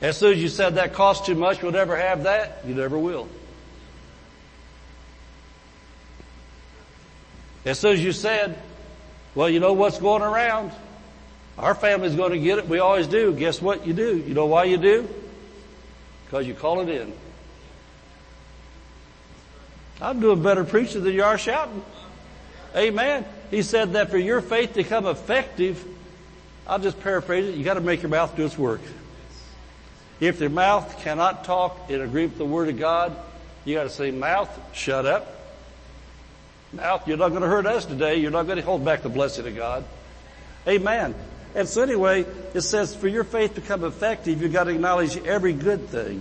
As 0.00 0.16
soon 0.16 0.34
as 0.34 0.42
you 0.42 0.48
said 0.48 0.76
that 0.76 0.94
costs 0.94 1.26
too 1.26 1.34
much, 1.34 1.62
we'll 1.62 1.72
never 1.72 1.96
have 1.96 2.24
that, 2.24 2.62
you 2.66 2.74
never 2.74 2.98
will. 2.98 3.28
As 7.64 7.78
soon 7.78 7.94
as 7.94 8.02
you 8.02 8.12
said, 8.12 8.56
well, 9.34 9.50
you 9.50 9.60
know 9.60 9.72
what's 9.72 9.98
going 9.98 10.22
around? 10.22 10.72
Our 11.58 11.74
family's 11.74 12.14
going 12.14 12.32
to 12.32 12.38
get 12.38 12.58
it. 12.58 12.68
We 12.68 12.78
always 12.78 13.08
do. 13.08 13.34
Guess 13.34 13.60
what 13.60 13.86
you 13.86 13.92
do? 13.92 14.16
You 14.16 14.32
know 14.32 14.46
why 14.46 14.64
you 14.64 14.76
do? 14.76 15.08
Because 16.24 16.46
you 16.46 16.54
call 16.54 16.80
it 16.80 16.88
in. 16.88 17.12
I'm 20.00 20.20
doing 20.20 20.42
better 20.42 20.64
preaching 20.64 21.02
than 21.02 21.14
you 21.14 21.24
are 21.24 21.38
shouting. 21.38 21.82
Amen. 22.76 23.24
He 23.50 23.62
said 23.62 23.94
that 23.94 24.10
for 24.10 24.18
your 24.18 24.40
faith 24.40 24.70
to 24.70 24.82
become 24.82 25.06
effective, 25.06 25.84
I'll 26.66 26.78
just 26.78 27.00
paraphrase 27.00 27.46
it, 27.46 27.54
you 27.54 27.64
gotta 27.64 27.80
make 27.80 28.02
your 28.02 28.10
mouth 28.10 28.36
do 28.36 28.44
its 28.44 28.58
work. 28.58 28.80
If 30.20 30.40
your 30.40 30.50
mouth 30.50 31.00
cannot 31.00 31.44
talk 31.44 31.90
in 31.90 32.00
agreement 32.00 32.32
with 32.32 32.38
the 32.38 32.44
Word 32.44 32.68
of 32.68 32.78
God, 32.78 33.16
you 33.64 33.74
gotta 33.74 33.90
say, 33.90 34.10
mouth, 34.10 34.50
shut 34.74 35.06
up. 35.06 35.34
Now, 36.72 37.02
you're 37.06 37.16
not 37.16 37.30
to 37.30 37.40
hurt 37.40 37.66
us 37.66 37.86
today. 37.86 38.16
You're 38.16 38.30
not 38.30 38.46
to 38.46 38.60
hold 38.60 38.84
back 38.84 39.02
the 39.02 39.08
blessing 39.08 39.46
of 39.46 39.56
God. 39.56 39.84
Amen. 40.66 41.14
And 41.54 41.66
so 41.66 41.82
anyway, 41.82 42.26
it 42.52 42.60
says 42.60 42.94
for 42.94 43.08
your 43.08 43.24
faith 43.24 43.54
to 43.54 43.62
become 43.62 43.84
effective, 43.84 44.42
you've 44.42 44.52
got 44.52 44.64
to 44.64 44.70
acknowledge 44.70 45.16
every 45.16 45.54
good 45.54 45.88
thing. 45.88 46.20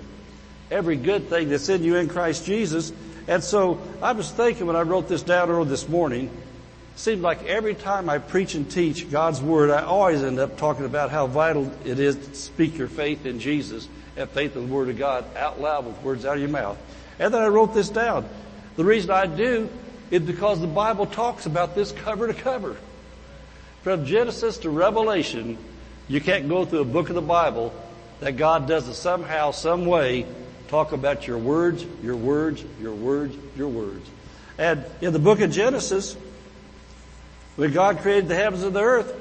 Every 0.72 0.96
good 0.96 1.30
thing 1.30 1.50
that's 1.50 1.70
in 1.70 1.84
you 1.84 1.96
in 1.96 2.08
Christ 2.08 2.46
Jesus. 2.46 2.92
And 3.28 3.44
so 3.44 3.80
I 4.02 4.14
was 4.14 4.32
thinking 4.32 4.68
when 4.68 4.76
I 4.76 4.82
wrote 4.82 5.10
this 5.10 5.22
down 5.22 5.50
early 5.50 5.68
this 5.68 5.90
morning, 5.90 6.26
it 6.26 7.00
seemed 7.00 7.22
like 7.22 7.44
every 7.46 7.76
time 7.76 8.10
I 8.10 8.20
preach 8.20 8.56
and 8.56 8.70
teach 8.70 9.12
God's 9.12 9.42
Word, 9.42 9.70
I 9.70 9.84
always 9.84 10.24
end 10.24 10.40
up 10.40 10.58
talking 10.58 10.86
about 10.86 11.12
how 11.12 11.28
vital 11.28 11.72
it 11.84 12.00
is 12.00 12.16
to 12.16 12.36
speak 12.36 12.78
your 12.78 12.88
faith 12.88 13.26
in 13.26 13.40
Jesus 13.40 13.88
and 14.16 14.30
faith 14.30 14.56
in 14.56 14.68
the 14.68 14.74
Word 14.74 14.90
of 14.90 14.98
God 14.98 15.26
out 15.36 15.60
loud 15.60 15.86
with 15.86 16.02
words 16.02 16.26
out 16.26 16.36
of 16.36 16.40
your 16.40 16.50
mouth. 16.50 16.78
And 17.20 17.34
then 17.34 17.42
I 17.42 17.48
wrote 17.48 17.74
this 17.74 17.90
down. 17.90 18.28
The 18.78 18.86
reason 18.86 19.12
I 19.12 19.26
do 19.26 19.70
is 20.10 20.22
because 20.22 20.62
the 20.62 20.68
Bible 20.68 21.06
talks 21.06 21.46
about 21.46 21.76
this 21.76 21.92
cover 21.92 22.28
to 22.28 22.34
cover. 22.34 22.78
From 23.84 24.06
Genesis 24.06 24.58
to 24.60 24.70
Revelation, 24.70 25.58
you 26.08 26.22
can't 26.22 26.48
go 26.48 26.64
through 26.64 26.82
a 26.82 26.86
book 26.86 27.10
of 27.10 27.16
the 27.16 27.22
Bible 27.22 27.74
that 28.22 28.38
God 28.38 28.68
doesn't 28.68 28.94
somehow, 28.94 29.52
some 29.52 29.86
way 29.86 30.26
talk 30.68 30.92
about 30.92 31.28
your 31.28 31.38
words, 31.38 31.86
your 32.04 32.16
words, 32.16 32.64
your 32.82 32.94
words, 32.94 33.36
your 33.56 33.70
words. 33.70 34.10
And 34.58 34.84
in 35.02 35.14
the 35.14 35.20
book 35.20 35.40
of 35.40 35.52
Genesis, 35.52 36.16
When 37.58 37.74
God 37.74 38.00
created 38.00 38.28
the 38.28 38.36
heavens 38.36 38.64
and 38.64 38.74
the 38.74 38.84
earth, 38.84 39.12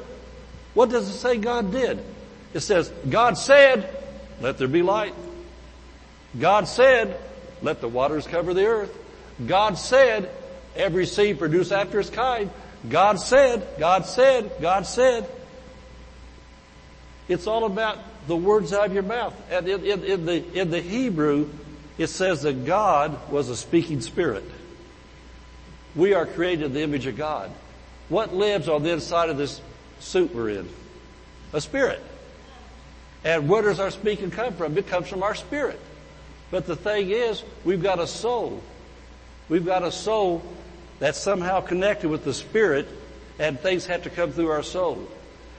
what 0.75 0.91
does 0.91 1.09
it 1.09 1.15
say 1.15 1.39
God 1.39 1.73
did? 1.73 1.99
It 2.53 2.61
says, 2.61 2.91
God 3.09 3.39
said, 3.39 3.89
let 4.41 4.59
there 4.59 4.69
be 4.69 4.83
light. 4.83 5.15
God 6.39 6.69
said, 6.69 7.19
let 7.63 7.81
the 7.81 7.89
waters 7.89 8.27
cover 8.27 8.53
the 8.53 8.67
earth. 8.67 8.97
God 9.45 9.79
said, 9.79 10.31
every 10.77 11.07
seed 11.07 11.39
produce 11.39 11.73
after 11.73 11.99
its 11.99 12.11
kind. 12.11 12.51
God 12.89 13.19
said, 13.19 13.67
God 13.79 14.05
said, 14.05 14.53
God 14.61 14.87
said. 14.87 15.27
It's 17.27 17.47
all 17.47 17.65
about 17.65 17.99
the 18.27 18.37
words 18.37 18.73
out 18.73 18.87
of 18.87 18.95
your 18.95 19.03
mouth. 19.03 19.35
And 19.51 19.69
in, 19.69 19.85
in, 19.85 20.05
in, 20.05 20.27
the, 20.27 20.61
in 20.61 20.71
the 20.71 20.81
Hebrew, 20.81 21.49
it 21.99 22.09
says 22.09 22.43
that 22.43 22.65
God 22.65 23.31
was 23.31 23.49
a 23.49 23.57
speaking 23.57 24.01
spirit. 24.01 24.45
We 25.95 26.15
are 26.15 26.27
created 26.27 26.67
in 26.67 26.73
the 26.75 26.83
image 26.83 27.07
of 27.07 27.17
God. 27.17 27.51
What 28.09 28.35
lives 28.35 28.69
on 28.69 28.83
the 28.83 28.93
inside 28.93 29.31
of 29.31 29.39
this 29.39 29.61
suit 30.01 30.35
we're 30.35 30.51
in? 30.51 30.69
A 31.53 31.61
spirit. 31.61 32.03
And 33.25 33.49
where 33.49 33.63
does 33.63 33.81
our 33.81 33.91
speaking 33.91 34.31
come 34.31 34.55
from? 34.55 34.77
It 34.77 34.87
comes 34.87 35.09
from 35.09 35.23
our 35.23 35.35
spirit. 35.35 35.81
But 36.51 36.67
the 36.67 36.77
thing 36.77 37.11
is, 37.11 37.43
we've 37.65 37.83
got 37.83 37.99
a 37.99 38.07
soul. 38.07 38.63
We've 39.49 39.67
got 39.67 39.83
a 39.83 39.91
soul 39.91 40.43
that's 40.99 41.19
somehow 41.19 41.61
connected 41.61 42.09
with 42.09 42.25
the 42.25 42.35
spirit 42.35 42.87
and 43.39 43.59
things 43.59 43.87
have 43.87 44.05
to 44.05 44.11
come 44.11 44.33
through 44.33 44.51
our 44.51 44.63
soul. 44.63 45.09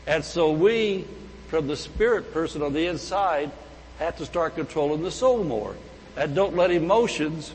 And 0.05 0.23
so 0.23 0.51
we, 0.51 1.05
from 1.47 1.67
the 1.67 1.75
spirit 1.75 2.33
person 2.33 2.61
on 2.61 2.73
the 2.73 2.87
inside, 2.87 3.51
have 3.99 4.17
to 4.17 4.25
start 4.25 4.55
controlling 4.55 5.03
the 5.03 5.11
soul 5.11 5.43
more. 5.43 5.75
And 6.15 6.35
don't 6.35 6.55
let 6.55 6.71
emotions 6.71 7.53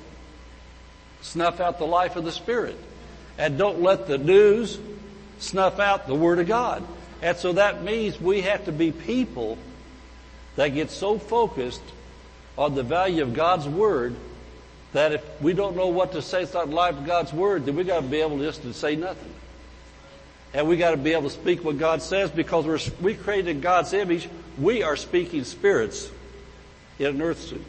snuff 1.20 1.60
out 1.60 1.78
the 1.78 1.86
life 1.86 2.16
of 2.16 2.24
the 2.24 2.32
spirit. 2.32 2.76
And 3.38 3.58
don't 3.58 3.80
let 3.80 4.06
the 4.06 4.18
news 4.18 4.78
snuff 5.38 5.78
out 5.78 6.06
the 6.06 6.14
word 6.14 6.38
of 6.38 6.46
God. 6.46 6.84
And 7.22 7.36
so 7.36 7.52
that 7.52 7.82
means 7.84 8.20
we 8.20 8.42
have 8.42 8.64
to 8.64 8.72
be 8.72 8.90
people 8.90 9.56
that 10.56 10.68
get 10.68 10.90
so 10.90 11.18
focused 11.18 11.82
on 12.58 12.74
the 12.74 12.82
value 12.82 13.22
of 13.22 13.32
God's 13.32 13.66
Word 13.66 14.14
that 14.92 15.12
if 15.12 15.24
we 15.40 15.54
don't 15.54 15.76
know 15.76 15.86
what 15.86 16.12
to 16.12 16.20
say, 16.20 16.42
it's 16.42 16.52
not 16.52 16.68
line 16.68 16.96
with 16.96 17.06
God's 17.06 17.32
Word, 17.32 17.64
then 17.64 17.76
we 17.76 17.84
gotta 17.84 18.06
be 18.06 18.20
able 18.20 18.38
just 18.38 18.62
to 18.62 18.74
say 18.74 18.96
nothing. 18.96 19.32
And 20.54 20.68
we 20.68 20.76
gotta 20.76 20.96
be 20.96 21.12
able 21.12 21.24
to 21.24 21.30
speak 21.30 21.64
what 21.64 21.78
God 21.78 22.02
says 22.02 22.30
because 22.30 22.66
we're, 22.66 22.78
we 23.00 23.14
created 23.14 23.62
God's 23.62 23.92
image. 23.92 24.28
We 24.58 24.82
are 24.82 24.96
speaking 24.96 25.44
spirits 25.44 26.10
in 26.98 27.06
an 27.06 27.22
earth 27.22 27.40
suit. 27.40 27.64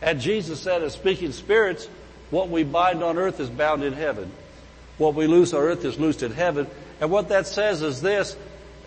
And 0.00 0.20
Jesus 0.20 0.60
said 0.60 0.82
as 0.82 0.92
speaking 0.92 1.32
spirits, 1.32 1.88
what 2.30 2.50
we 2.50 2.64
bind 2.64 3.02
on 3.02 3.18
earth 3.18 3.40
is 3.40 3.48
bound 3.48 3.82
in 3.82 3.92
heaven. 3.92 4.30
What 4.98 5.14
we 5.14 5.26
loose 5.26 5.52
on 5.52 5.62
earth 5.62 5.84
is 5.84 5.98
loosed 5.98 6.22
in 6.22 6.32
heaven. 6.32 6.66
And 7.00 7.10
what 7.10 7.28
that 7.28 7.46
says 7.46 7.82
is 7.82 8.00
this, 8.00 8.36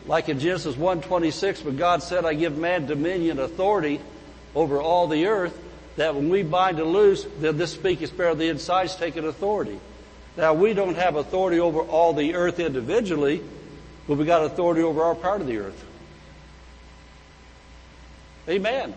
like 0.06 0.30
in 0.30 0.40
Genesis 0.40 0.76
1.26, 0.76 1.64
when 1.64 1.78
God 1.78 2.02
said, 2.02 2.26
I 2.26 2.34
give 2.34 2.58
man 2.58 2.86
dominion 2.86 3.40
authority 3.40 4.00
over 4.56 4.82
all 4.82 5.08
the 5.08 5.28
earth, 5.28 5.58
that 5.98 6.16
when 6.16 6.30
we 6.30 6.44
bind 6.44 6.80
and 6.80 6.92
loose, 6.92 7.26
then 7.40 7.58
this 7.58 7.74
speaking 7.74 8.08
spirit 8.08 8.32
of 8.32 8.38
the 8.38 8.48
inside 8.48 8.86
is 8.86 8.96
taking 8.96 9.26
authority. 9.26 9.80
Now 10.40 10.54
we 10.54 10.74
don't 10.74 10.96
have 10.96 11.18
authority 11.18 11.60
over 11.60 11.82
all 11.82 12.14
the 12.14 12.34
earth 12.34 12.62
individually, 12.62 13.44
but 14.08 14.18
we 14.18 14.24
got 14.24 14.46
authority 14.46 14.82
over 14.82 15.04
our 15.04 15.14
part 15.14 15.42
of 15.42 15.48
the 15.48 15.58
earth. 15.58 15.86
Amen. 18.48 18.96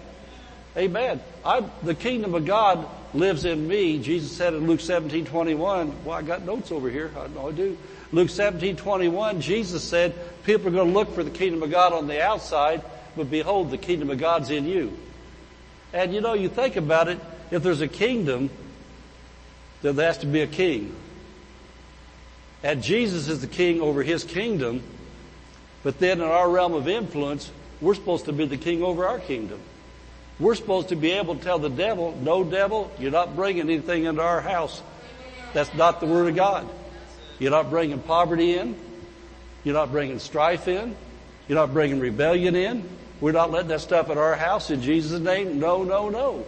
Amen. 0.77 1.21
I, 1.45 1.65
the 1.83 1.97
kingdom 1.97 2.37
of 2.37 2.47
God 2.47 2.87
lives 3.13 3.45
in 3.45 3.67
me. 3.67 3.99
Jesus 3.99 4.31
said 4.31 4.55
in 4.55 4.69
Luke 4.69 4.79
17, 4.79 5.25
21. 5.25 6.05
Well, 6.05 6.17
I 6.17 6.23
got 6.23 6.45
notes 6.45 6.71
over 6.71 6.89
here. 6.89 7.11
I 7.19 7.27
know 7.27 7.49
I 7.49 7.53
do. 7.53 7.77
Luke 8.13 8.31
17, 8.31 8.77
21, 8.77 9.41
Jesus 9.41 9.83
said, 9.83 10.15
people 10.45 10.69
are 10.69 10.71
going 10.71 10.89
to 10.89 10.95
look 10.95 11.13
for 11.13 11.25
the 11.25 11.31
kingdom 11.31 11.65
of 11.65 11.73
God 11.73 11.93
on 11.93 12.07
the 12.07 12.23
outside, 12.23 12.83
but 13.17 13.29
behold, 13.29 13.73
the 13.73 13.79
kingdom 13.79 14.11
of 14.11 14.19
God's 14.19 14.51
in 14.51 14.67
you. 14.67 14.97
And 15.93 16.15
you 16.15 16.21
know, 16.21 16.35
you 16.35 16.49
think 16.49 16.77
about 16.77 17.09
it, 17.09 17.19
if 17.51 17.65
there's 17.65 17.81
a 17.81 17.89
kingdom, 17.89 18.49
then 19.81 19.97
there 19.97 20.07
has 20.07 20.19
to 20.19 20.27
be 20.27 20.43
a 20.43 20.47
king. 20.47 20.95
And 22.63 22.83
Jesus 22.83 23.29
is 23.29 23.41
the 23.41 23.47
king 23.47 23.81
over 23.81 24.03
his 24.03 24.25
kingdom, 24.25 24.83
but 25.83 25.99
then 25.99 26.21
in 26.21 26.27
our 26.27 26.49
realm 26.49 26.75
of 26.75 26.89
influence, 26.89 27.51
we're 27.81 27.95
supposed 27.95 28.27
to 28.27 28.33
be 28.33 28.47
the 28.47 28.57
king 28.57 28.83
over 28.83 29.07
our 29.07 29.19
kingdom. 29.19 29.59
We're 30.39 30.55
supposed 30.55 30.89
to 30.91 30.97
be 30.97 31.11
able 31.13 31.35
to 31.37 31.43
tell 31.43 31.59
the 31.59 31.69
devil, 31.71 32.17
no 32.23 32.45
devil, 32.45 32.91
you're 32.99 33.11
not 33.11 33.37
bringing 33.37 33.63
anything 33.63 34.05
into 34.05 34.23
our 34.23 34.41
house. 34.41 34.83
That's 35.53 35.73
not 35.75 36.01
the 36.01 36.07
word 36.07 36.29
of 36.29 36.37
God. 36.37 36.69
You're 37.39 37.51
not 37.51 37.71
bringing 37.71 37.99
poverty 37.99 38.57
in. 38.57 38.77
You're 39.65 39.75
not 39.75 39.91
bringing 39.91 40.19
strife 40.19 40.69
in. 40.69 40.97
You're 41.49 41.59
not 41.59 41.73
bringing 41.73 42.01
rebellion 42.01 42.55
in. 42.55 42.89
We're 43.21 43.33
not 43.33 43.51
letting 43.51 43.69
that 43.69 43.81
stuff 43.81 44.11
in 44.11 44.19
our 44.19 44.35
house 44.35 44.71
in 44.71 44.83
Jesus' 44.83 45.21
name. 45.21 45.59
No, 45.61 45.83
no, 45.83 46.09
no. 46.09 46.45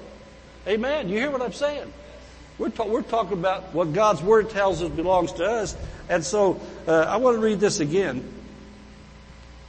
Amen. 0.66 1.08
You 1.08 1.18
hear 1.18 1.30
what 1.30 1.42
I'm 1.42 1.52
saying? 1.52 1.92
We're, 2.59 2.70
ta- 2.70 2.86
we're 2.86 3.02
talking 3.02 3.32
about 3.32 3.74
what 3.74 3.92
God's 3.92 4.22
Word 4.22 4.50
tells 4.50 4.82
us 4.82 4.90
belongs 4.90 5.32
to 5.32 5.44
us. 5.44 5.76
And 6.09 6.24
so, 6.24 6.61
uh, 6.86 6.92
I 6.92 7.16
want 7.16 7.36
to 7.36 7.40
read 7.40 7.59
this 7.59 7.80
again. 7.80 8.24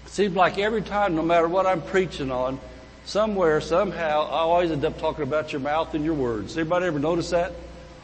It 0.05 0.11
seems 0.11 0.36
like 0.36 0.57
every 0.57 0.81
time, 0.81 1.15
no 1.15 1.23
matter 1.23 1.47
what 1.47 1.65
I'm 1.65 1.81
preaching 1.81 2.31
on, 2.31 2.59
somewhere, 3.05 3.59
somehow, 3.61 4.23
I 4.23 4.39
always 4.39 4.71
end 4.71 4.86
up 4.86 4.99
talking 4.99 5.23
about 5.23 5.51
your 5.51 5.61
mouth 5.61 5.93
and 5.93 6.05
your 6.05 6.13
words. 6.13 6.57
Everybody 6.57 6.86
ever 6.86 6.99
notice 6.99 7.31
that? 7.31 7.53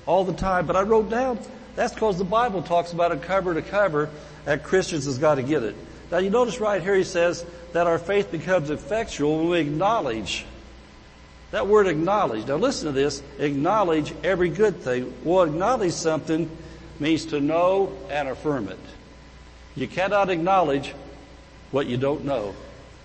All 0.06 0.26
the 0.26 0.34
time. 0.34 0.66
But 0.66 0.76
I 0.76 0.82
wrote 0.82 1.10
down, 1.10 1.40
that's 1.76 1.94
because 1.94 2.18
the 2.18 2.24
Bible 2.24 2.64
talks 2.64 2.92
about 2.92 3.12
it 3.12 3.22
cover 3.22 3.54
to 3.54 3.62
cover, 3.62 4.10
and 4.46 4.62
Christians 4.64 5.06
has 5.06 5.20
got 5.20 5.36
to 5.36 5.44
get 5.44 5.64
it. 5.64 5.76
Now 6.12 6.18
you 6.18 6.30
notice 6.30 6.60
right 6.60 6.82
here 6.82 6.96
he 6.96 7.04
says 7.04 7.46
that 7.74 7.88
our 7.88 8.00
faith 8.00 8.32
becomes 8.32 8.70
effectual 8.70 9.38
when 9.38 9.50
we 9.50 9.60
acknowledge. 9.60 10.46
That 11.52 11.68
word 11.68 11.88
acknowledge. 11.88 12.48
Now 12.48 12.56
listen 12.56 12.88
to 12.88 12.92
this. 12.94 13.22
Acknowledge 13.38 14.14
every 14.24 14.50
good 14.50 14.78
thing. 14.82 15.14
Well, 15.24 15.44
acknowledge 15.44 15.92
something 15.94 16.50
means 17.00 17.26
to 17.28 17.42
know 17.42 17.98
and 18.10 18.30
affirm 18.30 18.70
it. 18.70 18.80
You 19.76 19.88
cannot 19.88 20.30
acknowledge 20.30 20.94
what 21.72 21.88
you 21.88 21.98
don't 21.98 22.26
know. 22.26 22.56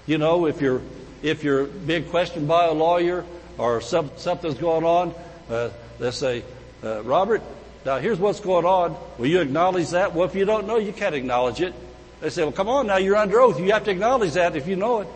You 0.07 0.19
know, 0.19 0.47
if 0.47 0.61
you're, 0.61 0.81
if 1.23 1.43
you're 1.43 1.65
being 1.65 2.05
questioned 2.05 2.47
by 2.47 2.67
a 2.67 2.73
lawyer 2.73 3.25
or 3.59 3.81
some, 3.81 4.11
something's 4.17 4.59
going 4.59 4.85
on, 4.85 5.15
uh, 5.51 5.71
they 5.99 6.11
say, 6.13 6.45
uh, 6.85 7.03
Robert, 7.03 7.43
now 7.85 7.99
here's 7.99 8.19
what's 8.19 8.41
going 8.41 8.65
on. 8.65 8.97
Will 9.19 9.27
you 9.27 9.41
acknowledge 9.41 9.91
that? 9.91 10.15
Well, 10.15 10.29
if 10.29 10.35
you 10.35 10.45
don't 10.45 10.67
know, 10.67 10.79
you 10.79 10.93
can't 10.93 11.15
acknowledge 11.15 11.61
it. 11.61 11.75
They 12.21 12.31
say, 12.31 12.43
well, 12.43 12.53
come 12.53 12.69
on 12.69 12.87
now, 12.87 12.97
you're 12.97 13.17
under 13.17 13.41
oath. 13.41 13.59
You 13.59 13.73
have 13.73 13.85
to 13.85 13.91
acknowledge 13.91 14.33
that 14.35 14.57
if 14.57 14.69
you 14.69 14.77
know 14.77 15.01
it. 15.01 15.09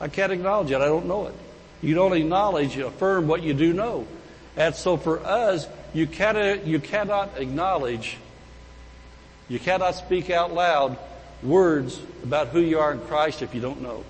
I 0.00 0.08
can't 0.08 0.32
acknowledge 0.32 0.70
it. 0.70 0.80
I 0.80 0.86
don't 0.86 1.06
know 1.06 1.26
it. 1.26 1.34
You 1.84 1.94
don't 1.94 2.14
acknowledge, 2.14 2.74
you 2.74 2.86
affirm 2.86 3.28
what 3.28 3.42
you 3.42 3.52
do 3.52 3.74
know. 3.74 4.06
And 4.56 4.74
so 4.74 4.96
for 4.96 5.20
us, 5.20 5.68
you 5.92 6.06
cannot, 6.06 6.66
you 6.66 6.78
cannot 6.80 7.36
acknowledge, 7.36 8.16
you 9.48 9.58
cannot 9.58 9.94
speak 9.94 10.30
out 10.30 10.54
loud 10.54 10.96
words 11.42 12.00
about 12.22 12.48
who 12.48 12.60
you 12.60 12.78
are 12.78 12.92
in 12.92 13.00
Christ 13.00 13.42
if 13.42 13.54
you 13.54 13.60
don't 13.60 13.82
know. 13.82 14.02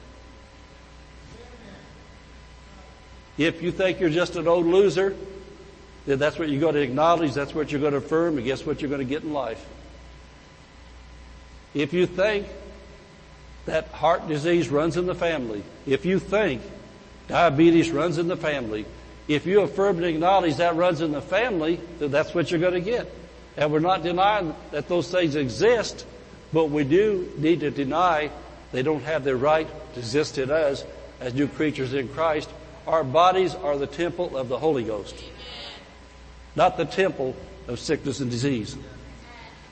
If 3.37 3.61
you 3.61 3.73
think 3.73 3.99
you're 3.99 4.09
just 4.09 4.37
an 4.37 4.47
old 4.47 4.67
loser, 4.67 5.17
then 6.07 6.21
that's 6.21 6.39
what 6.39 6.49
you're 6.49 6.61
going 6.61 6.75
to 6.77 6.83
acknowledge, 6.83 7.35
that's 7.35 7.57
what 7.57 7.73
you're 7.73 7.81
going 7.81 7.93
to 7.93 7.99
affirm, 7.99 8.37
and 8.37 8.47
guess 8.47 8.65
what 8.65 8.81
you're 8.83 8.91
going 8.91 9.01
to 9.01 9.05
get 9.05 9.25
in 9.25 9.33
life? 9.33 9.67
If 11.75 11.93
you 11.93 12.07
think 12.07 12.47
that 13.67 13.89
heart 13.89 14.29
disease 14.29 14.69
runs 14.69 14.97
in 14.97 15.07
the 15.07 15.15
family, 15.17 15.65
if 15.87 16.05
you 16.05 16.21
think 16.21 16.63
diabetes 17.29 17.91
runs 17.91 18.19
in 18.19 18.29
the 18.29 18.37
family, 18.37 18.87
if 19.27 19.47
you 19.47 19.61
affirm 19.61 19.97
and 19.97 20.07
acknowledge 20.07 20.57
that 20.57 20.77
runs 20.77 21.01
in 21.01 21.13
the 21.13 21.23
family, 21.23 21.81
then 21.99 22.11
that's 22.11 22.35
what 22.35 22.51
you're 22.51 22.61
going 22.61 22.75
to 22.75 22.81
get. 22.81 23.11
And 23.57 23.73
we're 23.73 23.81
not 23.81 24.03
denying 24.03 24.55
that 24.71 24.89
those 24.89 25.11
things 25.11 25.37
exist, 25.37 26.05
but 26.53 26.67
we 26.67 26.85
do 26.85 27.33
need 27.39 27.61
to 27.61 27.71
deny 27.71 28.31
they 28.73 28.83
don't 28.83 29.05
have 29.05 29.25
the 29.25 29.37
right 29.37 29.69
to 29.95 30.01
exist 30.01 30.39
in 30.39 30.51
us 30.51 30.85
as 31.21 31.33
new 31.33 31.49
creatures 31.49 31.95
in 31.95 32.09
Christ. 32.09 32.51
Our 32.87 33.05
bodies 33.05 33.55
are 33.55 33.79
the 33.79 33.87
temple 33.87 34.37
of 34.37 34.49
the 34.49 34.59
Holy 34.59 34.85
Ghost 34.85 35.15
not 36.57 36.77
the 36.77 36.85
temple 36.85 37.35
of 37.69 37.81
sickness 37.81 38.21
and 38.21 38.31
disease. 38.31 38.77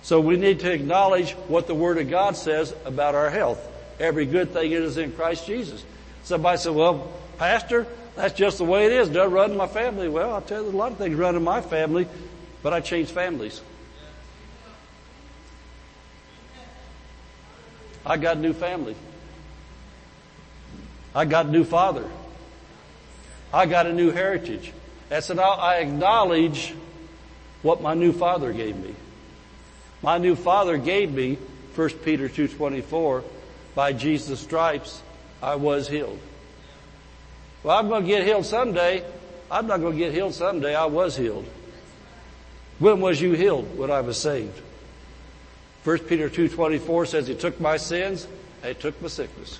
So 0.02 0.20
we 0.20 0.36
need 0.36 0.60
to 0.60 0.72
acknowledge 0.72 1.32
what 1.48 1.66
the 1.66 1.74
Word 1.74 1.98
of 1.98 2.10
God 2.10 2.36
says 2.36 2.74
about 2.84 3.14
our 3.14 3.30
health. 3.30 3.60
Every 4.00 4.26
good 4.26 4.52
thing 4.52 4.72
is 4.72 4.96
in 4.96 5.12
Christ 5.12 5.46
Jesus. 5.46 5.84
Somebody 6.24 6.58
said, 6.58 6.74
well, 6.74 7.12
Pastor, 7.42 7.88
that's 8.14 8.34
just 8.34 8.58
the 8.58 8.64
way 8.64 8.86
it 8.86 8.92
is. 8.92 9.08
Doesn't 9.08 9.32
run 9.32 9.50
in 9.50 9.56
my 9.56 9.66
family. 9.66 10.08
Well, 10.08 10.32
I'll 10.32 10.42
tell 10.42 10.58
you, 10.58 10.62
there's 10.62 10.74
a 10.74 10.76
lot 10.76 10.92
of 10.92 10.98
things 10.98 11.16
run 11.16 11.34
in 11.34 11.42
my 11.42 11.60
family, 11.60 12.06
but 12.62 12.72
I 12.72 12.78
changed 12.78 13.10
families. 13.10 13.60
I 18.06 18.16
got 18.16 18.36
a 18.36 18.38
new 18.38 18.52
family. 18.52 18.94
I 21.16 21.24
got 21.24 21.46
a 21.46 21.50
new 21.50 21.64
father. 21.64 22.08
I 23.52 23.66
got 23.66 23.88
a 23.88 23.92
new 23.92 24.12
heritage. 24.12 24.72
That's 25.08 25.28
an 25.28 25.40
I 25.40 25.78
acknowledge 25.78 26.72
what 27.62 27.82
my 27.82 27.94
new 27.94 28.12
father 28.12 28.52
gave 28.52 28.76
me. 28.76 28.94
My 30.00 30.18
new 30.18 30.36
father 30.36 30.76
gave 30.76 31.12
me 31.12 31.38
1 31.74 31.88
Peter 32.04 32.28
2.24, 32.28 33.24
by 33.74 33.92
Jesus' 33.92 34.38
stripes 34.38 35.02
I 35.42 35.56
was 35.56 35.88
healed. 35.88 36.20
Well, 37.62 37.78
I'm 37.78 37.88
going 37.88 38.02
to 38.02 38.08
get 38.08 38.24
healed 38.24 38.46
someday. 38.46 39.04
I'm 39.50 39.66
not 39.66 39.80
going 39.80 39.92
to 39.92 39.98
get 39.98 40.12
healed 40.12 40.34
someday. 40.34 40.74
I 40.74 40.86
was 40.86 41.16
healed. 41.16 41.46
When 42.78 43.00
was 43.00 43.20
you 43.20 43.32
healed? 43.32 43.78
When 43.78 43.90
I 43.90 44.00
was 44.00 44.18
saved. 44.18 44.60
1 45.84 45.98
Peter 46.00 46.28
2.24 46.28 47.06
says 47.06 47.26
he 47.26 47.34
took 47.34 47.60
my 47.60 47.76
sins 47.76 48.26
and 48.62 48.74
he 48.74 48.80
took 48.80 49.00
my 49.02 49.08
sickness. 49.08 49.58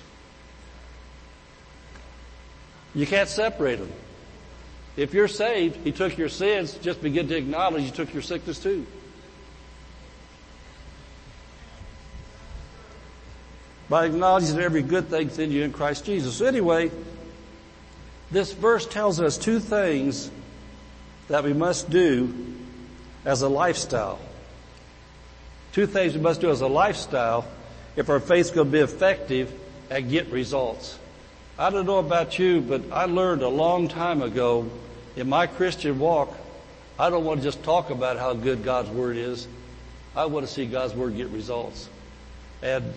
You 2.95 3.05
can't 3.05 3.29
separate 3.29 3.79
them. 3.79 3.91
If 4.95 5.13
you're 5.13 5.27
saved, 5.27 5.77
he 5.83 5.91
took 5.91 6.17
your 6.17 6.29
sins, 6.29 6.73
just 6.75 7.01
begin 7.01 7.27
to 7.29 7.35
acknowledge 7.35 7.83
he 7.83 7.91
took 7.91 8.13
your 8.13 8.21
sickness 8.21 8.59
too. 8.59 8.85
By 13.89 14.05
acknowledging 14.05 14.59
every 14.59 14.83
good 14.83 15.07
thing's 15.07 15.39
in 15.39 15.51
you 15.51 15.63
in 15.63 15.73
Christ 15.73 16.05
Jesus. 16.05 16.35
So 16.35 16.45
anyway, 16.45 16.91
this 18.33 18.51
verse 18.51 18.85
tells 18.85 19.21
us 19.21 19.37
two 19.37 19.59
things 19.59 20.29
that 21.27 21.43
we 21.43 21.53
must 21.53 21.89
do 21.89 22.33
as 23.25 23.41
a 23.41 23.49
lifestyle. 23.49 24.19
Two 25.71 25.87
things 25.87 26.13
we 26.13 26.19
must 26.19 26.41
do 26.41 26.49
as 26.49 26.61
a 26.61 26.67
lifestyle 26.67 27.45
if 27.95 28.09
our 28.09 28.19
faith's 28.19 28.51
going 28.51 28.67
to 28.67 28.71
be 28.71 28.79
effective 28.79 29.53
and 29.89 30.09
get 30.09 30.27
results. 30.27 30.97
I 31.57 31.69
don't 31.69 31.85
know 31.85 31.99
about 31.99 32.39
you, 32.39 32.61
but 32.61 32.81
I 32.91 33.05
learned 33.05 33.43
a 33.43 33.49
long 33.49 33.87
time 33.87 34.21
ago 34.21 34.69
in 35.15 35.29
my 35.29 35.45
Christian 35.45 35.99
walk, 35.99 36.35
I 36.97 37.09
don't 37.09 37.23
want 37.23 37.41
to 37.41 37.43
just 37.43 37.63
talk 37.63 37.91
about 37.91 38.17
how 38.17 38.33
good 38.33 38.63
God's 38.63 38.89
Word 38.89 39.17
is. 39.17 39.47
I 40.15 40.25
want 40.25 40.45
to 40.45 40.51
see 40.51 40.65
God's 40.65 40.93
Word 40.93 41.15
get 41.15 41.27
results. 41.29 41.87
And 42.61 42.93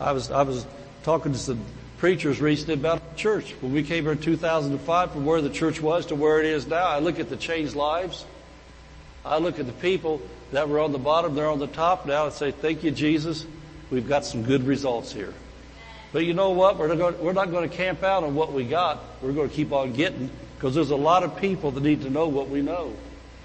I 0.00 0.12
was, 0.12 0.30
I 0.30 0.42
was 0.42 0.66
talking 1.02 1.32
to 1.32 1.38
some 1.38 1.64
preachers 2.00 2.40
recently 2.40 2.72
about 2.72 3.10
the 3.10 3.16
church. 3.16 3.52
When 3.60 3.74
we 3.74 3.82
came 3.82 4.04
here 4.04 4.12
in 4.12 4.18
2005 4.18 5.12
from 5.12 5.26
where 5.26 5.42
the 5.42 5.50
church 5.50 5.82
was 5.82 6.06
to 6.06 6.14
where 6.14 6.40
it 6.40 6.46
is 6.46 6.66
now, 6.66 6.86
I 6.86 6.98
look 6.98 7.20
at 7.20 7.28
the 7.28 7.36
changed 7.36 7.76
lives. 7.76 8.24
I 9.22 9.36
look 9.36 9.58
at 9.58 9.66
the 9.66 9.72
people 9.72 10.22
that 10.52 10.70
were 10.70 10.80
on 10.80 10.92
the 10.92 10.98
bottom, 10.98 11.34
they're 11.34 11.50
on 11.50 11.58
the 11.58 11.66
top 11.66 12.06
now 12.06 12.24
and 12.24 12.32
say, 12.32 12.52
thank 12.52 12.82
you, 12.82 12.90
Jesus. 12.90 13.44
We've 13.90 14.08
got 14.08 14.24
some 14.24 14.44
good 14.44 14.64
results 14.64 15.12
here. 15.12 15.34
But 16.10 16.24
you 16.24 16.32
know 16.32 16.50
what? 16.50 16.78
We're 16.78 16.88
not, 16.88 16.96
going, 16.96 17.20
we're 17.22 17.34
not 17.34 17.50
going 17.50 17.68
to 17.68 17.76
camp 17.76 18.02
out 18.02 18.24
on 18.24 18.34
what 18.34 18.54
we 18.54 18.64
got. 18.64 18.98
We're 19.20 19.32
going 19.32 19.50
to 19.50 19.54
keep 19.54 19.70
on 19.70 19.92
getting 19.92 20.30
because 20.56 20.74
there's 20.74 20.90
a 20.90 20.96
lot 20.96 21.22
of 21.22 21.36
people 21.36 21.70
that 21.72 21.82
need 21.82 22.00
to 22.02 22.10
know 22.10 22.28
what 22.28 22.48
we 22.48 22.62
know. 22.62 22.94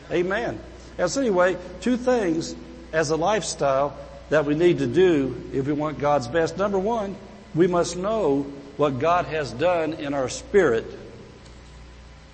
Amen. 0.09 0.57
And 0.97 1.11
so 1.11 1.19
anyway, 1.19 1.57
two 1.81 1.97
things 1.97 2.55
as 2.93 3.09
a 3.09 3.17
lifestyle 3.17 3.97
that 4.29 4.45
we 4.45 4.55
need 4.55 4.79
to 4.79 4.87
do 4.87 5.43
if 5.53 5.67
we 5.67 5.73
want 5.73 5.99
God's 5.99 6.29
best. 6.29 6.57
Number 6.57 6.79
one, 6.79 7.17
we 7.55 7.67
must 7.67 7.95
know 7.95 8.41
what 8.77 8.99
God 8.99 9.25
has 9.25 9.51
done 9.51 9.93
in 9.93 10.13
our 10.13 10.27
spirit 10.27 10.85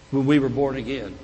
when 0.09 0.25
we 0.25 0.39
were 0.39 0.49
born 0.49 0.75
again. 0.75 1.15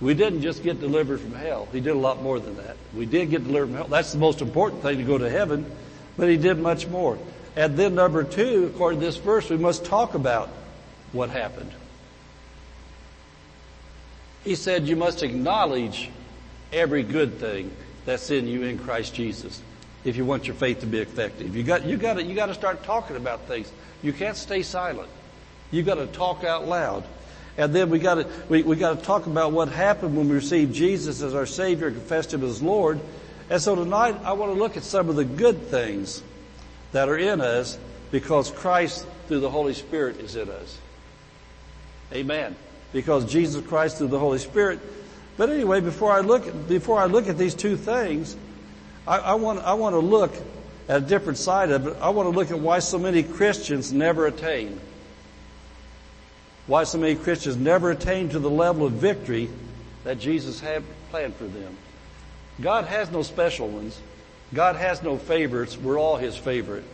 We 0.00 0.14
didn't 0.14 0.42
just 0.42 0.62
get 0.62 0.80
delivered 0.80 1.20
from 1.20 1.34
hell. 1.34 1.68
He 1.70 1.80
did 1.80 1.90
a 1.90 1.98
lot 1.98 2.22
more 2.22 2.40
than 2.40 2.56
that. 2.56 2.76
We 2.94 3.06
did 3.06 3.30
get 3.30 3.44
delivered 3.44 3.66
from 3.68 3.76
hell. 3.76 3.88
That's 3.88 4.12
the 4.12 4.18
most 4.18 4.40
important 4.40 4.82
thing 4.82 4.98
to 4.98 5.04
go 5.04 5.18
to 5.18 5.30
heaven, 5.30 5.70
but 6.16 6.28
he 6.28 6.36
did 6.36 6.58
much 6.58 6.88
more. 6.88 7.18
And 7.54 7.76
then 7.76 7.94
number 7.94 8.24
two, 8.24 8.70
according 8.74 9.00
to 9.00 9.06
this 9.06 9.16
verse, 9.16 9.48
we 9.48 9.56
must 9.56 9.84
talk 9.84 10.14
about 10.14 10.48
what 11.12 11.30
happened. 11.30 11.70
He 14.42 14.56
said 14.56 14.88
you 14.88 14.96
must 14.96 15.22
acknowledge 15.22 16.10
every 16.72 17.02
good 17.02 17.38
thing 17.38 17.70
that's 18.04 18.30
in 18.30 18.48
you 18.48 18.62
in 18.62 18.78
Christ 18.78 19.14
Jesus 19.14 19.62
if 20.04 20.16
you 20.16 20.24
want 20.24 20.46
your 20.46 20.56
faith 20.56 20.80
to 20.80 20.86
be 20.86 20.98
effective. 20.98 21.56
You 21.56 21.62
got, 21.62 21.84
you 21.84 21.96
got 21.96 22.14
to, 22.14 22.22
you 22.22 22.34
got 22.34 22.46
to 22.46 22.54
start 22.54 22.84
talking 22.84 23.16
about 23.16 23.42
things. 23.42 23.70
You 24.02 24.12
can't 24.12 24.36
stay 24.36 24.62
silent. 24.62 25.08
You 25.70 25.82
got 25.82 25.94
to 25.94 26.06
talk 26.06 26.44
out 26.44 26.66
loud. 26.66 27.04
And 27.56 27.74
then 27.74 27.88
we 27.90 27.98
got 27.98 28.16
to, 28.16 28.28
we, 28.48 28.62
we 28.62 28.76
got 28.76 28.98
to 28.98 29.04
talk 29.04 29.26
about 29.26 29.52
what 29.52 29.68
happened 29.68 30.16
when 30.16 30.28
we 30.28 30.34
received 30.34 30.74
Jesus 30.74 31.22
as 31.22 31.34
our 31.34 31.46
Savior, 31.46 31.86
and 31.86 31.96
confessed 31.96 32.34
Him 32.34 32.42
as 32.44 32.62
Lord. 32.62 33.00
And 33.48 33.60
so 33.60 33.74
tonight 33.74 34.16
I 34.24 34.32
want 34.32 34.52
to 34.52 34.58
look 34.58 34.76
at 34.76 34.82
some 34.82 35.08
of 35.08 35.16
the 35.16 35.24
good 35.24 35.68
things 35.68 36.22
that 36.92 37.08
are 37.08 37.18
in 37.18 37.40
us 37.40 37.78
because 38.10 38.50
Christ 38.50 39.06
through 39.28 39.40
the 39.40 39.50
Holy 39.50 39.74
Spirit 39.74 40.20
is 40.20 40.36
in 40.36 40.48
us. 40.50 40.78
Amen. 42.12 42.56
Because 42.92 43.30
Jesus 43.30 43.66
Christ 43.66 43.98
through 43.98 44.08
the 44.08 44.18
Holy 44.18 44.38
Spirit 44.38 44.80
but 45.36 45.50
anyway, 45.50 45.80
before 45.80 46.12
I 46.12 46.20
look, 46.20 46.68
before 46.68 47.00
I 47.00 47.06
look 47.06 47.28
at 47.28 47.36
these 47.36 47.54
two 47.54 47.76
things, 47.76 48.36
I, 49.06 49.18
I, 49.18 49.34
want, 49.34 49.60
I 49.60 49.74
want 49.74 49.94
to 49.94 50.00
look 50.00 50.34
at 50.88 50.96
a 51.02 51.04
different 51.04 51.38
side 51.38 51.70
of 51.70 51.86
it. 51.86 51.96
I 52.00 52.10
want 52.10 52.26
to 52.26 52.36
look 52.36 52.50
at 52.50 52.58
why 52.58 52.78
so 52.78 52.98
many 52.98 53.22
Christians 53.22 53.92
never 53.92 54.26
attain. 54.26 54.80
Why 56.66 56.84
so 56.84 56.98
many 56.98 57.14
Christians 57.14 57.56
never 57.56 57.90
attain 57.90 58.30
to 58.30 58.38
the 58.38 58.50
level 58.50 58.86
of 58.86 58.92
victory 58.92 59.50
that 60.04 60.18
Jesus 60.18 60.60
had 60.60 60.82
planned 61.10 61.34
for 61.36 61.44
them. 61.44 61.76
God 62.60 62.84
has 62.86 63.10
no 63.10 63.22
special 63.22 63.68
ones. 63.68 64.00
God 64.52 64.76
has 64.76 65.02
no 65.02 65.18
favorites. 65.18 65.76
We're 65.76 65.98
all 65.98 66.16
His 66.16 66.36
favorite. 66.36 66.84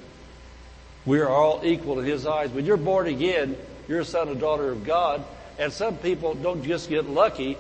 We 1.07 1.21
are 1.21 1.29
all 1.29 1.61
equal 1.65 2.01
in 2.01 2.07
His 2.07 2.27
eyes. 2.27 2.51
When 2.51 2.65
you're 2.65 2.77
born 2.77 3.07
again, 3.07 3.57
you're 3.89 4.01
a 4.01 4.05
son 4.05 4.29
or 4.29 4.35
daughter 4.35 4.71
of 4.71 4.85
God. 4.85 5.25
And 5.59 5.73
some 5.73 5.97
people 5.99 6.35
don't 6.35 6.65
just 6.65 6.89
get 6.89 7.09
lucky, 7.09 7.59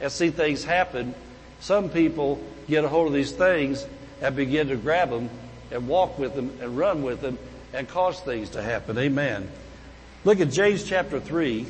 and 0.00 0.10
see 0.10 0.30
things 0.30 0.64
happen, 0.64 1.14
some 1.60 1.90
people 1.90 2.42
get 2.68 2.84
a 2.84 2.88
hold 2.88 3.08
of 3.08 3.12
these 3.12 3.32
things 3.32 3.86
and 4.20 4.34
begin 4.34 4.68
to 4.68 4.76
grab 4.76 5.10
them 5.10 5.30
and 5.70 5.86
walk 5.86 6.18
with 6.18 6.34
them 6.34 6.58
and 6.60 6.76
run 6.76 7.02
with 7.02 7.20
them 7.20 7.38
and 7.72 7.88
cause 7.88 8.18
things 8.20 8.50
to 8.50 8.62
happen. 8.62 8.98
Amen. 8.98 9.50
Look 10.24 10.40
at 10.40 10.50
James 10.50 10.84
chapter 10.84 11.20
3. 11.20 11.66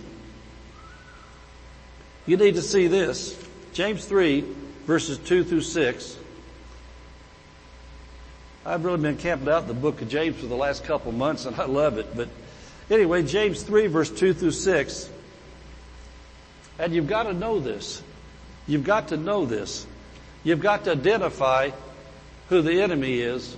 You 2.27 2.37
need 2.37 2.55
to 2.55 2.63
see 2.63 2.87
this. 2.87 3.37
James 3.73 4.05
3 4.05 4.45
verses 4.87 5.19
2 5.19 5.45
through 5.45 5.61
6. 5.61 6.17
I've 8.65 8.85
really 8.85 9.01
been 9.01 9.17
camping 9.17 9.49
out 9.49 9.63
in 9.63 9.69
the 9.69 9.75
book 9.75 10.03
of 10.03 10.09
James 10.09 10.39
for 10.39 10.47
the 10.47 10.57
last 10.57 10.85
couple 10.85 11.13
months 11.13 11.47
and 11.47 11.57
I 11.57 11.65
love 11.65 11.99
it. 11.99 12.15
But 12.15 12.29
anyway, 12.91 13.23
James 13.23 13.63
3 13.63 13.87
verse 13.87 14.11
2 14.11 14.35
through 14.35 14.51
6. 14.51 15.11
And 16.79 16.95
you've 16.95 17.09
got 17.09 17.25
to 17.25 17.33
know 17.33 17.61
this. 17.61 18.03
You've 18.71 18.85
got 18.85 19.09
to 19.09 19.17
know 19.17 19.47
this. 19.47 19.85
You've 20.45 20.61
got 20.61 20.85
to 20.85 20.93
identify 20.93 21.71
who 22.49 22.63
the 22.63 22.81
enemy 22.81 23.19
is 23.19 23.57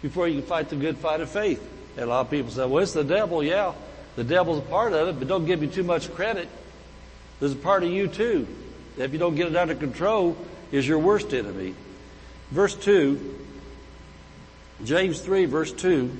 before 0.00 0.26
you 0.26 0.40
can 0.40 0.48
fight 0.48 0.70
the 0.70 0.76
good 0.76 0.96
fight 0.96 1.20
of 1.20 1.28
faith. 1.28 1.62
And 1.96 2.06
a 2.06 2.06
lot 2.06 2.22
of 2.22 2.30
people 2.30 2.50
say, 2.50 2.64
well, 2.64 2.82
it's 2.82 2.94
the 2.94 3.04
devil. 3.04 3.44
Yeah, 3.44 3.74
the 4.16 4.24
devil's 4.24 4.60
a 4.60 4.62
part 4.62 4.94
of 4.94 5.08
it, 5.08 5.18
but 5.18 5.28
don't 5.28 5.44
give 5.44 5.60
me 5.60 5.66
too 5.66 5.82
much 5.82 6.12
credit. 6.14 6.48
There's 7.38 7.52
a 7.52 7.56
part 7.56 7.84
of 7.84 7.90
you 7.90 8.08
too. 8.08 8.48
If 8.96 9.12
you 9.12 9.18
don't 9.18 9.34
get 9.34 9.48
it 9.48 9.56
under 9.56 9.74
control, 9.74 10.34
is 10.72 10.88
your 10.88 10.98
worst 10.98 11.34
enemy. 11.34 11.74
Verse 12.50 12.74
2, 12.74 13.38
James 14.82 15.20
3 15.20 15.44
verse 15.44 15.72
2 15.72 16.10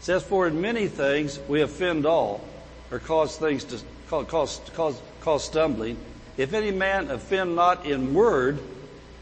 says, 0.00 0.24
for 0.24 0.48
in 0.48 0.60
many 0.60 0.88
things 0.88 1.38
we 1.46 1.60
offend 1.60 2.04
all 2.04 2.44
or 2.90 2.98
cause 2.98 3.36
things 3.36 3.62
to 3.62 3.78
cause, 4.08 4.60
cause, 4.74 5.00
cause 5.22 5.44
stumbling. 5.44 5.96
If 6.36 6.52
any 6.52 6.70
man 6.70 7.10
offend 7.10 7.56
not 7.56 7.86
in 7.86 8.14
word, 8.14 8.58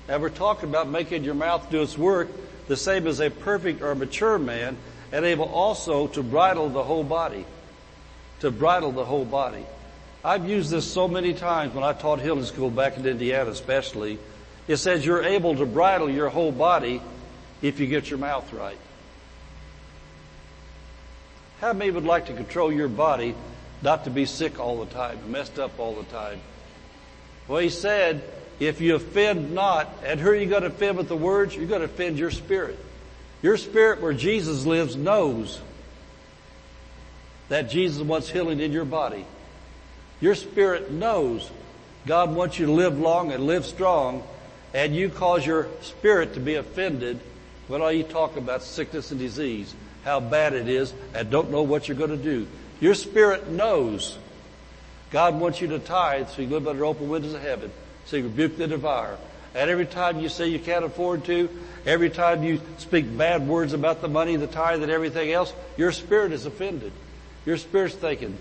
and 0.09 0.21
we're 0.21 0.31
talking 0.31 0.69
about 0.69 0.89
making 0.89 1.25
your 1.25 1.35
mouth 1.35 1.71
do 1.71 1.83
its 1.83 1.97
work, 1.97 2.29
the 2.69 2.77
same 2.77 3.07
as 3.07 3.21
a 3.21 3.31
perfect 3.31 3.83
or 3.83 3.95
mature 3.95 4.39
man, 4.39 4.77
and 5.13 5.25
able 5.25 5.47
also 5.47 6.07
to 6.09 6.23
bridle 6.23 6.69
the 6.69 6.83
whole 6.83 7.05
body. 7.05 7.45
To 8.41 8.51
bridle 8.51 8.93
the 8.93 9.05
whole 9.05 9.25
body. 9.25 9.65
I've 10.25 10.49
used 10.49 10.71
this 10.71 10.91
so 10.91 11.09
many 11.09 11.35
times 11.35 11.75
when 11.75 11.85
I 11.85 11.93
taught 11.93 12.21
healing 12.21 12.45
school 12.45 12.71
back 12.71 12.97
in 12.97 13.07
Indiana 13.07 13.51
especially. 13.51 14.19
It 14.69 14.77
says 14.77 15.05
you're 15.05 15.23
able 15.23 15.57
to 15.57 15.67
bridle 15.67 16.11
your 16.11 16.29
whole 16.29 16.53
body 16.53 17.03
if 17.63 17.81
you 17.81 17.87
get 17.87 18.09
your 18.09 18.19
mouth 18.19 18.53
right. 18.53 18.79
How 21.61 21.73
many 21.73 21.91
would 21.91 22.05
like 22.05 22.27
to 22.27 22.33
control 22.33 22.73
your 22.73 22.89
body 22.89 23.35
not 23.83 24.05
to 24.05 24.11
be 24.11 24.27
sick 24.27 24.59
all 24.59 24.85
the 24.85 24.93
time, 24.93 25.19
messed 25.31 25.59
up 25.59 25.79
all 25.79 25.95
the 25.95 26.05
time. 26.05 26.41
Well, 27.49 27.61
he 27.61 27.71
said, 27.71 28.23
if 28.59 28.81
you 28.81 28.95
offend 28.95 29.53
not, 29.53 29.89
and 30.05 30.21
who 30.21 30.31
are 30.31 30.35
you 30.35 30.47
going 30.47 30.63
to 30.63 30.69
offend 30.69 30.99
with 30.99 31.09
the 31.09 31.17
words? 31.17 31.57
You're 31.57 31.67
going 31.67 31.81
to 31.81 31.87
offend 31.87 32.19
your 32.19 32.31
spirit. 32.31 32.79
Your 33.43 33.57
spirit 33.57 34.03
where 34.03 34.13
Jesus 34.13 34.67
lives 34.67 34.97
knows 34.97 35.61
that 37.49 37.71
Jesus 37.71 38.03
wants 38.03 38.29
healing 38.29 38.61
in 38.61 38.71
your 38.71 38.85
body. 38.85 39.25
Your 40.21 40.35
spirit 40.35 40.91
knows 40.91 41.51
God 42.07 42.35
wants 42.35 42.59
you 42.59 42.67
to 42.67 42.73
live 42.73 42.99
long 42.99 43.33
and 43.33 43.47
live 43.47 43.65
strong, 43.65 44.23
and 44.75 44.95
you 44.95 45.09
cause 45.09 45.45
your 45.45 45.69
spirit 45.81 46.35
to 46.35 46.41
be 46.41 46.55
offended 46.55 47.19
when 47.67 47.81
all 47.81 47.93
you 47.93 48.03
talk 48.03 48.37
about 48.37 48.63
sickness 48.63 49.11
and 49.11 49.19
disease, 49.19 49.75
how 50.05 50.21
bad 50.21 50.53
it 50.53 50.69
is, 50.69 50.93
and 51.15 51.31
don't 51.31 51.51
know 51.51 51.63
what 51.63 51.89
you're 51.89 51.97
going 51.97 52.11
to 52.11 52.17
do. 52.17 52.47
Your 52.81 52.95
spirit 52.95 53.49
knows 53.49 54.17
God 55.11 55.39
wants 55.41 55.61
you 55.61 55.69
to 55.69 55.79
tithe 55.79 56.29
so 56.29 56.43
you 56.43 56.49
live 56.49 56.69
under 56.69 56.85
open 56.85 57.09
windows 57.09 57.35
of 57.35 57.43
heaven. 57.43 57.71
So 58.07 58.17
you 58.17 58.25
rebuke 58.25 58.57
the 58.57 58.67
devourer. 58.67 59.19
And 59.55 59.69
every 59.69 59.87
time 59.87 60.21
you 60.21 60.29
say 60.29 60.49
you 60.49 60.61
can't 60.61 60.85
afford 60.85 61.25
to, 61.25 61.49
every 61.85 62.11
time 62.11 62.45
you 62.45 62.61
speak 62.79 63.17
bad 63.17 63.47
words 63.47 63.73
about 63.73 64.01
the 64.01 64.09
money, 64.09 64.37
the 64.37 64.47
tithe, 64.47 64.83
and 64.83 64.93
everything 64.93 65.33
else, 65.33 65.53
your 65.77 65.91
spirit 65.91 66.33
is 66.33 66.47
offended. 66.47 66.93
Your 67.45 67.57
spirit's 67.57 67.97
thinking, 67.97 68.39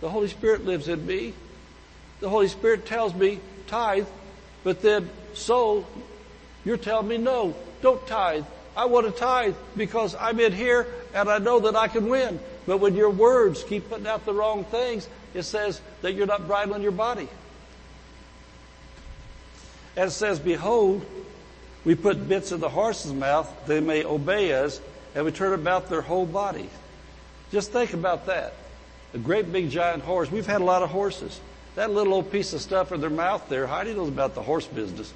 the 0.00 0.10
Holy 0.10 0.28
Spirit 0.28 0.66
lives 0.66 0.88
in 0.88 1.06
me. 1.06 1.32
The 2.20 2.28
Holy 2.28 2.48
Spirit 2.48 2.84
tells 2.84 3.14
me 3.14 3.40
tithe, 3.66 4.06
but 4.62 4.82
then 4.82 5.08
soul, 5.32 5.86
you're 6.64 6.76
telling 6.76 7.08
me 7.08 7.16
no, 7.16 7.54
don't 7.80 8.06
tithe. 8.06 8.44
I 8.76 8.86
want 8.86 9.06
to 9.06 9.12
tithe 9.12 9.54
because 9.76 10.14
I'm 10.14 10.40
in 10.40 10.52
here 10.52 10.86
and 11.14 11.30
I 11.30 11.38
know 11.38 11.60
that 11.60 11.76
I 11.76 11.88
can 11.88 12.08
win. 12.08 12.38
But 12.66 12.78
when 12.78 12.94
your 12.94 13.10
words 13.10 13.62
keep 13.62 13.88
putting 13.88 14.06
out 14.06 14.24
the 14.24 14.32
wrong 14.32 14.64
things, 14.64 15.08
it 15.34 15.42
says 15.42 15.80
that 16.02 16.14
you're 16.14 16.26
not 16.26 16.46
bridling 16.46 16.82
your 16.82 16.92
body. 16.92 17.28
And 19.96 20.08
it 20.08 20.12
says, 20.12 20.38
behold, 20.38 21.04
we 21.84 21.94
put 21.94 22.28
bits 22.28 22.52
in 22.52 22.60
the 22.60 22.68
horse's 22.68 23.12
mouth, 23.12 23.52
they 23.66 23.80
may 23.80 24.04
obey 24.04 24.52
us, 24.52 24.80
and 25.14 25.24
we 25.24 25.30
turn 25.30 25.52
about 25.52 25.88
their 25.88 26.00
whole 26.00 26.26
body. 26.26 26.68
Just 27.52 27.70
think 27.70 27.92
about 27.92 28.26
that. 28.26 28.54
A 29.12 29.18
great 29.18 29.52
big 29.52 29.70
giant 29.70 30.02
horse. 30.02 30.30
We've 30.30 30.46
had 30.46 30.60
a 30.60 30.64
lot 30.64 30.82
of 30.82 30.90
horses. 30.90 31.38
That 31.76 31.90
little 31.90 32.14
old 32.14 32.32
piece 32.32 32.52
of 32.52 32.60
stuff 32.60 32.90
in 32.90 33.00
their 33.00 33.10
mouth 33.10 33.48
there, 33.48 33.66
Heidi 33.66 33.94
knows 33.94 34.08
about 34.08 34.34
the 34.34 34.42
horse 34.42 34.66
business. 34.66 35.12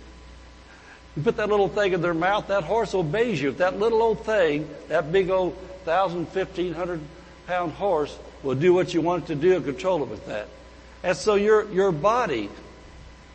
You 1.17 1.23
put 1.23 1.37
that 1.39 1.49
little 1.49 1.69
thing 1.69 1.95
in 1.95 2.03
their 2.03 2.15
mouth, 2.15 2.47
that 2.49 2.63
horse 2.63 2.95
obeys 2.95 3.41
you. 3.41 3.49
If 3.49 3.59
that 3.59 3.79
little 3.79 4.03
old 4.03 4.25
thing, 4.25 4.69
that 4.89 5.11
big 5.11 5.31
old 5.31 5.57
thousand, 5.85 6.29
fifteen 6.29 6.75
hundred 6.75 7.01
pound 7.49 7.73
horse 7.73 8.17
will 8.45 8.55
do 8.55 8.73
what 8.73 8.95
you 8.95 9.01
want 9.01 9.25
it 9.25 9.27
to 9.29 9.35
do 9.35 9.57
and 9.57 9.65
control 9.65 10.03
it 10.05 10.09
with 10.09 10.25
that. 10.27 10.47
And 11.03 11.17
so 11.17 11.35
your, 11.35 11.69
your 11.73 11.91
body, 11.91 12.49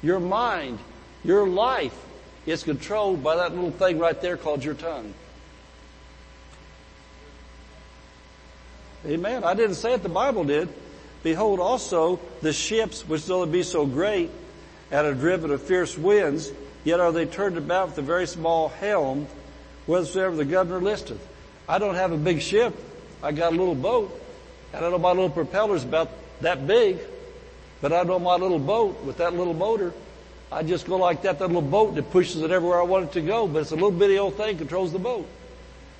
your 0.01 0.21
mind, 0.21 0.79
your 1.25 1.47
life 1.47 1.97
is 2.45 2.63
controlled 2.63 3.21
by 3.23 3.35
that 3.35 3.53
little 3.53 3.71
thing 3.71 3.99
right 3.99 4.19
there 4.21 4.37
called 4.37 4.63
your 4.63 4.75
tongue. 4.75 5.13
Amen. 9.05 9.43
I 9.43 9.53
didn't 9.53 9.75
say 9.75 9.93
it, 9.93 10.03
the 10.03 10.09
Bible 10.09 10.45
did. 10.45 10.69
Behold 11.23 11.59
also 11.59 12.21
the 12.41 12.53
ships 12.53 13.05
which 13.05 13.25
though 13.25 13.45
they 13.45 13.51
be 13.51 13.63
so 13.63 13.85
great 13.85 14.29
and 14.91 15.05
are 15.07 15.13
driven 15.13 15.51
of 15.51 15.61
fierce 15.61 15.97
winds, 15.97 16.51
Yet 16.83 16.99
are 16.99 17.11
they 17.11 17.25
turned 17.25 17.57
about 17.57 17.89
with 17.89 17.97
a 17.97 18.01
very 18.01 18.27
small 18.27 18.69
helm, 18.69 19.27
whatsoever 19.85 20.35
the 20.35 20.45
governor 20.45 20.81
listeth. 20.81 21.25
I 21.67 21.79
don't 21.79 21.95
have 21.95 22.11
a 22.11 22.17
big 22.17 22.41
ship. 22.41 22.75
I 23.23 23.31
got 23.31 23.53
a 23.53 23.55
little 23.55 23.73
boat. 23.73 24.19
And 24.73 24.85
I 24.85 24.89
know 24.89 24.99
my 24.99 25.09
little 25.09 25.29
propeller's 25.29 25.83
about 25.83 26.09
that 26.41 26.67
big. 26.67 26.99
But 27.81 27.93
I 27.93 28.03
know 28.03 28.19
my 28.19 28.35
little 28.35 28.59
boat 28.59 29.01
with 29.03 29.17
that 29.17 29.33
little 29.33 29.53
motor. 29.53 29.93
I 30.51 30.61
just 30.61 30.85
go 30.85 30.97
like 30.97 31.23
that, 31.23 31.39
that 31.39 31.47
little 31.47 31.61
boat 31.61 31.95
that 31.95 32.11
pushes 32.11 32.41
it 32.41 32.51
everywhere 32.51 32.79
I 32.79 32.83
want 32.83 33.05
it 33.05 33.11
to 33.13 33.21
go. 33.21 33.47
But 33.47 33.63
it's 33.63 33.71
a 33.71 33.75
little 33.75 33.91
bitty 33.91 34.19
old 34.19 34.35
thing 34.35 34.57
controls 34.57 34.91
the 34.91 34.99
boat. 34.99 35.27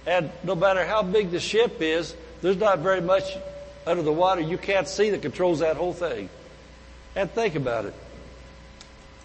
And 0.05 0.29
no 0.43 0.53
matter 0.53 0.85
how 0.85 1.01
big 1.01 1.31
the 1.31 1.39
ship 1.39 1.81
is, 1.81 2.13
there's 2.41 2.57
not 2.57 2.79
very 2.79 3.01
much 3.01 3.23
under 3.87 4.03
the 4.03 4.11
water 4.11 4.41
you 4.41 4.57
can't 4.57 4.87
see 4.87 5.09
that 5.11 5.21
controls 5.21 5.59
that 5.59 5.77
whole 5.77 5.93
thing. 5.93 6.29
And 7.15 7.31
think 7.31 7.55
about 7.55 7.85
it. 7.85 7.93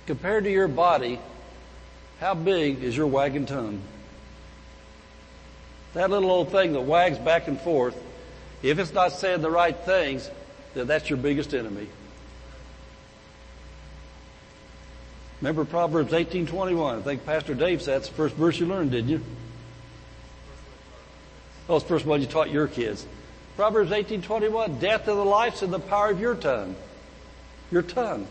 Compared 0.06 0.44
to 0.44 0.50
your 0.50 0.68
body, 0.68 1.18
how 2.20 2.34
big 2.34 2.82
is 2.82 2.96
your 2.96 3.06
wagon 3.06 3.46
tongue? 3.46 3.80
That 5.98 6.10
little 6.10 6.30
old 6.30 6.52
thing 6.52 6.74
that 6.74 6.82
wags 6.82 7.18
back 7.18 7.48
and 7.48 7.60
forth, 7.60 8.00
if 8.62 8.78
it's 8.78 8.92
not 8.92 9.10
saying 9.10 9.42
the 9.42 9.50
right 9.50 9.76
things, 9.76 10.30
then 10.72 10.86
that's 10.86 11.10
your 11.10 11.16
biggest 11.16 11.52
enemy. 11.52 11.88
Remember 15.40 15.64
Proverbs 15.64 16.12
18:21. 16.12 16.98
I 16.98 17.02
think 17.02 17.26
Pastor 17.26 17.52
Dave 17.52 17.82
said 17.82 17.96
that's 17.96 18.10
the 18.10 18.14
first 18.14 18.36
verse 18.36 18.60
you 18.60 18.66
learned, 18.66 18.92
didn't 18.92 19.10
you? 19.10 19.20
That 21.66 21.72
was 21.72 21.82
the 21.82 21.88
first 21.88 22.06
one 22.06 22.20
you 22.20 22.28
taught 22.28 22.50
your 22.50 22.68
kids. 22.68 23.04
Proverbs 23.56 23.90
18:21. 23.90 24.78
Death 24.78 25.08
and 25.08 25.18
the 25.18 25.24
life's 25.24 25.64
in 25.64 25.72
the 25.72 25.80
power 25.80 26.10
of 26.10 26.20
your 26.20 26.36
tongue. 26.36 26.76
Your 27.72 27.82
tongue. 27.82 28.28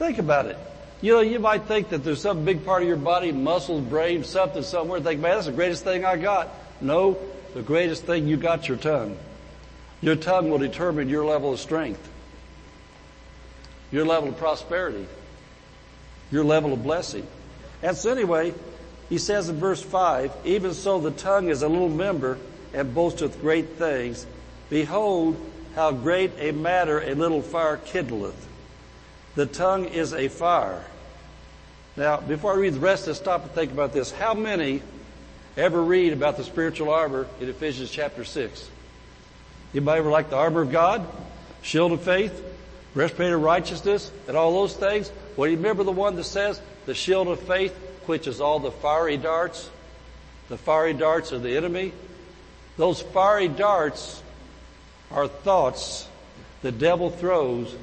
Think 0.00 0.18
about 0.18 0.46
it. 0.46 0.58
You 1.00 1.12
know, 1.12 1.20
you 1.20 1.38
might 1.38 1.62
think 1.62 1.90
that 1.90 2.02
there's 2.02 2.20
some 2.20 2.44
big 2.44 2.64
part 2.64 2.82
of 2.82 2.88
your 2.88 2.96
body, 2.96 3.30
muscles, 3.30 3.82
brain, 3.82 4.24
something 4.24 4.64
somewhere, 4.64 4.98
think, 4.98 5.20
man, 5.20 5.36
that's 5.36 5.46
the 5.46 5.52
greatest 5.52 5.84
thing 5.84 6.04
I 6.04 6.16
got. 6.16 6.48
No, 6.80 7.18
the 7.54 7.62
greatest 7.62 8.04
thing 8.04 8.28
you 8.28 8.36
got 8.36 8.68
your 8.68 8.76
tongue. 8.76 9.16
Your 10.00 10.16
tongue 10.16 10.50
will 10.50 10.58
determine 10.58 11.08
your 11.08 11.24
level 11.24 11.52
of 11.52 11.58
strength, 11.58 12.08
your 13.90 14.04
level 14.04 14.28
of 14.28 14.38
prosperity, 14.38 15.06
your 16.30 16.44
level 16.44 16.72
of 16.72 16.82
blessing. 16.82 17.26
And 17.82 17.96
so 17.96 18.12
anyway, 18.12 18.54
he 19.08 19.18
says 19.18 19.48
in 19.48 19.56
verse 19.56 19.82
5, 19.82 20.32
even 20.44 20.74
so 20.74 21.00
the 21.00 21.10
tongue 21.10 21.48
is 21.48 21.62
a 21.62 21.68
little 21.68 21.88
member 21.88 22.38
and 22.72 22.94
boasteth 22.94 23.40
great 23.40 23.70
things. 23.70 24.26
Behold, 24.70 25.36
how 25.74 25.92
great 25.92 26.32
a 26.38 26.52
matter 26.52 27.00
a 27.00 27.14
little 27.14 27.42
fire 27.42 27.78
kindleth. 27.78 28.46
The 29.34 29.46
tongue 29.46 29.86
is 29.86 30.12
a 30.12 30.28
fire. 30.28 30.84
Now, 31.96 32.18
before 32.20 32.52
I 32.52 32.56
read 32.56 32.74
the 32.74 32.80
rest, 32.80 33.06
let's 33.06 33.18
stop 33.18 33.42
and 33.42 33.50
think 33.52 33.72
about 33.72 33.92
this. 33.92 34.10
How 34.12 34.34
many 34.34 34.82
ever 35.56 35.82
read 35.82 36.12
about 36.12 36.36
the 36.36 36.44
spiritual 36.44 36.90
armor 36.90 37.26
in 37.40 37.48
Ephesians 37.48 37.90
chapter 37.90 38.24
6? 38.24 38.70
Anybody 39.74 39.98
ever 39.98 40.10
like 40.10 40.30
the 40.30 40.36
armor 40.36 40.62
of 40.62 40.70
God? 40.70 41.06
Shield 41.62 41.92
of 41.92 42.02
faith? 42.02 42.44
Breastplate 42.94 43.32
of 43.32 43.42
righteousness? 43.42 44.10
And 44.26 44.36
all 44.36 44.52
those 44.52 44.74
things? 44.74 45.10
Well, 45.36 45.48
you 45.50 45.56
remember 45.56 45.84
the 45.84 45.92
one 45.92 46.16
that 46.16 46.24
says 46.24 46.60
the 46.86 46.94
shield 46.94 47.28
of 47.28 47.40
faith 47.40 47.76
quenches 48.04 48.40
all 48.40 48.60
the 48.60 48.70
fiery 48.70 49.16
darts? 49.16 49.68
The 50.48 50.58
fiery 50.58 50.94
darts 50.94 51.32
of 51.32 51.42
the 51.42 51.56
enemy? 51.56 51.92
Those 52.76 53.02
fiery 53.02 53.48
darts 53.48 54.22
are 55.10 55.28
thoughts 55.28 56.08
the 56.62 56.72
devil 56.72 57.10
throws 57.10 57.74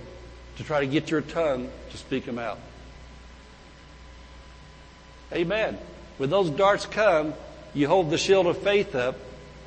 to 0.57 0.63
try 0.63 0.81
to 0.81 0.87
get 0.87 1.11
your 1.11 1.21
tongue 1.21 1.69
to 1.91 1.97
speak 1.97 2.25
them 2.25 2.39
out. 2.39 2.59
Amen. 5.33 5.77
When 6.17 6.29
those 6.29 6.49
darts 6.49 6.85
come, 6.85 7.33
you 7.75 7.87
hold 7.87 8.09
the 8.09 8.17
shield 8.17 8.47
of 8.47 8.57
faith 8.57 8.95
up. 8.95 9.15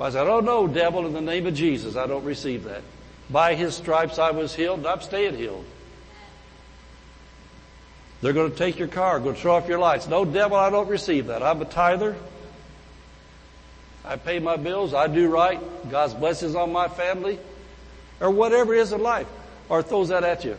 I 0.01 0.09
said, 0.09 0.27
oh 0.27 0.39
no, 0.39 0.67
devil, 0.67 1.05
in 1.05 1.13
the 1.13 1.21
name 1.21 1.45
of 1.45 1.53
Jesus, 1.53 1.95
I 1.95 2.07
don't 2.07 2.23
receive 2.23 2.63
that. 2.65 2.81
By 3.29 3.55
his 3.55 3.75
stripes 3.75 4.17
I 4.17 4.31
was 4.31 4.55
healed 4.55 4.79
and 4.79 4.87
I'm 4.87 5.01
staying 5.01 5.37
healed. 5.37 5.65
They're 8.21 8.33
going 8.33 8.51
to 8.51 8.57
take 8.57 8.79
your 8.79 8.87
car, 8.87 9.19
to 9.19 9.33
throw 9.33 9.55
off 9.55 9.67
your 9.67 9.79
lights. 9.79 10.07
No, 10.07 10.25
devil, 10.25 10.57
I 10.57 10.69
don't 10.69 10.89
receive 10.89 11.27
that. 11.27 11.41
I'm 11.43 11.61
a 11.61 11.65
tither. 11.65 12.15
I 14.03 14.17
pay 14.17 14.39
my 14.39 14.57
bills. 14.57 14.93
I 14.93 15.07
do 15.07 15.29
right. 15.29 15.59
God's 15.89 16.13
blessings 16.13 16.55
on 16.55 16.71
my 16.71 16.87
family. 16.87 17.39
Or 18.19 18.29
whatever 18.29 18.73
is 18.73 18.91
in 18.91 19.01
life. 19.01 19.27
Or 19.69 19.83
throws 19.83 20.09
that 20.09 20.23
at 20.23 20.43
you. 20.43 20.57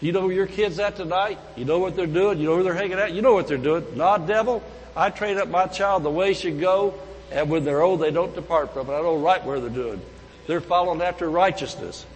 You 0.00 0.12
know 0.12 0.26
where 0.26 0.34
your 0.34 0.46
kids 0.46 0.78
at 0.78 0.96
tonight? 0.96 1.38
You 1.56 1.64
know 1.64 1.78
what 1.78 1.96
they're 1.96 2.06
doing? 2.06 2.38
You 2.38 2.46
know 2.46 2.54
where 2.56 2.64
they're 2.64 2.74
hanging 2.74 2.98
out? 2.98 3.12
You 3.12 3.22
know 3.22 3.32
what 3.32 3.48
they're 3.48 3.56
doing. 3.56 3.96
Not 3.96 4.26
devil. 4.26 4.62
I 4.94 5.10
train 5.10 5.38
up 5.38 5.48
my 5.48 5.66
child 5.66 6.02
the 6.02 6.10
way 6.10 6.28
he 6.28 6.34
should 6.34 6.60
go, 6.60 6.94
and 7.30 7.50
when 7.50 7.64
they're 7.64 7.82
old, 7.82 8.00
they 8.00 8.10
don't 8.10 8.34
depart 8.34 8.72
from 8.72 8.88
it. 8.88 8.92
I 8.92 9.00
know 9.00 9.16
right 9.16 9.44
where 9.44 9.60
they're 9.60 9.70
doing. 9.70 10.00
They're 10.46 10.60
following 10.60 11.02
after 11.02 11.28
righteousness. 11.28 12.06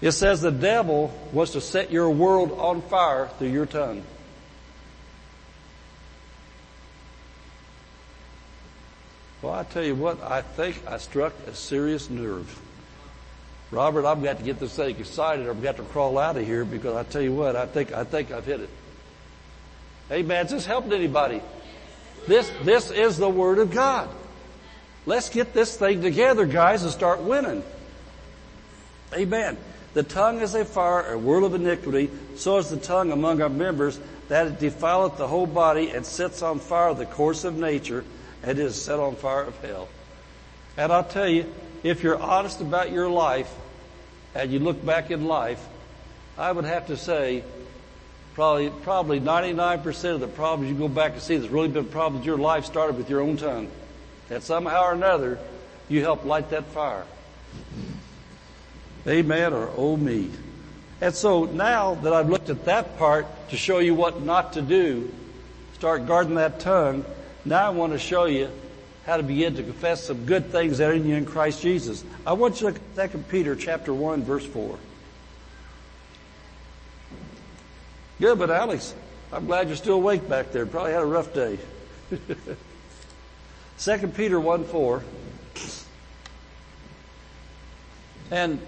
It 0.00 0.12
says 0.12 0.40
the 0.40 0.50
devil 0.50 1.12
wants 1.32 1.52
to 1.52 1.60
set 1.60 1.90
your 1.90 2.10
world 2.10 2.52
on 2.52 2.80
fire 2.82 3.28
through 3.38 3.48
your 3.48 3.66
tongue. 3.66 4.02
Well, 9.42 9.54
I 9.54 9.64
tell 9.64 9.84
you 9.84 9.94
what, 9.94 10.22
I 10.22 10.42
think 10.42 10.82
I 10.86 10.98
struck 10.98 11.32
a 11.46 11.54
serious 11.54 12.10
nerve. 12.10 12.58
Robert, 13.70 14.04
I've 14.04 14.22
got 14.22 14.38
to 14.38 14.44
get 14.44 14.58
this 14.58 14.74
thing 14.74 14.96
excited 14.98 15.46
or 15.46 15.50
I've 15.50 15.62
got 15.62 15.76
to 15.76 15.82
crawl 15.84 16.18
out 16.18 16.36
of 16.36 16.44
here 16.44 16.64
because 16.64 16.96
I 16.96 17.04
tell 17.04 17.22
you 17.22 17.32
what, 17.32 17.54
I 17.54 17.66
think, 17.66 17.92
I 17.92 18.04
think 18.04 18.32
I've 18.32 18.44
hit 18.44 18.60
it. 18.60 18.70
Hey 20.08 20.22
man, 20.22 20.46
is 20.46 20.52
this 20.52 20.66
helping 20.66 20.92
anybody? 20.92 21.40
This, 22.26 22.50
this 22.64 22.90
is 22.90 23.16
the 23.16 23.28
Word 23.28 23.58
of 23.58 23.70
God. 23.70 24.08
Let's 25.06 25.30
get 25.30 25.54
this 25.54 25.76
thing 25.76 26.02
together, 26.02 26.46
guys, 26.46 26.82
and 26.82 26.92
start 26.92 27.20
winning. 27.20 27.62
Amen. 29.14 29.56
The 29.94 30.02
tongue 30.02 30.40
is 30.40 30.54
a 30.54 30.64
fire, 30.64 31.12
a 31.12 31.18
world 31.18 31.44
of 31.44 31.54
iniquity. 31.54 32.10
So 32.36 32.58
is 32.58 32.70
the 32.70 32.76
tongue 32.76 33.12
among 33.12 33.40
our 33.40 33.48
members, 33.48 33.98
that 34.28 34.46
it 34.46 34.60
defileth 34.60 35.16
the 35.16 35.26
whole 35.26 35.46
body 35.46 35.90
and 35.90 36.04
sets 36.04 36.42
on 36.42 36.58
fire 36.58 36.94
the 36.94 37.06
course 37.06 37.44
of 37.44 37.56
nature, 37.56 38.04
and 38.42 38.58
is 38.58 38.80
set 38.80 39.00
on 39.00 39.16
fire 39.16 39.44
of 39.44 39.58
hell. 39.64 39.88
And 40.76 40.92
I'll 40.92 41.04
tell 41.04 41.28
you, 41.28 41.52
if 41.82 42.02
you're 42.02 42.20
honest 42.20 42.60
about 42.60 42.92
your 42.92 43.08
life 43.08 43.52
and 44.34 44.52
you 44.52 44.58
look 44.58 44.84
back 44.84 45.10
in 45.10 45.24
life, 45.24 45.64
I 46.36 46.52
would 46.52 46.64
have 46.64 46.86
to 46.88 46.96
say 46.96 47.44
probably, 48.34 48.70
probably 48.82 49.20
99% 49.20 50.14
of 50.14 50.20
the 50.20 50.28
problems 50.28 50.70
you 50.70 50.78
go 50.78 50.88
back 50.88 51.12
and 51.12 51.22
see 51.22 51.36
that's 51.36 51.50
really 51.50 51.68
been 51.68 51.86
problems 51.86 52.24
your 52.24 52.38
life 52.38 52.64
started 52.64 52.96
with 52.96 53.10
your 53.10 53.20
own 53.20 53.36
tongue. 53.36 53.70
That 54.28 54.42
somehow 54.42 54.84
or 54.84 54.92
another, 54.92 55.38
you 55.88 56.02
helped 56.02 56.24
light 56.24 56.50
that 56.50 56.66
fire. 56.66 57.04
Amen 59.06 59.52
or 59.52 59.70
oh 59.76 59.96
me. 59.96 60.30
And 61.00 61.14
so 61.14 61.44
now 61.44 61.94
that 61.94 62.12
I've 62.12 62.28
looked 62.28 62.50
at 62.50 62.66
that 62.66 62.98
part 62.98 63.26
to 63.50 63.56
show 63.56 63.78
you 63.78 63.94
what 63.94 64.22
not 64.22 64.52
to 64.52 64.62
do, 64.62 65.12
start 65.74 66.06
guarding 66.06 66.34
that 66.34 66.60
tongue, 66.60 67.04
now 67.44 67.66
I 67.66 67.70
want 67.70 67.94
to 67.94 67.98
show 67.98 68.26
you 68.26 68.50
how 69.06 69.16
to 69.16 69.22
begin 69.22 69.54
to 69.56 69.62
confess 69.62 70.04
some 70.04 70.26
good 70.26 70.50
things 70.50 70.78
that 70.78 70.90
are 70.90 70.92
in 70.92 71.06
you 71.06 71.16
in 71.16 71.24
Christ 71.24 71.62
Jesus. 71.62 72.04
I 72.26 72.34
want 72.34 72.60
you 72.60 72.68
to 72.68 72.74
look 72.74 72.80
at 72.98 73.12
2 73.12 73.18
Peter 73.28 73.56
chapter 73.56 73.94
1 73.94 74.22
verse 74.22 74.46
4. 74.46 74.78
Good, 78.20 78.38
but 78.38 78.50
Alex, 78.50 78.94
I'm 79.32 79.46
glad 79.46 79.68
you're 79.68 79.76
still 79.76 79.94
awake 79.94 80.28
back 80.28 80.52
there. 80.52 80.66
Probably 80.66 80.92
had 80.92 81.02
a 81.02 81.06
rough 81.06 81.32
day. 81.32 81.58
2 83.78 84.08
Peter 84.08 84.38
1 84.38 84.64
4. 84.64 85.02
And, 88.30 88.60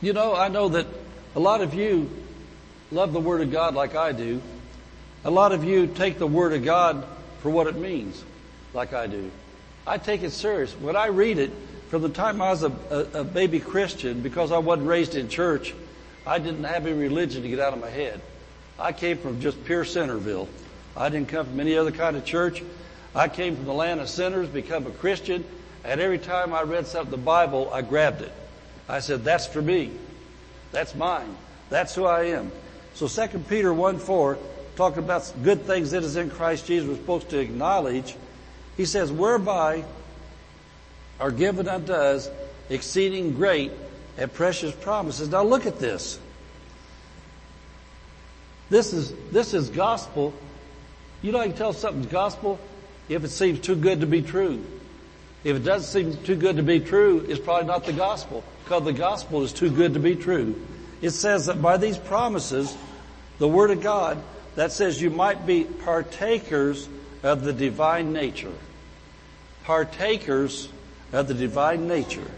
you 0.00 0.12
know, 0.12 0.34
I 0.34 0.48
know 0.48 0.70
that 0.70 0.86
a 1.36 1.40
lot 1.40 1.60
of 1.60 1.74
you 1.74 2.10
love 2.90 3.12
the 3.12 3.20
Word 3.20 3.42
of 3.42 3.52
God 3.52 3.74
like 3.74 3.94
I 3.94 4.12
do. 4.12 4.40
A 5.24 5.30
lot 5.30 5.52
of 5.52 5.64
you 5.64 5.86
take 5.86 6.18
the 6.18 6.26
Word 6.26 6.52
of 6.52 6.64
God 6.64 7.04
for 7.42 7.50
what 7.50 7.66
it 7.66 7.76
means, 7.76 8.24
like 8.72 8.92
I 8.94 9.06
do. 9.06 9.30
I 9.88 9.98
take 9.98 10.22
it 10.22 10.30
serious. 10.30 10.72
When 10.74 10.96
I 10.96 11.06
read 11.06 11.38
it, 11.38 11.50
from 11.88 12.02
the 12.02 12.10
time 12.10 12.42
I 12.42 12.50
was 12.50 12.62
a, 12.62 12.72
a, 12.90 13.20
a 13.20 13.24
baby 13.24 13.58
Christian, 13.58 14.20
because 14.20 14.52
I 14.52 14.58
wasn't 14.58 14.86
raised 14.86 15.14
in 15.14 15.28
church, 15.28 15.74
I 16.26 16.38
didn't 16.38 16.64
have 16.64 16.86
any 16.86 16.96
religion 16.96 17.42
to 17.42 17.48
get 17.48 17.58
out 17.58 17.72
of 17.72 17.80
my 17.80 17.88
head. 17.88 18.20
I 18.78 18.92
came 18.92 19.16
from 19.16 19.40
just 19.40 19.64
pure 19.64 19.86
Centerville. 19.86 20.48
I 20.94 21.08
didn't 21.08 21.28
come 21.28 21.46
from 21.46 21.58
any 21.58 21.76
other 21.76 21.90
kind 21.90 22.16
of 22.16 22.24
church. 22.26 22.62
I 23.14 23.28
came 23.28 23.56
from 23.56 23.64
the 23.64 23.72
land 23.72 24.00
of 24.00 24.10
sinners, 24.10 24.48
become 24.48 24.86
a 24.86 24.90
Christian, 24.90 25.44
and 25.84 26.00
every 26.00 26.18
time 26.18 26.52
I 26.52 26.62
read 26.62 26.86
something 26.86 27.14
in 27.14 27.20
the 27.20 27.24
Bible, 27.24 27.70
I 27.72 27.80
grabbed 27.80 28.20
it. 28.20 28.32
I 28.88 29.00
said, 29.00 29.24
that's 29.24 29.46
for 29.46 29.62
me. 29.62 29.90
That's 30.70 30.94
mine. 30.94 31.34
That's 31.70 31.94
who 31.94 32.04
I 32.04 32.24
am. 32.24 32.52
So 32.94 33.08
2 33.08 33.38
Peter 33.48 33.72
1 33.72 33.98
4, 33.98 34.38
talking 34.76 35.02
about 35.02 35.32
good 35.42 35.62
things 35.62 35.92
that 35.92 36.02
is 36.02 36.16
in 36.16 36.30
Christ 36.30 36.66
Jesus, 36.66 36.88
we're 36.88 36.96
supposed 36.96 37.30
to 37.30 37.38
acknowledge. 37.38 38.16
He 38.78 38.86
says, 38.86 39.12
whereby 39.12 39.84
are 41.20 41.32
given 41.32 41.68
unto 41.68 41.92
us 41.92 42.30
exceeding 42.70 43.34
great 43.34 43.72
and 44.16 44.32
precious 44.32 44.74
promises. 44.74 45.28
Now 45.28 45.42
look 45.42 45.66
at 45.66 45.78
this. 45.78 46.18
This 48.70 48.92
is, 48.92 49.12
this 49.32 49.52
is 49.52 49.68
gospel. 49.68 50.32
You 51.22 51.32
know, 51.32 51.40
I 51.40 51.48
can 51.48 51.56
tell 51.56 51.72
something's 51.72 52.06
gospel 52.06 52.60
if 53.08 53.24
it 53.24 53.30
seems 53.30 53.60
too 53.60 53.74
good 53.74 54.00
to 54.00 54.06
be 54.06 54.22
true. 54.22 54.64
If 55.42 55.56
it 55.56 55.64
doesn't 55.64 56.14
seem 56.14 56.24
too 56.24 56.36
good 56.36 56.56
to 56.56 56.62
be 56.62 56.78
true, 56.78 57.24
it's 57.28 57.40
probably 57.40 57.66
not 57.66 57.84
the 57.84 57.92
gospel 57.92 58.44
because 58.62 58.84
the 58.84 58.92
gospel 58.92 59.42
is 59.42 59.52
too 59.52 59.70
good 59.70 59.94
to 59.94 60.00
be 60.00 60.14
true. 60.14 60.54
It 61.00 61.10
says 61.10 61.46
that 61.46 61.60
by 61.60 61.78
these 61.78 61.98
promises, 61.98 62.76
the 63.38 63.48
word 63.48 63.70
of 63.70 63.82
God, 63.82 64.22
that 64.56 64.70
says 64.70 65.00
you 65.00 65.10
might 65.10 65.46
be 65.46 65.64
partakers 65.64 66.88
of 67.22 67.42
the 67.42 67.52
divine 67.52 68.12
nature. 68.12 68.52
Partakers 69.68 70.66
of 71.12 71.28
the 71.28 71.34
divine 71.34 71.88
nature. 71.88 72.30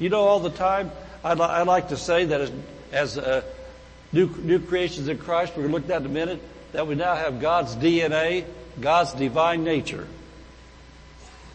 You 0.00 0.08
know, 0.08 0.22
all 0.22 0.40
the 0.40 0.50
time, 0.50 0.90
I, 1.22 1.34
li- 1.34 1.42
I 1.42 1.62
like 1.62 1.90
to 1.90 1.96
say 1.96 2.24
that 2.24 2.40
as, 2.40 2.52
as 2.90 3.16
uh, 3.16 3.42
new, 4.12 4.26
new 4.42 4.58
creations 4.58 5.06
in 5.06 5.18
Christ, 5.18 5.52
we're 5.56 5.68
going 5.68 5.68
to 5.68 5.74
look 5.74 5.82
at 5.84 5.88
that 5.90 6.00
in 6.00 6.06
a 6.06 6.12
minute, 6.12 6.42
that 6.72 6.88
we 6.88 6.96
now 6.96 7.14
have 7.14 7.40
God's 7.40 7.76
DNA, 7.76 8.44
God's 8.80 9.12
divine 9.12 9.62
nature 9.62 10.08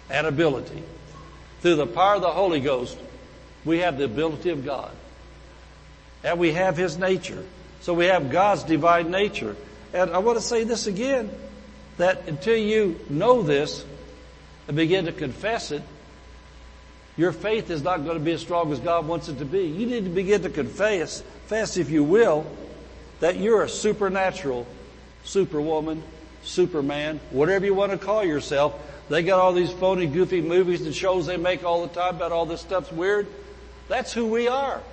and 0.09 0.25
ability. 0.25 0.83
Through 1.59 1.75
the 1.75 1.85
power 1.85 2.15
of 2.15 2.21
the 2.21 2.31
Holy 2.31 2.61
Ghost, 2.61 2.97
we 3.65 3.79
have 3.79 3.97
the 3.97 4.05
ability 4.05 4.51
of 4.51 4.63
God. 4.63 4.91
And 6.23 6.39
we 6.39 6.53
have 6.53 6.77
His 6.77 6.97
nature. 6.97 7.43
So 7.81 7.93
we 7.93 8.05
have 8.05 8.31
God's 8.31 8.63
divine 8.63 9.11
nature. 9.11 9.57
And 9.93 10.11
I 10.11 10.19
want 10.19 10.37
to 10.37 10.41
say 10.41 10.63
this 10.63 10.87
again, 10.87 11.29
that 11.97 12.29
until 12.29 12.55
you 12.55 12.97
know 13.09 13.41
this 13.41 13.83
and 14.69 14.75
begin 14.77 15.05
to 15.05 15.11
confess 15.11 15.71
it, 15.71 15.81
your 17.17 17.31
faith 17.31 17.71
is 17.71 17.81
not 17.81 18.05
going 18.05 18.19
to 18.19 18.23
be 18.23 18.33
as 18.33 18.41
strong 18.41 18.71
as 18.71 18.79
God 18.79 19.07
wants 19.07 19.27
it 19.27 19.39
to 19.39 19.45
be. 19.45 19.63
You 19.63 19.87
need 19.87 20.03
to 20.03 20.11
begin 20.11 20.43
to 20.43 20.49
confess, 20.49 21.21
confess 21.21 21.75
if 21.75 21.89
you 21.89 22.03
will, 22.03 22.45
that 23.19 23.37
you're 23.37 23.63
a 23.63 23.69
supernatural 23.69 24.67
superwoman, 25.23 26.03
superman, 26.43 27.19
whatever 27.31 27.65
you 27.65 27.73
want 27.73 27.91
to 27.93 27.97
call 27.97 28.23
yourself. 28.23 28.79
They 29.09 29.23
got 29.23 29.39
all 29.39 29.53
these 29.53 29.71
phony, 29.71 30.05
goofy 30.05 30.39
movies 30.39 30.81
and 30.81 30.93
shows 30.93 31.25
they 31.25 31.35
make 31.35 31.63
all 31.63 31.87
the 31.87 31.93
time 31.93 32.15
about 32.15 32.31
all 32.31 32.45
this 32.45 32.61
stuff's 32.61 32.91
weird. 32.91 33.25
That's 33.87 34.13
who 34.13 34.27
we 34.27 34.47
are. 34.47 34.83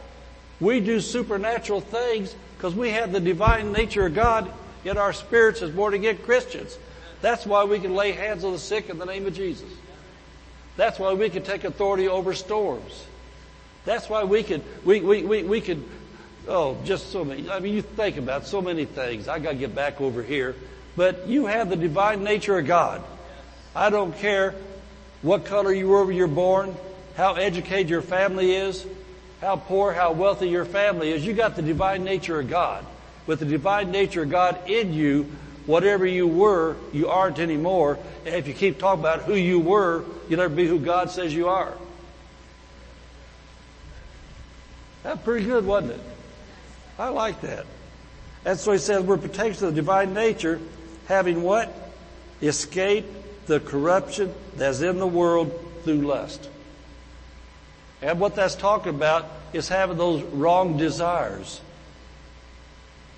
We 0.59 0.81
do 0.81 1.01
supernatural 1.01 1.83
things 1.83 2.35
because 2.57 2.74
we 2.74 2.91
have 2.93 3.12
the 3.12 3.20
divine 3.20 3.72
nature 3.72 4.07
of 4.07 4.14
God 4.14 4.51
in 4.87 4.97
our 4.97 5.12
spirits 5.12 5.61
as 5.61 5.70
born 5.70 5.93
again 5.93 6.16
Christians. 6.16 6.79
That's 7.20 7.46
why 7.46 7.64
we 7.64 7.78
can 7.78 7.94
lay 7.94 8.12
hands 8.12 8.44
on 8.44 8.52
the 8.52 8.58
sick 8.58 8.88
in 8.90 8.98
the 8.98 9.06
name 9.06 9.26
of 9.26 9.34
Jesus. 9.34 9.70
That's 10.76 10.98
why 10.98 11.14
we 11.14 11.30
can 11.30 11.42
take 11.42 11.64
authority 11.64 12.08
over 12.08 12.34
storms. 12.34 13.06
That's 13.84 14.08
why 14.08 14.24
we 14.24 14.42
could, 14.42 14.62
we, 14.84 15.00
we, 15.00 15.22
we, 15.22 15.42
we 15.42 15.60
could, 15.60 15.82
oh, 16.48 16.76
just 16.84 17.10
so 17.10 17.24
many. 17.24 17.48
I 17.48 17.60
mean, 17.60 17.74
you 17.74 17.82
think 17.82 18.16
about 18.16 18.46
so 18.46 18.60
many 18.60 18.84
things. 18.84 19.28
I 19.28 19.38
gotta 19.38 19.56
get 19.56 19.74
back 19.74 20.00
over 20.00 20.22
here. 20.22 20.54
But 20.96 21.28
you 21.28 21.46
have 21.46 21.70
the 21.70 21.76
divine 21.76 22.24
nature 22.24 22.58
of 22.58 22.66
God. 22.66 23.02
I 23.74 23.90
don't 23.90 24.16
care 24.16 24.54
what 25.22 25.44
color 25.44 25.72
you 25.72 25.88
were 25.88 26.04
when 26.04 26.16
you're 26.16 26.26
born, 26.26 26.74
how 27.16 27.34
educated 27.34 27.90
your 27.90 28.02
family 28.02 28.54
is, 28.54 28.86
how 29.40 29.56
poor, 29.56 29.92
how 29.92 30.12
wealthy 30.12 30.48
your 30.48 30.64
family 30.64 31.12
is. 31.12 31.24
You 31.24 31.32
got 31.32 31.56
the 31.56 31.62
divine 31.62 32.04
nature 32.04 32.40
of 32.40 32.48
God. 32.48 32.84
With 33.26 33.40
the 33.40 33.46
divine 33.46 33.90
nature 33.90 34.22
of 34.22 34.30
God 34.30 34.70
in 34.70 34.92
you, 34.92 35.30
whatever 35.66 36.06
you 36.06 36.26
were, 36.26 36.76
you 36.92 37.08
aren't 37.08 37.38
anymore. 37.38 37.98
If 38.24 38.48
you 38.48 38.54
keep 38.54 38.78
talking 38.78 39.00
about 39.00 39.22
who 39.22 39.34
you 39.34 39.58
were, 39.58 40.04
you'll 40.28 40.38
never 40.38 40.54
be 40.54 40.66
who 40.66 40.78
God 40.78 41.10
says 41.10 41.34
you 41.34 41.48
are. 41.48 41.74
That's 45.02 45.22
pretty 45.22 45.44
good, 45.44 45.66
wasn't 45.66 45.92
it? 45.92 46.00
I 46.98 47.08
like 47.10 47.42
that. 47.42 47.66
That's 48.42 48.62
so 48.62 48.72
he 48.72 48.78
says 48.78 49.02
we're 49.02 49.18
partakers 49.18 49.62
of 49.62 49.74
the 49.74 49.80
divine 49.80 50.14
nature, 50.14 50.60
having 51.06 51.42
what? 51.42 51.72
Escaped 52.40 53.46
the 53.46 53.60
corruption 53.60 54.32
that's 54.56 54.80
in 54.80 54.98
the 54.98 55.06
world 55.06 55.52
through 55.84 56.02
lust. 56.02 56.48
And 58.02 58.20
what 58.20 58.34
that's 58.34 58.54
talking 58.54 58.94
about 58.94 59.28
is 59.52 59.68
having 59.68 59.96
those 59.96 60.22
wrong 60.22 60.76
desires. 60.76 61.60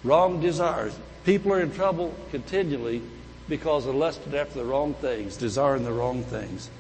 Wrong 0.05 0.41
desires. 0.41 0.97
People 1.29 1.53
are 1.53 1.61
in 1.61 1.71
trouble 1.75 2.15
continually 2.31 3.03
because 3.51 3.85
they're 3.85 3.93
lusting 3.93 4.35
after 4.35 4.61
the 4.61 4.65
wrong 4.65 4.95
things, 4.95 5.37
desiring 5.37 5.85
the 5.85 5.93
wrong 5.93 6.23
things. 6.23 6.71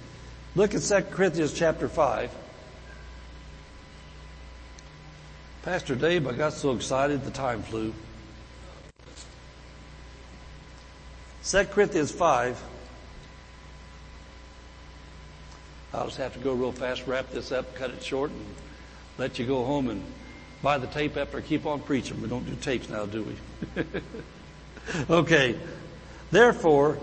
Look 0.54 0.74
at 0.74 0.80
2 0.80 1.02
Corinthians 1.10 1.52
chapter 1.52 1.86
5. 1.86 2.30
Pastor 5.64 5.94
Dave, 5.94 6.26
I 6.26 6.32
got 6.32 6.54
so 6.54 6.72
excited 6.72 7.26
the 7.26 7.30
time 7.30 7.62
flew. 7.62 7.92
2 11.44 11.64
Corinthians 11.64 12.10
5. 12.10 12.58
I'll 15.92 16.06
just 16.06 16.16
have 16.16 16.32
to 16.32 16.38
go 16.38 16.54
real 16.54 16.72
fast, 16.72 17.06
wrap 17.06 17.28
this 17.32 17.52
up, 17.52 17.74
cut 17.74 17.90
it 17.90 18.02
short, 18.02 18.30
and 18.30 18.46
let 19.18 19.38
you 19.38 19.44
go 19.44 19.66
home 19.66 19.90
and 19.90 20.02
buy 20.62 20.78
the 20.78 20.86
tape 20.86 21.18
after 21.18 21.36
I 21.36 21.42
keep 21.42 21.66
on 21.66 21.80
preaching. 21.80 22.22
We 22.22 22.28
don't 22.28 22.46
do 22.46 22.54
tapes 22.54 22.88
now, 22.88 23.04
do 23.04 23.24
we? 23.76 23.84
okay. 25.10 25.58
Therefore, 26.30 26.98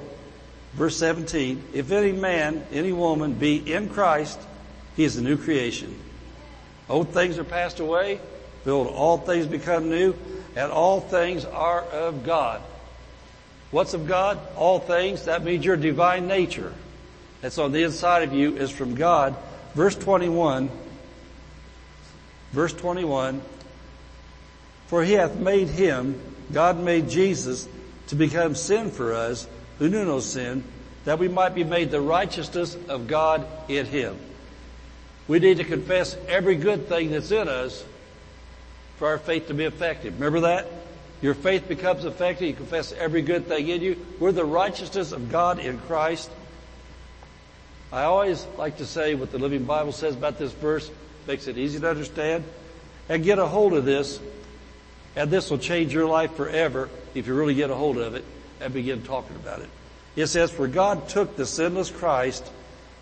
verse 0.73 0.97
17, 0.97 1.63
if 1.73 1.91
any 1.91 2.11
man, 2.11 2.65
any 2.71 2.91
woman 2.91 3.33
be 3.33 3.57
in 3.71 3.89
Christ, 3.89 4.39
he 4.95 5.03
is 5.03 5.17
a 5.17 5.21
new 5.21 5.37
creation. 5.37 5.97
Old 6.89 7.09
things 7.09 7.37
are 7.37 7.43
passed 7.43 7.79
away. 7.79 8.19
Behold, 8.63 8.87
all 8.87 9.17
things 9.17 9.45
become 9.47 9.89
new, 9.89 10.15
and 10.55 10.71
all 10.71 10.99
things 10.99 11.45
are 11.45 11.81
of 11.81 12.25
God. 12.25 12.61
What's 13.71 13.93
of 13.93 14.07
God? 14.07 14.39
All 14.55 14.79
things. 14.79 15.25
That 15.25 15.43
means 15.43 15.65
your 15.65 15.77
divine 15.77 16.27
nature 16.27 16.73
that's 17.41 17.57
on 17.57 17.71
the 17.71 17.83
inside 17.83 18.23
of 18.23 18.33
you 18.33 18.55
is 18.55 18.71
from 18.71 18.95
God. 18.95 19.35
Verse 19.73 19.95
21, 19.95 20.69
verse 22.53 22.73
21, 22.73 23.41
for 24.87 25.03
he 25.03 25.13
hath 25.13 25.35
made 25.35 25.67
him, 25.67 26.19
God 26.53 26.79
made 26.79 27.09
Jesus 27.09 27.67
to 28.07 28.15
become 28.15 28.55
sin 28.55 28.91
for 28.91 29.13
us 29.13 29.47
who 29.79 29.89
knew 29.89 30.05
no 30.05 30.19
sin, 30.19 30.63
that 31.05 31.19
we 31.19 31.27
might 31.27 31.55
be 31.55 31.63
made 31.63 31.91
the 31.91 32.01
righteousness 32.01 32.77
of 32.87 33.07
God 33.07 33.45
in 33.67 33.85
him. 33.85 34.17
We 35.27 35.39
need 35.39 35.57
to 35.57 35.63
confess 35.63 36.15
every 36.27 36.55
good 36.55 36.87
thing 36.87 37.11
that's 37.11 37.31
in 37.31 37.47
us 37.47 37.83
for 38.97 39.07
our 39.07 39.17
faith 39.17 39.47
to 39.47 39.53
be 39.53 39.65
effective. 39.65 40.13
Remember 40.15 40.41
that? 40.41 40.67
Your 41.21 41.33
faith 41.33 41.67
becomes 41.67 42.05
effective. 42.05 42.47
You 42.47 42.53
confess 42.53 42.91
every 42.91 43.21
good 43.21 43.47
thing 43.47 43.67
in 43.67 43.81
you. 43.81 44.05
We're 44.19 44.31
the 44.31 44.45
righteousness 44.45 45.11
of 45.11 45.31
God 45.31 45.59
in 45.59 45.79
Christ. 45.79 46.29
I 47.91 48.03
always 48.03 48.45
like 48.57 48.77
to 48.77 48.85
say 48.85 49.15
what 49.15 49.31
the 49.31 49.39
Living 49.39 49.63
Bible 49.63 49.91
says 49.91 50.15
about 50.15 50.37
this 50.37 50.51
verse, 50.51 50.89
makes 51.27 51.47
it 51.47 51.57
easy 51.57 51.79
to 51.79 51.89
understand. 51.89 52.43
And 53.09 53.23
get 53.23 53.39
a 53.39 53.45
hold 53.45 53.73
of 53.73 53.85
this. 53.85 54.19
And 55.15 55.31
this 55.31 55.49
will 55.49 55.57
change 55.57 55.93
your 55.93 56.07
life 56.07 56.35
forever 56.35 56.89
if 57.13 57.27
you 57.27 57.33
really 57.33 57.55
get 57.55 57.69
a 57.69 57.75
hold 57.75 57.97
of 57.97 58.15
it 58.15 58.25
and 58.59 58.73
begin 58.73 59.01
talking 59.03 59.35
about 59.35 59.59
it. 59.59 59.69
It 60.15 60.27
says, 60.27 60.51
for 60.51 60.67
God 60.67 61.09
took 61.09 61.35
the 61.35 61.45
sinless 61.45 61.89
Christ 61.89 62.45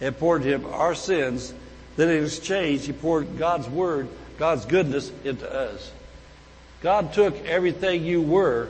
and 0.02 0.18
poured 0.18 0.44
him 0.44 0.66
our 0.66 0.96
sins. 0.96 1.54
Then 1.96 2.10
in 2.10 2.24
exchange, 2.24 2.86
he 2.86 2.94
poured 2.94 3.38
God's 3.38 3.70
word, 3.70 4.08
God's 4.38 4.66
goodness 4.66 5.12
into 5.24 5.52
us. 5.52 5.92
God 6.82 7.14
took 7.14 7.36
everything 7.46 8.04
you 8.04 8.22
were 8.22 8.68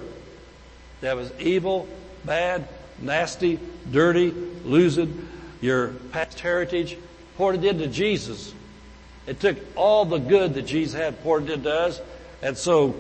that 1.01 1.15
was 1.15 1.31
evil, 1.39 1.87
bad, 2.23 2.67
nasty, 3.01 3.59
dirty, 3.91 4.31
losing, 4.63 5.27
your 5.61 5.89
past 6.11 6.39
heritage, 6.39 6.97
poured 7.37 7.55
it 7.55 7.65
into 7.65 7.87
Jesus. 7.87 8.53
It 9.25 9.39
took 9.39 9.57
all 9.75 10.05
the 10.05 10.17
good 10.17 10.53
that 10.55 10.63
Jesus 10.63 10.99
had 10.99 11.21
poured 11.23 11.49
into 11.49 11.73
us. 11.73 12.01
And 12.41 12.57
so, 12.57 12.95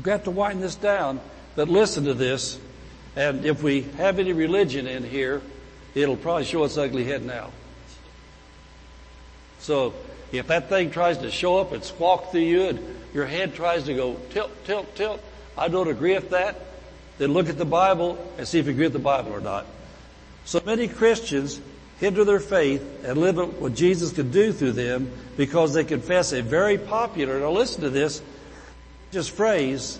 I've 0.00 0.04
got 0.04 0.24
to 0.24 0.30
wind 0.30 0.62
this 0.62 0.76
down, 0.76 1.20
but 1.56 1.68
listen 1.68 2.04
to 2.04 2.14
this. 2.14 2.58
And 3.16 3.44
if 3.44 3.62
we 3.62 3.82
have 3.98 4.18
any 4.18 4.32
religion 4.32 4.86
in 4.86 5.04
here, 5.04 5.42
it'll 5.94 6.16
probably 6.16 6.46
show 6.46 6.64
its 6.64 6.78
ugly 6.78 7.04
head 7.04 7.22
now. 7.22 7.50
So, 9.58 9.92
if 10.32 10.46
that 10.46 10.70
thing 10.70 10.90
tries 10.90 11.18
to 11.18 11.30
show 11.30 11.58
up 11.58 11.72
and 11.72 11.84
squawk 11.84 12.30
through 12.30 12.40
you 12.40 12.62
and 12.62 12.96
your 13.12 13.26
head 13.26 13.54
tries 13.54 13.84
to 13.84 13.94
go 13.94 14.16
tilt, 14.30 14.50
tilt, 14.64 14.96
tilt, 14.96 15.20
I 15.58 15.68
don't 15.68 15.88
agree 15.88 16.14
with 16.14 16.30
that, 16.30 16.58
then 17.18 17.34
look 17.34 17.50
at 17.50 17.58
the 17.58 17.66
Bible 17.66 18.16
and 18.38 18.48
see 18.48 18.58
if 18.58 18.64
you 18.64 18.72
agree 18.72 18.86
with 18.86 18.94
the 18.94 19.00
Bible 19.00 19.34
or 19.34 19.42
not. 19.42 19.66
So 20.46 20.62
many 20.64 20.88
Christians 20.88 21.60
hinder 21.98 22.24
their 22.24 22.40
faith 22.40 23.04
and 23.04 23.18
limit 23.18 23.60
what 23.60 23.74
Jesus 23.74 24.12
can 24.12 24.30
do 24.30 24.50
through 24.54 24.72
them 24.72 25.12
because 25.36 25.74
they 25.74 25.84
confess 25.84 26.32
a 26.32 26.40
very 26.40 26.78
popular, 26.78 27.38
now 27.38 27.50
listen 27.50 27.82
to 27.82 27.90
this, 27.90 28.22
just 29.12 29.30
phrase 29.32 29.98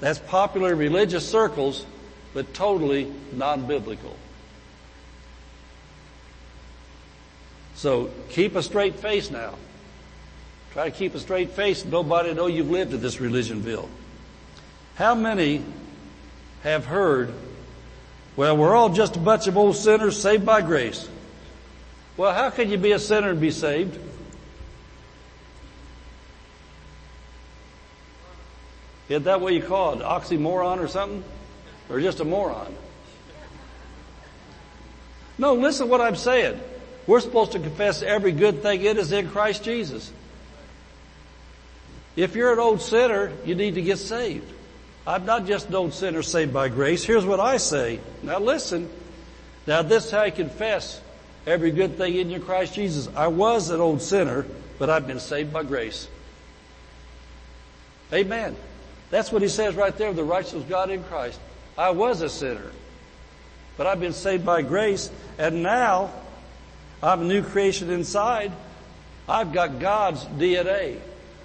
that's 0.00 0.18
popular 0.18 0.72
in 0.72 0.78
religious 0.78 1.28
circles, 1.28 1.86
but 2.34 2.52
totally 2.54 3.12
non-biblical. 3.32 4.16
So 7.74 8.10
keep 8.28 8.54
a 8.56 8.62
straight 8.62 8.96
face 8.96 9.30
now. 9.30 9.54
Try 10.72 10.90
to 10.90 10.96
keep 10.96 11.14
a 11.14 11.20
straight 11.20 11.50
face. 11.50 11.84
Nobody 11.84 12.32
know 12.32 12.46
you've 12.46 12.70
lived 12.70 12.94
at 12.94 13.00
this 13.02 13.16
religionville. 13.16 13.88
How 14.94 15.14
many 15.14 15.62
have 16.62 16.86
heard, 16.86 17.32
well, 18.36 18.56
we're 18.56 18.74
all 18.74 18.88
just 18.88 19.16
a 19.16 19.18
bunch 19.18 19.46
of 19.46 19.56
old 19.56 19.76
sinners 19.76 20.20
saved 20.20 20.46
by 20.46 20.62
grace. 20.62 21.08
Well, 22.16 22.32
how 22.32 22.50
can 22.50 22.70
you 22.70 22.78
be 22.78 22.92
a 22.92 22.98
sinner 22.98 23.30
and 23.30 23.40
be 23.40 23.50
saved? 23.50 23.98
Is 29.08 29.22
that 29.24 29.40
what 29.40 29.52
you 29.52 29.62
call 29.62 29.94
it? 29.94 30.02
Oxymoron 30.02 30.78
or 30.78 30.88
something? 30.88 31.24
Or 31.90 32.00
just 32.00 32.20
a 32.20 32.24
moron? 32.24 32.74
No, 35.38 35.54
listen 35.54 35.86
to 35.86 35.90
what 35.90 36.00
I'm 36.00 36.16
saying. 36.16 36.60
We're 37.06 37.20
supposed 37.20 37.52
to 37.52 37.58
confess 37.58 38.02
every 38.02 38.32
good 38.32 38.62
thing 38.62 38.82
it 38.82 38.96
is 38.96 39.12
in 39.12 39.28
Christ 39.28 39.64
Jesus. 39.64 40.12
If 42.14 42.36
you're 42.36 42.52
an 42.52 42.58
old 42.58 42.80
sinner, 42.80 43.32
you 43.44 43.54
need 43.54 43.74
to 43.74 43.82
get 43.82 43.98
saved. 43.98 44.50
I'm 45.06 45.24
not 45.24 45.46
just 45.46 45.68
an 45.68 45.74
old 45.74 45.94
sinner 45.94 46.22
saved 46.22 46.52
by 46.52 46.68
grace. 46.68 47.02
Here's 47.02 47.24
what 47.24 47.40
I 47.40 47.56
say. 47.56 47.98
Now 48.22 48.38
listen. 48.38 48.88
Now 49.66 49.82
this 49.82 50.06
is 50.06 50.10
how 50.12 50.20
I 50.20 50.30
confess 50.30 51.00
every 51.46 51.72
good 51.72 51.96
thing 51.96 52.14
in 52.14 52.30
your 52.30 52.40
Christ 52.40 52.74
Jesus. 52.74 53.08
I 53.16 53.26
was 53.28 53.70
an 53.70 53.80
old 53.80 54.00
sinner, 54.00 54.46
but 54.78 54.90
I've 54.90 55.06
been 55.06 55.20
saved 55.20 55.52
by 55.52 55.64
grace. 55.64 56.06
Amen. 58.12 58.54
That's 59.12 59.30
what 59.30 59.42
he 59.42 59.48
says 59.48 59.74
right 59.74 59.94
there, 59.94 60.10
the 60.14 60.24
righteousness 60.24 60.62
of 60.62 60.70
God 60.70 60.88
in 60.88 61.04
Christ. 61.04 61.38
I 61.76 61.90
was 61.90 62.22
a 62.22 62.30
sinner, 62.30 62.72
but 63.76 63.86
I've 63.86 64.00
been 64.00 64.14
saved 64.14 64.46
by 64.46 64.62
grace, 64.62 65.10
and 65.36 65.62
now 65.62 66.10
I'm 67.02 67.20
a 67.20 67.24
new 67.24 67.42
creation 67.42 67.90
inside. 67.90 68.52
I've 69.28 69.52
got 69.52 69.80
God's 69.80 70.24
DNA. 70.24 70.98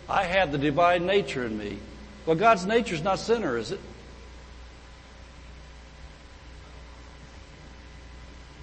I 0.07 0.24
have 0.24 0.53
the 0.53 0.57
divine 0.57 1.05
nature 1.05 1.45
in 1.45 1.57
me. 1.57 1.78
Well, 2.26 2.38
God's 2.38 2.65
nature 2.65 2.95
is 2.95 3.03
not 3.03 3.20
sinner, 3.20 3.57
is 3.57 3.72
it? 3.72 3.82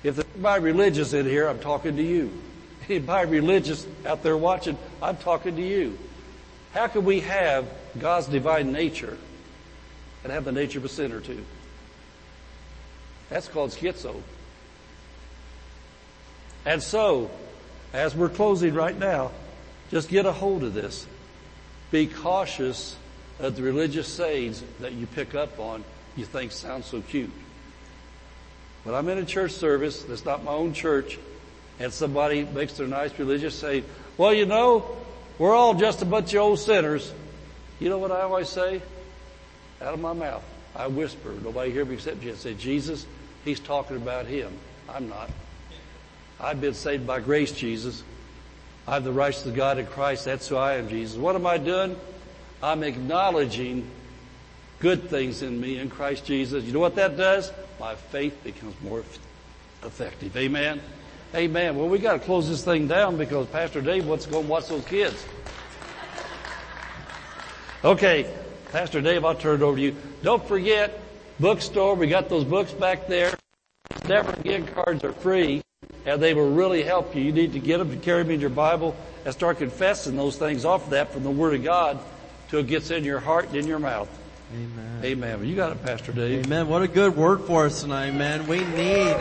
If 0.03 0.17
there's 0.17 0.27
anybody 0.35 0.65
religious 0.65 1.13
in 1.13 1.27
here, 1.27 1.47
I'm 1.47 1.59
talking 1.59 1.97
to 1.97 2.03
you. 2.03 2.33
Anybody 2.89 3.31
religious 3.31 3.87
out 4.07 4.23
there 4.23 4.37
watching, 4.37 4.79
I'm 5.03 5.19
talking 5.19 5.57
to 5.57 5.63
you. 5.63 5.99
How 6.75 6.89
can 6.89 7.05
we 7.05 7.21
have 7.21 7.67
God's 7.99 8.27
divine 8.27 8.73
nature 8.73 9.17
and 10.25 10.33
have 10.33 10.45
the 10.45 10.53
nature 10.53 10.81
of 10.81 10.85
a 10.85 10.89
sinner 10.89 11.21
too? 11.21 11.45
That's 13.31 13.49
called 13.49 13.71
schizo. 13.71 14.21
And 16.67 16.83
so, 16.83 17.31
as 17.93 18.17
we're 18.17 18.29
closing 18.29 18.75
right 18.75 18.99
now, 18.99 19.31
just 19.91 20.09
get 20.09 20.27
a 20.27 20.33
hold 20.33 20.65
of 20.65 20.75
this. 20.75 21.07
Be 21.93 22.09
cautious 22.09 22.97
of 23.39 23.55
the 23.55 23.63
religious 23.63 24.09
sayings 24.09 24.63
that 24.81 24.93
you 24.93 25.07
pick 25.07 25.35
up 25.35 25.59
on 25.61 25.85
you 26.17 26.25
think 26.25 26.53
sound 26.53 26.85
so 26.85 27.01
cute. 27.03 27.31
When 28.85 28.95
I'm 28.95 29.09
in 29.09 29.19
a 29.19 29.25
church 29.25 29.53
service 29.53 30.03
that's 30.03 30.25
not 30.25 30.45
my 30.45 30.53
own 30.53 30.73
church 30.73 31.19
and 31.79 31.93
somebody 31.93 32.45
makes 32.45 32.75
their 32.75 32.87
nice 32.87 33.17
religious 33.19 33.55
saying, 33.55 33.85
well, 34.17 34.33
you 34.33 34.47
know, 34.47 34.97
we're 35.39 35.55
all 35.55 35.75
just 35.75 36.03
a 36.03 36.05
bunch 36.05 36.33
of 36.35 36.41
old 36.41 36.59
sinners. 36.59 37.13
You 37.81 37.89
know 37.89 37.99
what 37.99 38.13
I 38.13 38.23
always 38.23 38.49
say? 38.49 38.81
Out 39.83 39.95
of 39.95 40.01
my 40.01 40.13
mouth. 40.13 40.45
I 40.77 40.87
whisper. 40.87 41.33
Nobody 41.43 41.71
hear 41.71 41.85
me 41.85 41.95
except 41.95 42.23
you. 42.23 42.33
I 42.33 42.35
say, 42.35 42.55
Jesus, 42.55 43.07
he's 43.45 43.61
talking 43.61 43.97
about 43.97 44.27
him. 44.27 44.53
I'm 44.89 45.09
not. 45.09 45.31
I've 46.41 46.61
been 46.61 46.75
saved 46.75 47.07
by 47.07 47.21
grace, 47.21 47.53
Jesus. 47.53 48.03
I 48.87 48.95
have 48.95 49.05
the 49.05 49.13
righteousness 49.13 49.53
of 49.53 49.57
God 49.57 49.79
in 49.79 49.87
Christ. 49.87 50.25
That's 50.25 50.49
who 50.49 50.57
I 50.57 50.75
am, 50.75 50.89
Jesus. 50.89 51.17
What 51.17 51.37
am 51.37 51.47
I 51.47 51.59
doing? 51.59 51.97
I'm 52.63 52.83
acknowledging 52.83 53.89
good 54.81 55.09
things 55.09 55.43
in 55.43 55.61
me 55.61 55.79
in 55.79 55.91
Christ 55.91 56.27
Jesus. 56.27 56.65
You 56.65 56.73
know 56.73 56.81
what 56.81 56.97
that 56.97 57.17
does? 57.17 57.51
My 57.81 57.95
faith 57.95 58.43
becomes 58.45 58.75
more 58.83 59.05
effective. 59.83 60.37
Amen. 60.37 60.81
Amen. 61.35 61.77
Well, 61.77 61.89
we 61.89 61.99
got 61.99 62.13
to 62.13 62.19
close 62.21 62.49
this 62.49 62.65
thing 62.65 62.87
down 62.87 63.17
because 63.17 63.49
Pastor 63.49 63.81
Dave 63.81 64.07
wants 64.07 64.25
to 64.25 64.31
go 64.31 64.41
and 64.41 64.49
watch 64.49 64.69
those 64.69 64.85
kids. 64.85 65.25
Okay, 67.85 68.33
Pastor 68.71 69.01
Dave, 69.01 69.25
I'll 69.25 69.35
turn 69.35 69.61
it 69.61 69.65
over 69.65 69.77
to 69.77 69.83
you. 69.83 69.97
Don't 70.23 70.47
forget, 70.47 71.01
bookstore, 71.41 71.97
we 71.97 72.07
got 72.07 72.29
those 72.29 72.45
books 72.45 72.73
back 72.73 73.09
there. 73.09 73.35
Never 74.09 74.33
Again 74.33 74.67
cards 74.67 75.03
are 75.03 75.13
free 75.13 75.63
and 76.07 76.23
they 76.23 76.35
will 76.35 76.51
really 76.51 76.83
help 76.83 77.17
you. 77.17 77.23
You 77.23 77.33
need 77.33 77.53
to 77.55 77.59
get 77.59 77.79
them 77.79 77.91
to 77.91 77.97
carry 77.97 78.23
them 78.23 78.33
in 78.33 78.41
your 78.41 78.51
Bible 78.51 78.95
and 79.25 79.35
start 79.35 79.59
confessing 79.59 80.17
those 80.17 80.37
things 80.37 80.65
off 80.65 80.85
of 80.85 80.91
that 80.91 81.13
from 81.13 81.25
the 81.25 81.31
Word 81.31 81.55
of 81.55 81.65
God 81.65 81.99
till 82.49 82.61
it 82.61 82.69
gets 82.69 82.91
in 82.91 83.05
your 83.05 83.21
heart 83.21 83.47
and 83.47 83.57
in 83.57 83.67
your 83.67 83.79
mouth. 83.79 84.09
Amen. 84.53 85.01
Amen. 85.05 85.39
Well, 85.39 85.49
you 85.49 85.57
got 85.57 85.73
it, 85.73 85.83
Pastor 85.83 86.13
Dave. 86.13 86.47
Amen. 86.47 86.69
What 86.69 86.83
a 86.83 86.89
good 86.89 87.17
word 87.17 87.41
for 87.43 87.67
us 87.67 87.83
tonight, 87.83 88.13
man. 88.13 88.47
We 88.47 88.61
need 88.65 89.17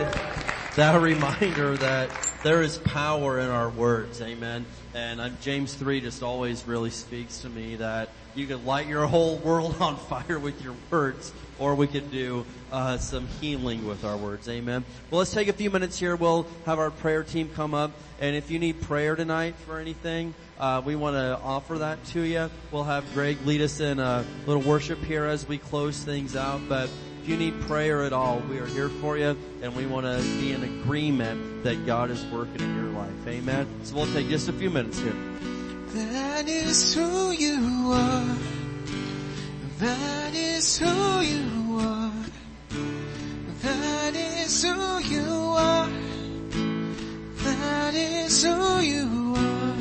that 0.75 0.99
reminder 0.99 1.77
that 1.77 2.09
there 2.41 2.63
is 2.63 2.79
power 2.79 3.39
in 3.39 3.47
our 3.47 3.69
words. 3.69 4.21
Amen. 4.21 4.65
And 4.95 5.21
I'm, 5.21 5.37
James 5.39 5.75
3 5.75 6.01
just 6.01 6.23
always 6.23 6.67
really 6.67 6.89
speaks 6.89 7.41
to 7.41 7.49
me 7.49 7.75
that 7.75 8.09
you 8.33 8.47
can 8.47 8.65
light 8.65 8.87
your 8.87 9.05
whole 9.05 9.37
world 9.37 9.75
on 9.79 9.97
fire 9.97 10.39
with 10.39 10.63
your 10.63 10.73
words, 10.89 11.31
or 11.59 11.75
we 11.75 11.85
could 11.85 12.11
do 12.11 12.43
uh, 12.71 12.97
some 12.97 13.27
healing 13.39 13.85
with 13.85 14.03
our 14.03 14.17
words. 14.17 14.49
Amen. 14.49 14.83
Well, 15.11 15.19
let's 15.19 15.31
take 15.31 15.47
a 15.47 15.53
few 15.53 15.69
minutes 15.69 15.99
here. 15.99 16.15
We'll 16.15 16.47
have 16.65 16.79
our 16.79 16.89
prayer 16.89 17.23
team 17.23 17.51
come 17.53 17.75
up, 17.75 17.91
and 18.19 18.35
if 18.35 18.49
you 18.49 18.57
need 18.57 18.81
prayer 18.81 19.15
tonight 19.15 19.53
for 19.67 19.77
anything, 19.77 20.33
uh, 20.59 20.81
we 20.83 20.95
want 20.95 21.15
to 21.15 21.39
offer 21.43 21.77
that 21.79 22.03
to 22.05 22.21
you. 22.21 22.49
We'll 22.71 22.83
have 22.83 23.05
Greg 23.13 23.37
lead 23.45 23.61
us 23.61 23.79
in 23.79 23.99
a 23.99 24.25
little 24.47 24.63
worship 24.63 25.03
here 25.03 25.25
as 25.25 25.47
we 25.47 25.59
close 25.59 26.03
things 26.03 26.35
out. 26.35 26.61
But 26.67 26.89
if 27.23 27.29
you 27.29 27.37
need 27.37 27.57
prayer 27.61 28.03
at 28.03 28.11
all, 28.11 28.39
we 28.49 28.59
are 28.59 28.65
here 28.65 28.89
for 28.89 29.17
you, 29.17 29.37
and 29.61 29.73
we 29.77 29.85
want 29.85 30.05
to 30.05 30.21
be 30.41 30.51
in 30.51 30.61
agreement 30.61 31.63
that 31.63 31.85
God 31.85 32.11
is 32.11 32.21
working 32.25 32.59
in 32.59 32.75
your 32.75 32.91
life. 32.91 33.25
Amen. 33.25 33.65
So 33.83 33.95
we'll 33.95 34.11
take 34.11 34.27
just 34.27 34.49
a 34.49 34.51
few 34.51 34.69
minutes 34.69 34.99
here. 34.99 35.15
That 35.93 36.49
is 36.49 36.93
who 36.93 37.31
you 37.31 37.93
are. 37.93 38.35
That 39.79 40.35
is 40.35 40.77
who 40.77 41.21
you 41.21 41.79
are. 41.79 42.11
That 43.61 44.15
is 44.15 44.61
who 44.61 44.99
you 44.99 45.53
are. 45.55 45.89
That 47.45 47.93
is 47.93 48.43
who 48.43 48.79
you 48.81 49.33
are. 49.37 49.75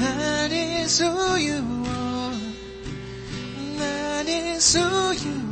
That 0.00 0.50
is 0.50 0.98
who 0.98 1.36
you 1.36 1.84
are. 1.86 2.34
That 3.78 4.26
is 4.26 4.74
who 4.74 5.12
you 5.12 5.36
are. 5.36 5.51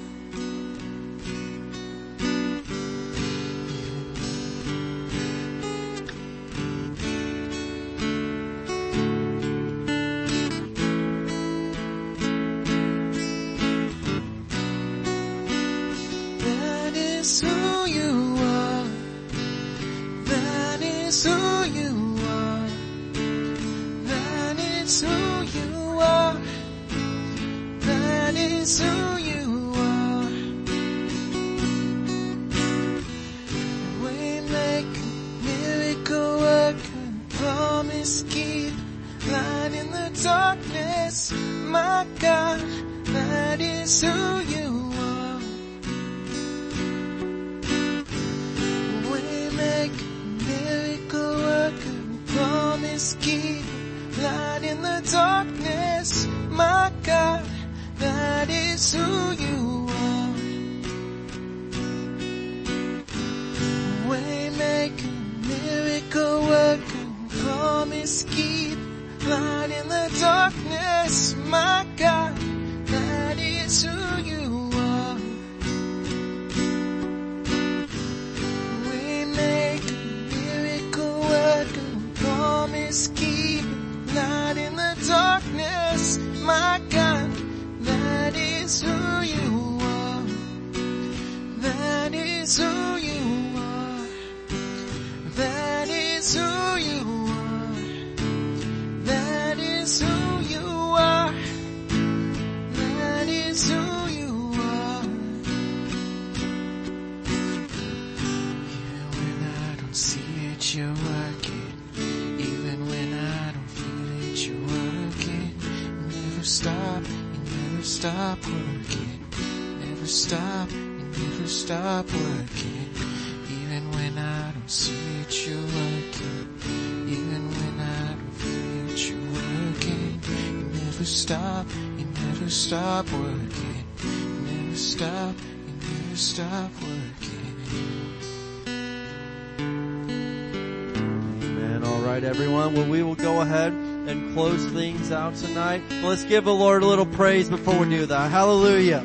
Right, 142.11 142.23
everyone. 142.25 142.73
Well, 142.73 142.89
we 142.89 143.03
will 143.03 143.15
go 143.15 143.39
ahead 143.39 143.71
and 143.71 144.33
close 144.33 144.65
things 144.65 145.13
out 145.13 145.33
tonight. 145.35 145.81
Let's 146.03 146.25
give 146.25 146.43
the 146.43 146.53
Lord 146.53 146.83
a 146.83 146.85
little 146.85 147.05
praise 147.05 147.47
before 147.47 147.77
we 147.79 147.89
do 147.89 148.05
that. 148.05 148.29
Hallelujah. 148.29 148.99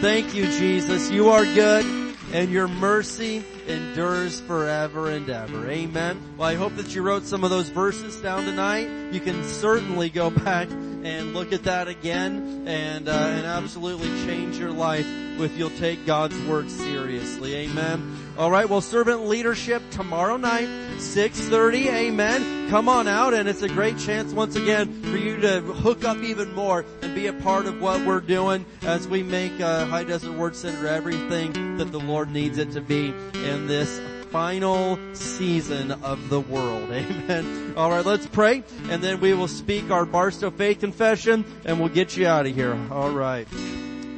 Thank 0.00 0.36
you, 0.36 0.44
Jesus. 0.46 1.10
You 1.10 1.30
are 1.30 1.44
good 1.44 1.84
and 2.32 2.52
your 2.52 2.68
mercy 2.68 3.42
endures 3.66 4.40
forever 4.42 5.10
and 5.10 5.28
ever. 5.28 5.68
Amen. 5.68 6.20
Well, 6.36 6.48
I 6.48 6.54
hope 6.54 6.76
that 6.76 6.94
you 6.94 7.02
wrote 7.02 7.24
some 7.24 7.42
of 7.42 7.50
those 7.50 7.70
verses 7.70 8.20
down 8.20 8.44
tonight. 8.44 8.88
You 9.12 9.18
can 9.18 9.42
certainly 9.42 10.08
go 10.08 10.30
back 10.30 10.70
and 10.70 11.34
look 11.34 11.52
at 11.52 11.64
that 11.64 11.88
again 11.88 12.68
and, 12.68 13.08
uh, 13.08 13.12
and 13.12 13.46
absolutely 13.46 14.08
change 14.26 14.58
your 14.58 14.70
life 14.70 15.06
if 15.42 15.56
you'll 15.56 15.70
take 15.70 16.06
God's 16.06 16.38
word 16.42 16.70
seriously. 16.70 17.54
Amen. 17.54 18.16
All 18.36 18.50
right. 18.50 18.68
Well, 18.68 18.80
servant 18.80 19.26
leadership 19.26 19.82
tomorrow 19.90 20.36
night, 20.36 20.68
6:30. 20.98 21.88
Amen. 21.88 22.68
Come 22.70 22.88
on 22.88 23.06
out, 23.06 23.34
and 23.34 23.48
it's 23.48 23.62
a 23.62 23.68
great 23.68 23.98
chance 23.98 24.32
once 24.32 24.56
again 24.56 25.02
for 25.02 25.16
you 25.16 25.36
to 25.40 25.60
hook 25.60 26.04
up 26.04 26.18
even 26.18 26.54
more 26.54 26.84
and 27.02 27.14
be 27.14 27.26
a 27.26 27.32
part 27.32 27.66
of 27.66 27.80
what 27.80 28.04
we're 28.04 28.20
doing 28.20 28.64
as 28.82 29.06
we 29.06 29.22
make 29.22 29.60
uh, 29.60 29.86
High 29.86 30.04
Desert 30.04 30.32
Word 30.32 30.56
Center 30.56 30.86
everything 30.86 31.76
that 31.76 31.92
the 31.92 32.00
Lord 32.00 32.30
needs 32.30 32.58
it 32.58 32.72
to 32.72 32.80
be 32.80 33.14
in 33.34 33.66
this 33.66 34.00
final 34.34 34.98
season 35.12 35.92
of 35.92 36.28
the 36.28 36.40
world. 36.40 36.88
Amen. 36.90 37.74
All 37.76 37.90
right, 37.90 38.04
let's 38.04 38.26
pray, 38.26 38.64
and 38.88 39.00
then 39.00 39.20
we 39.20 39.32
will 39.32 39.46
speak 39.46 39.92
our 39.92 40.04
Barstow 40.04 40.50
Faith 40.50 40.80
Confession, 40.80 41.44
and 41.64 41.78
we'll 41.78 41.88
get 41.88 42.16
you 42.16 42.26
out 42.26 42.46
of 42.46 42.52
here. 42.52 42.76
All 42.90 43.10
right. 43.10 43.46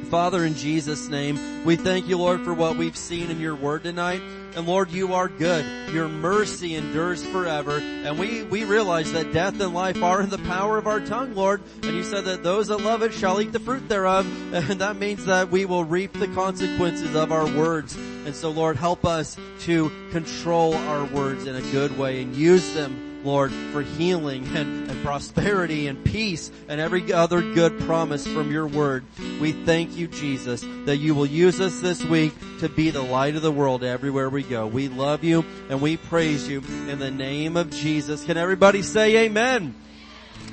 Father, 0.09 0.45
in 0.45 0.55
Jesus' 0.55 1.09
name, 1.09 1.65
we 1.65 1.75
thank 1.75 2.07
you, 2.07 2.17
Lord, 2.17 2.43
for 2.43 2.53
what 2.53 2.77
we've 2.77 2.95
seen 2.95 3.29
in 3.29 3.41
your 3.41 3.55
word 3.55 3.83
tonight. 3.83 4.21
And 4.55 4.65
Lord, 4.65 4.89
you 4.89 5.13
are 5.13 5.27
good. 5.27 5.93
Your 5.93 6.07
mercy 6.07 6.75
endures 6.75 7.23
forever. 7.25 7.77
And 7.77 8.17
we, 8.17 8.43
we 8.43 8.63
realize 8.63 9.11
that 9.11 9.33
death 9.33 9.59
and 9.59 9.73
life 9.73 10.01
are 10.01 10.21
in 10.21 10.29
the 10.29 10.37
power 10.39 10.77
of 10.77 10.87
our 10.87 10.99
tongue, 10.99 11.35
Lord. 11.35 11.61
And 11.83 11.93
you 11.93 12.03
said 12.03 12.25
that 12.25 12.41
those 12.41 12.69
that 12.69 12.77
love 12.77 13.03
it 13.03 13.13
shall 13.13 13.41
eat 13.41 13.51
the 13.51 13.59
fruit 13.59 13.87
thereof. 13.87 14.25
And 14.67 14.81
that 14.81 14.95
means 14.95 15.25
that 15.25 15.49
we 15.49 15.65
will 15.65 15.83
reap 15.83 16.13
the 16.13 16.27
consequences 16.29 17.13
of 17.15 17.31
our 17.31 17.45
words. 17.45 17.95
And 17.95 18.33
so 18.33 18.49
Lord, 18.49 18.77
help 18.77 19.05
us 19.05 19.37
to 19.61 19.91
control 20.11 20.73
our 20.73 21.05
words 21.05 21.45
in 21.45 21.55
a 21.55 21.61
good 21.61 21.97
way 21.97 22.21
and 22.21 22.35
use 22.35 22.73
them 22.73 23.06
Lord, 23.27 23.51
for 23.51 23.81
healing 23.81 24.45
and, 24.55 24.89
and, 24.89 25.03
prosperity 25.03 25.87
and 25.87 26.03
peace 26.03 26.49
and 26.67 26.81
every 26.81 27.13
other 27.13 27.41
good 27.41 27.79
promise 27.81 28.25
from 28.25 28.51
your 28.51 28.67
word. 28.67 29.05
We 29.39 29.51
thank 29.51 29.95
you, 29.95 30.07
Jesus, 30.07 30.61
that 30.85 30.97
you 30.97 31.13
will 31.13 31.25
use 31.25 31.59
us 31.59 31.79
this 31.81 32.03
week 32.03 32.33
to 32.59 32.69
be 32.69 32.89
the 32.89 33.01
light 33.01 33.35
of 33.35 33.41
the 33.41 33.51
world 33.51 33.83
everywhere 33.83 34.29
we 34.29 34.43
go. 34.43 34.65
We 34.65 34.87
love 34.87 35.23
you 35.23 35.45
and 35.69 35.81
we 35.81 35.97
praise 35.97 36.47
you 36.47 36.63
in 36.87 36.99
the 36.99 37.11
name 37.11 37.57
of 37.57 37.69
Jesus. 37.69 38.23
Can 38.23 38.37
everybody 38.37 38.81
say 38.81 39.25
amen? 39.25 39.75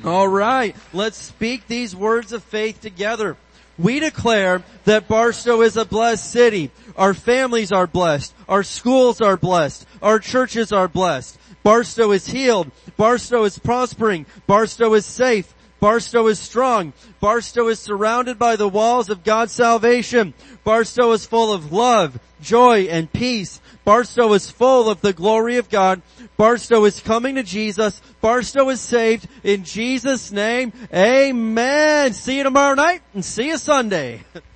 All 0.05 0.29
right. 0.29 0.77
Let's 0.93 1.17
speak 1.17 1.67
these 1.67 1.95
words 1.95 2.33
of 2.33 2.43
faith 2.43 2.81
together. 2.81 3.37
We 3.79 4.01
declare 4.01 4.63
that 4.85 5.09
Barstow 5.09 5.63
is 5.63 5.77
a 5.77 5.85
blessed 5.85 6.31
city. 6.31 6.71
Our 6.97 7.15
families 7.15 7.73
are 7.73 7.87
blessed. 7.87 8.35
Our 8.49 8.63
schools 8.63 9.21
are 9.21 9.37
blessed. 9.37 9.87
Our 10.03 10.19
churches 10.19 10.73
are 10.73 10.87
blessed. 10.87 11.39
Barstow 11.65 12.13
is 12.13 12.27
healed. 12.29 12.71
Barstow 12.97 13.43
is 13.43 13.59
prospering. 13.59 14.27
Barstow 14.47 14.95
is 14.95 15.05
safe. 15.05 15.53
Barstow 15.81 16.29
is 16.29 16.39
strong. 16.39 16.93
Barstow 17.21 17.69
is 17.69 17.81
surrounded 17.81 18.39
by 18.39 18.57
the 18.57 18.69
walls 18.69 19.11
of 19.11 19.25
God's 19.25 19.53
salvation. 19.53 20.33
Barstow 20.63 21.13
is 21.13 21.27
full 21.27 21.53
of 21.53 21.73
love, 21.73 22.19
joy, 22.41 22.83
and 22.83 23.13
peace. 23.13 23.61
Barstow 23.85 24.33
is 24.35 24.51
full 24.51 24.89
of 24.89 25.01
the 25.01 25.13
glory 25.13 25.57
of 25.57 25.69
God. 25.69 26.01
Barstow 26.37 26.85
is 26.85 27.01
coming 27.01 27.35
to 27.35 27.43
Jesus. 27.43 28.01
Barstow 28.21 28.69
is 28.71 28.81
saved 28.81 29.29
in 29.43 29.65
Jesus' 29.65 30.33
name. 30.33 30.73
Amen. 30.93 32.13
See 32.13 32.39
you 32.39 32.45
tomorrow 32.45 32.75
night 32.75 33.03
and 33.13 33.25
see 33.25 33.49
you 33.49 33.59
Sunday. 33.59 34.23